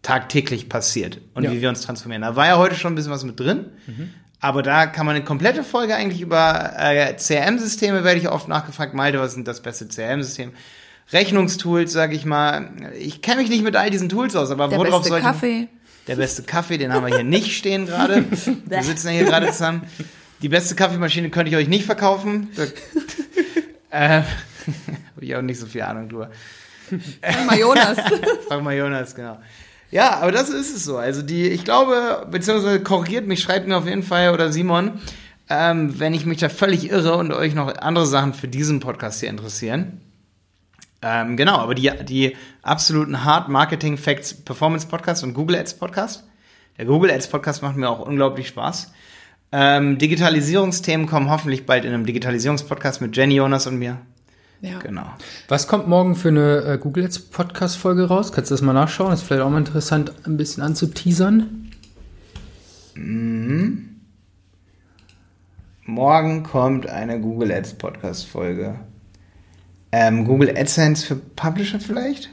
tagtäglich 0.01 0.67
passiert 0.67 1.21
und 1.33 1.43
ja. 1.43 1.51
wie 1.51 1.61
wir 1.61 1.69
uns 1.69 1.81
transformieren. 1.81 2.23
Da 2.23 2.35
war 2.35 2.47
ja 2.47 2.57
heute 2.57 2.75
schon 2.75 2.91
ein 2.91 2.95
bisschen 2.95 3.11
was 3.11 3.23
mit 3.23 3.39
drin. 3.39 3.67
Mhm. 3.87 4.09
Aber 4.41 4.63
da 4.63 4.87
kann 4.87 5.05
man 5.05 5.15
eine 5.15 5.23
komplette 5.23 5.63
Folge 5.63 5.95
eigentlich 5.95 6.21
über 6.21 6.73
äh, 6.77 7.15
CRM-Systeme, 7.15 8.03
werde 8.03 8.19
ich 8.19 8.27
oft 8.27 8.47
nachgefragt, 8.47 8.93
Malte, 8.93 9.19
was 9.19 9.33
sind 9.33 9.47
das 9.47 9.61
beste 9.61 9.87
CRM-System? 9.87 10.51
Rechnungstools, 11.13 11.91
sag 11.91 12.13
ich 12.13 12.25
mal. 12.25 12.71
Ich 12.97 13.21
kenne 13.21 13.41
mich 13.41 13.49
nicht 13.49 13.63
mit 13.63 13.75
all 13.75 13.89
diesen 13.89 14.09
Tools 14.09 14.35
aus, 14.35 14.49
aber 14.49 14.67
der 14.67 14.79
worauf 14.79 15.05
soll 15.05 15.19
ich... 15.19 15.23
Kaffee. 15.23 15.67
Der 16.07 16.15
beste 16.15 16.41
Kaffee, 16.41 16.79
den 16.79 16.91
haben 16.91 17.05
wir 17.05 17.13
hier 17.15 17.23
nicht 17.23 17.55
stehen 17.55 17.85
gerade. 17.85 18.25
Wir 18.65 18.83
sitzen 18.83 19.07
ja 19.09 19.13
hier 19.13 19.25
gerade 19.25 19.51
zusammen. 19.51 19.83
Die 20.41 20.49
beste 20.49 20.73
Kaffeemaschine 20.73 21.29
könnte 21.29 21.51
ich 21.51 21.55
euch 21.55 21.67
nicht 21.67 21.85
verkaufen. 21.85 22.49
Da, 22.55 22.63
äh, 24.19 24.23
Habe 25.15 25.25
ich 25.25 25.35
auch 25.35 25.41
nicht 25.41 25.59
so 25.59 25.65
viel 25.65 25.81
Ahnung 25.81 26.09
drüber. 26.09 26.31
Frag 27.21 27.45
mal 27.45 27.57
Jonas. 27.57 27.97
Frag 28.47 28.63
mal 28.63 28.75
Jonas, 28.75 29.15
genau. 29.15 29.39
Ja, 29.91 30.21
aber 30.21 30.31
das 30.31 30.49
ist 30.49 30.73
es 30.75 30.85
so. 30.85 30.97
Also 30.97 31.21
die, 31.21 31.49
ich 31.49 31.65
glaube, 31.65 32.25
beziehungsweise 32.31 32.81
korrigiert 32.81 33.27
mich, 33.27 33.41
schreibt 33.41 33.67
mir 33.67 33.77
auf 33.77 33.85
jeden 33.85 34.03
Fall 34.03 34.33
oder 34.33 34.51
Simon, 34.51 34.99
ähm, 35.49 35.99
wenn 35.99 36.13
ich 36.13 36.25
mich 36.25 36.39
da 36.39 36.47
völlig 36.47 36.89
irre 36.89 37.17
und 37.17 37.33
euch 37.33 37.53
noch 37.53 37.75
andere 37.77 38.05
Sachen 38.05 38.33
für 38.33 38.47
diesen 38.47 38.79
Podcast 38.79 39.19
hier 39.19 39.29
interessieren. 39.29 39.99
Ähm, 41.01 41.35
genau, 41.35 41.57
aber 41.57 41.75
die, 41.75 41.91
die 42.03 42.37
absoluten 42.61 43.25
Hard 43.25 43.49
Marketing 43.49 43.97
Facts 43.97 44.33
Performance 44.33 44.87
Podcast 44.87 45.23
und 45.23 45.33
Google 45.33 45.57
Ads 45.57 45.73
Podcast. 45.73 46.23
Der 46.77 46.85
Google 46.85 47.11
Ads 47.11 47.27
Podcast 47.27 47.61
macht 47.61 47.75
mir 47.75 47.89
auch 47.89 47.99
unglaublich 47.99 48.47
Spaß. 48.47 48.93
Ähm, 49.51 49.97
Digitalisierungsthemen 49.97 51.07
kommen 51.07 51.29
hoffentlich 51.29 51.65
bald 51.65 51.83
in 51.83 51.93
einem 51.93 52.05
Digitalisierungspodcast 52.05 53.01
mit 53.01 53.17
Jenny, 53.17 53.35
Jonas 53.35 53.67
und 53.67 53.77
mir. 53.77 53.97
Ja. 54.61 54.77
Genau. 54.79 55.07
Was 55.47 55.67
kommt 55.67 55.87
morgen 55.87 56.15
für 56.15 56.27
eine 56.29 56.57
äh, 56.61 56.77
Google 56.77 57.05
Ads 57.05 57.19
Podcast 57.31 57.77
Folge 57.77 58.07
raus? 58.07 58.31
Kannst 58.31 58.51
du 58.51 58.53
das 58.53 58.61
mal 58.61 58.73
nachschauen? 58.73 59.09
Das 59.09 59.21
ist 59.21 59.27
vielleicht 59.27 59.43
auch 59.43 59.49
mal 59.49 59.57
interessant, 59.57 60.13
ein 60.25 60.37
bisschen 60.37 60.61
anzuteasern. 60.61 61.71
Mhm. 62.93 63.87
Morgen 65.85 66.43
kommt 66.43 66.87
eine 66.87 67.19
Google 67.19 67.51
Ads 67.51 67.73
Podcast 67.73 68.27
Folge. 68.27 68.79
Ähm, 69.91 70.25
Google 70.25 70.55
AdSense 70.55 71.05
für 71.05 71.15
Publisher 71.15 71.79
vielleicht? 71.79 72.29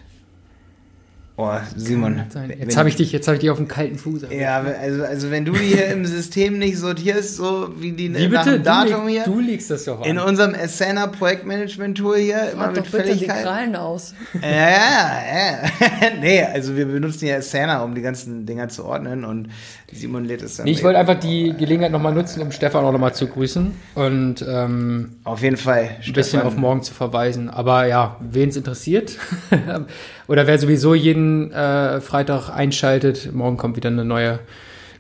Oh, 1.41 1.53
Simon. 1.77 2.25
Jetzt 2.59 2.77
habe 2.77 2.89
ich 2.89 2.97
dich, 2.97 3.13
jetzt 3.13 3.29
habe 3.29 3.37
ich 3.37 3.41
dich 3.43 3.51
auf 3.51 3.59
dem 3.59 3.69
kalten 3.69 3.97
Fuß. 3.97 4.23
Ja, 4.29 4.61
also, 4.61 5.05
also 5.05 5.31
wenn 5.31 5.45
du 5.45 5.53
die 5.53 5.67
hier 5.67 5.87
im 5.87 6.05
System 6.05 6.59
nicht 6.59 6.79
sortierst, 6.79 7.37
so 7.37 7.69
wie 7.79 7.93
die 7.93 8.13
wie 8.13 8.27
nach 8.27 8.45
bitte? 8.45 8.59
Datum 8.59 9.03
du 9.03 9.09
hier. 9.09 9.23
Du 9.23 9.39
legst 9.39 9.71
das 9.71 9.85
doch 9.85 10.01
an. 10.01 10.05
In 10.05 10.19
unserem 10.19 10.57
Asana 10.57 11.07
Projektmanagement 11.07 11.97
Tool 11.97 12.17
hier 12.17 12.39
Frag 12.39 12.53
immer 12.55 12.67
mit 12.67 12.79
doch 12.79 12.83
bitte 12.83 12.97
Fälligkeit. 13.05 13.39
die 13.39 13.43
Krallen 13.45 13.77
aus. 13.77 14.15
Ja, 14.43 14.49
ja, 14.51 14.59
ja. 14.59 16.11
nee, 16.21 16.43
also 16.43 16.77
wir 16.77 16.87
benutzen 16.87 17.27
ja 17.27 17.37
Asana, 17.37 17.85
um 17.85 17.95
die 17.95 18.03
ganzen 18.03 18.45
Dinger 18.45 18.69
zu 18.69 18.85
ordnen 18.85 19.25
und 19.25 19.51
Simon 19.93 20.25
lädt 20.25 20.43
es 20.43 20.57
dann. 20.57 20.65
Nee, 20.65 20.73
ich 20.73 20.83
wollte 20.83 20.99
einfach 20.99 21.21
die 21.21 21.55
Gelegenheit 21.57 21.93
nochmal 21.93 22.15
nutzen, 22.15 22.43
um 22.43 22.51
Stefan 22.51 22.85
auch 22.85 22.91
nochmal 22.91 23.15
zu 23.15 23.29
grüßen 23.29 23.71
und 23.95 24.45
ähm, 24.47 25.19
auf 25.23 25.41
jeden 25.43 25.57
Fall 25.57 25.91
ein 26.05 26.13
bisschen 26.13 26.43
auf 26.43 26.57
morgen 26.57 26.83
zu 26.83 26.93
verweisen. 26.93 27.49
Aber 27.49 27.87
ja, 27.87 28.17
wen 28.21 28.49
es 28.49 28.57
interessiert 28.57 29.17
oder 30.29 30.47
wer 30.47 30.59
sowieso 30.59 30.95
jeden 30.95 31.51
äh, 31.53 32.01
Freitag 32.01 32.51
einschaltet, 32.51 33.33
morgen 33.33 33.57
kommt 33.57 33.77
wieder 33.77 33.89
eine 33.89 34.05
neue 34.05 34.39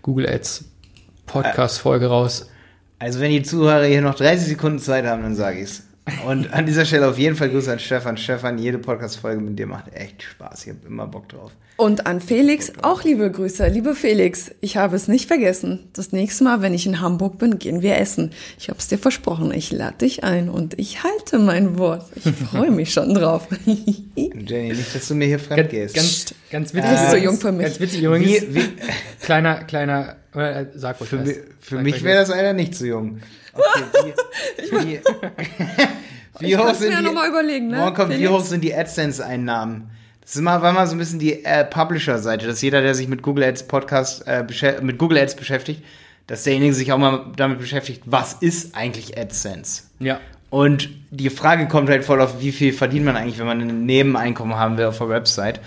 Google 0.03 0.29
Ads 0.29 0.65
Podcast-Folge 1.27 2.07
raus. 2.07 2.51
Also 2.99 3.21
wenn 3.21 3.31
die 3.31 3.43
Zuhörer 3.43 3.85
hier 3.85 4.01
noch 4.01 4.17
30 4.17 4.49
Sekunden 4.49 4.79
Zeit 4.79 5.05
haben, 5.05 5.23
dann 5.23 5.37
sage 5.37 5.61
ich's. 5.61 5.88
Und 6.27 6.53
an 6.53 6.67
dieser 6.67 6.85
Stelle 6.85 7.09
auf 7.09 7.19
jeden 7.19 7.37
Fall 7.37 7.51
Grüße 7.51 7.73
an 7.73 7.79
Stefan. 7.79 8.17
Stefan, 8.17 8.59
jede 8.59 8.79
Podcast-Folge 8.79 9.41
mit 9.41 9.59
dir 9.59 9.67
macht 9.67 9.93
echt 9.95 10.23
Spaß. 10.23 10.67
Ich 10.67 10.71
habe 10.71 10.87
immer 10.87 11.07
Bock 11.07 11.29
drauf. 11.29 11.53
Und 11.77 12.07
an 12.07 12.21
Felix 12.21 12.73
auch 12.83 13.05
liebe 13.05 13.31
Grüße. 13.31 13.69
Liebe 13.69 13.95
Felix, 13.95 14.51
ich 14.61 14.77
habe 14.77 14.97
es 14.97 15.07
nicht 15.07 15.29
vergessen. 15.29 15.89
Das 15.93 16.11
nächste 16.11 16.43
Mal, 16.43 16.61
wenn 16.61 16.75
ich 16.75 16.87
in 16.87 17.01
Hamburg 17.01 17.39
bin, 17.39 17.61
gehen 17.61 17.83
wir 17.83 17.99
essen. 17.99 18.33
Ich 18.59 18.69
habe 18.69 18.81
es 18.81 18.89
dir 18.89 18.99
versprochen. 18.99 19.53
Ich 19.53 19.71
lade 19.71 19.99
dich 19.99 20.25
ein 20.25 20.49
und 20.49 20.77
ich 20.77 21.05
halte 21.05 21.39
mein 21.39 21.79
Wort. 21.79 22.07
Ich 22.17 22.33
freue 22.33 22.73
mich 22.73 22.93
schon 22.93 23.15
drauf. 23.15 23.47
Jenny, 24.17 24.71
nicht, 24.71 24.93
dass 24.93 25.07
du 25.07 25.15
mir 25.15 25.29
hier 25.29 25.39
fremd 25.39 25.71
gehst. 25.71 25.95
Ganz, 25.95 26.35
ganz 26.51 26.75
witzig. 26.75 26.91
Du 26.91 26.97
bist 26.97 27.11
so 27.13 27.17
jung 27.17 27.37
für 27.37 27.53
mich. 27.53 27.67
Ganz 27.67 27.81
witzig 27.81 28.03
übrigens. 28.03 28.43
Wie, 28.43 28.55
wie, 28.57 28.69
kleiner, 29.21 29.63
kleiner, 29.63 30.17
äh, 30.35 30.67
sag 30.75 31.01
ruhig 31.01 31.11
Für, 31.11 31.19
mi, 31.19 31.35
für 31.61 31.79
mich 31.79 32.03
wäre 32.03 32.19
das 32.19 32.31
leider 32.31 32.55
nicht 32.55 32.75
zu 32.75 32.89
jung. 32.89 33.21
Okay, 33.53 34.13
wie, 34.59 34.95
wie, 34.95 35.01
wie 36.41 36.57
hoch 36.57 36.75
sind 36.75 36.91
mir 36.91 36.99
die, 36.99 37.05
noch 37.05 37.15
mal 37.15 37.29
überlegen, 37.29 37.69
ne? 37.69 37.79
Morgen 37.79 37.95
kommt, 37.95 38.19
wie 38.19 38.29
hoch 38.29 38.45
sind 38.45 38.63
die 38.63 38.75
AdSense-Einnahmen? 38.75 39.91
Das 40.21 40.37
ist 40.37 40.43
mal, 40.43 40.61
war 40.61 40.73
mal 40.73 40.87
so 40.87 40.95
ein 40.95 40.99
bisschen 40.99 41.19
die 41.19 41.45
äh, 41.45 41.65
Publisher-Seite, 41.65 42.47
dass 42.47 42.61
jeder, 42.61 42.83
der 42.83 42.95
sich 42.95 43.09
mit 43.09 43.23
Google 43.23 43.45
Ads 43.45 43.67
Podcast, 43.67 44.27
äh, 44.27 44.45
mit 44.83 44.99
Google 44.99 45.19
Ads 45.19 45.37
beschäftigt, 45.37 45.83
dass 46.27 46.45
derjenige 46.45 46.75
sich 46.75 46.93
auch 46.93 46.99
mal 46.99 47.33
damit 47.37 47.59
beschäftigt, 47.59 48.03
was 48.05 48.35
ist 48.35 48.77
eigentlich 48.77 49.19
AdSense? 49.19 49.85
Ja. 49.99 50.21
Und 50.51 50.91
die 51.11 51.31
Frage 51.31 51.69
kommt 51.69 51.89
halt 51.91 52.05
voll 52.05 52.21
auf, 52.21 52.41
wie 52.41 52.53
viel 52.53 52.73
verdient 52.73 53.05
man 53.05 53.17
eigentlich, 53.17 53.39
wenn 53.39 53.47
man 53.47 53.61
ein 53.61 53.87
Nebeneinkommen 53.87 54.57
haben 54.57 54.79
will 54.79 54.87
auf 54.87 54.99
der 54.99 55.09
Website. 55.09 55.61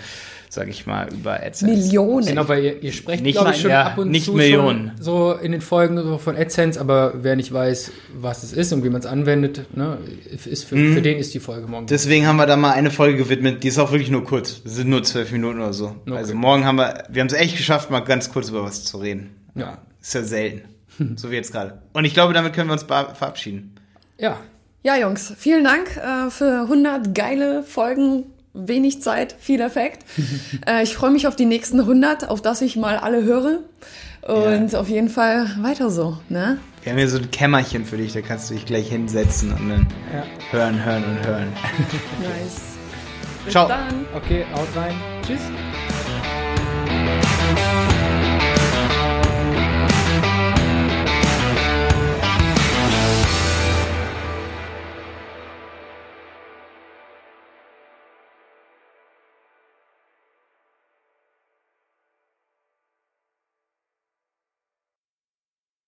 Sag 0.54 0.68
ich 0.68 0.86
mal, 0.86 1.08
über 1.10 1.42
AdSense. 1.42 1.64
Millionen. 1.74 2.26
Genau, 2.26 2.46
weil 2.46 2.62
ihr, 2.62 2.82
ihr 2.82 2.92
sprecht, 2.92 3.22
Nicht 3.22 3.36
glaube 3.36 3.52
ich, 3.52 3.62
schon 3.62 3.70
ja, 3.70 3.84
ab 3.86 3.96
und 3.96 4.10
nicht 4.10 4.26
zu 4.26 4.34
Millionen. 4.34 4.88
schon 4.96 5.02
so 5.02 5.32
in 5.32 5.50
den 5.52 5.62
Folgen 5.62 5.96
so 5.96 6.18
von 6.18 6.36
AdSense, 6.36 6.78
aber 6.78 7.14
wer 7.22 7.36
nicht 7.36 7.50
weiß, 7.54 7.90
was 8.20 8.42
es 8.42 8.52
ist 8.52 8.70
und 8.74 8.84
wie 8.84 8.90
man 8.90 9.00
es 9.00 9.06
anwendet, 9.06 9.64
ne, 9.74 9.96
ist 10.44 10.64
für, 10.64 10.76
Mhm. 10.76 10.92
für 10.94 11.00
den 11.00 11.16
ist 11.16 11.32
die 11.32 11.40
Folge 11.40 11.66
morgen. 11.68 11.86
Deswegen 11.86 12.26
haben 12.26 12.36
wir 12.36 12.44
da 12.44 12.56
mal 12.58 12.72
eine 12.72 12.90
Folge 12.90 13.16
gewidmet, 13.16 13.64
die 13.64 13.68
ist 13.68 13.78
auch 13.78 13.92
wirklich 13.92 14.10
nur 14.10 14.24
kurz. 14.24 14.62
Das 14.62 14.74
sind 14.74 14.90
nur 14.90 15.02
zwölf 15.04 15.32
Minuten 15.32 15.58
oder 15.58 15.72
so. 15.72 15.96
Also 16.10 16.34
morgen 16.34 16.66
haben 16.66 16.76
wir, 16.76 17.04
wir 17.08 17.20
haben 17.20 17.28
es 17.28 17.32
echt 17.32 17.56
geschafft, 17.56 17.90
mal 17.90 18.00
ganz 18.00 18.30
kurz 18.30 18.50
über 18.50 18.62
was 18.62 18.84
zu 18.84 18.98
reden. 18.98 19.30
Ja. 19.54 19.78
Ist 20.02 20.12
ja 20.14 20.22
selten. 20.22 20.68
so 21.16 21.30
wie 21.30 21.36
jetzt 21.36 21.52
gerade. 21.52 21.80
Und 21.94 22.04
ich 22.04 22.12
glaube, 22.12 22.34
damit 22.34 22.52
können 22.52 22.68
wir 22.68 22.74
uns 22.74 22.82
verabschieden. 22.82 23.76
ja, 24.18 24.36
Ja, 24.82 24.96
Jungs, 24.98 25.32
vielen 25.38 25.64
Dank 25.64 25.96
äh, 25.96 26.28
für 26.30 26.64
100 26.64 27.14
geile 27.14 27.62
Folgen. 27.62 28.24
Wenig 28.54 29.00
Zeit, 29.02 29.34
viel 29.38 29.60
Effekt. 29.60 30.04
äh, 30.66 30.82
ich 30.82 30.94
freue 30.94 31.10
mich 31.10 31.26
auf 31.26 31.36
die 31.36 31.46
nächsten 31.46 31.80
100, 31.80 32.28
auf 32.28 32.42
das 32.42 32.60
ich 32.62 32.76
mal 32.76 32.96
alle 32.98 33.22
höre. 33.24 33.60
Und 34.22 34.74
auf 34.76 34.88
jeden 34.88 35.08
Fall 35.08 35.50
weiter 35.62 35.90
so, 35.90 36.18
ne? 36.28 36.58
Wir 36.82 36.92
haben 36.92 36.98
hier 36.98 37.08
so 37.08 37.18
ein 37.18 37.30
Kämmerchen 37.32 37.84
für 37.84 37.96
dich, 37.96 38.12
da 38.12 38.20
kannst 38.20 38.50
du 38.50 38.54
dich 38.54 38.66
gleich 38.66 38.88
hinsetzen 38.88 39.52
und 39.52 39.68
dann 39.68 39.86
Ja. 40.12 40.24
hören, 40.50 40.84
hören 40.84 41.04
und 41.04 41.26
hören. 41.26 41.52
Nice. 42.20 42.60
Bis 43.44 43.52
Ciao. 43.52 43.66
dann. 43.66 44.06
okay, 44.14 44.44
haut 44.54 44.68
rein. 44.76 44.94
Tschüss. 45.26 45.40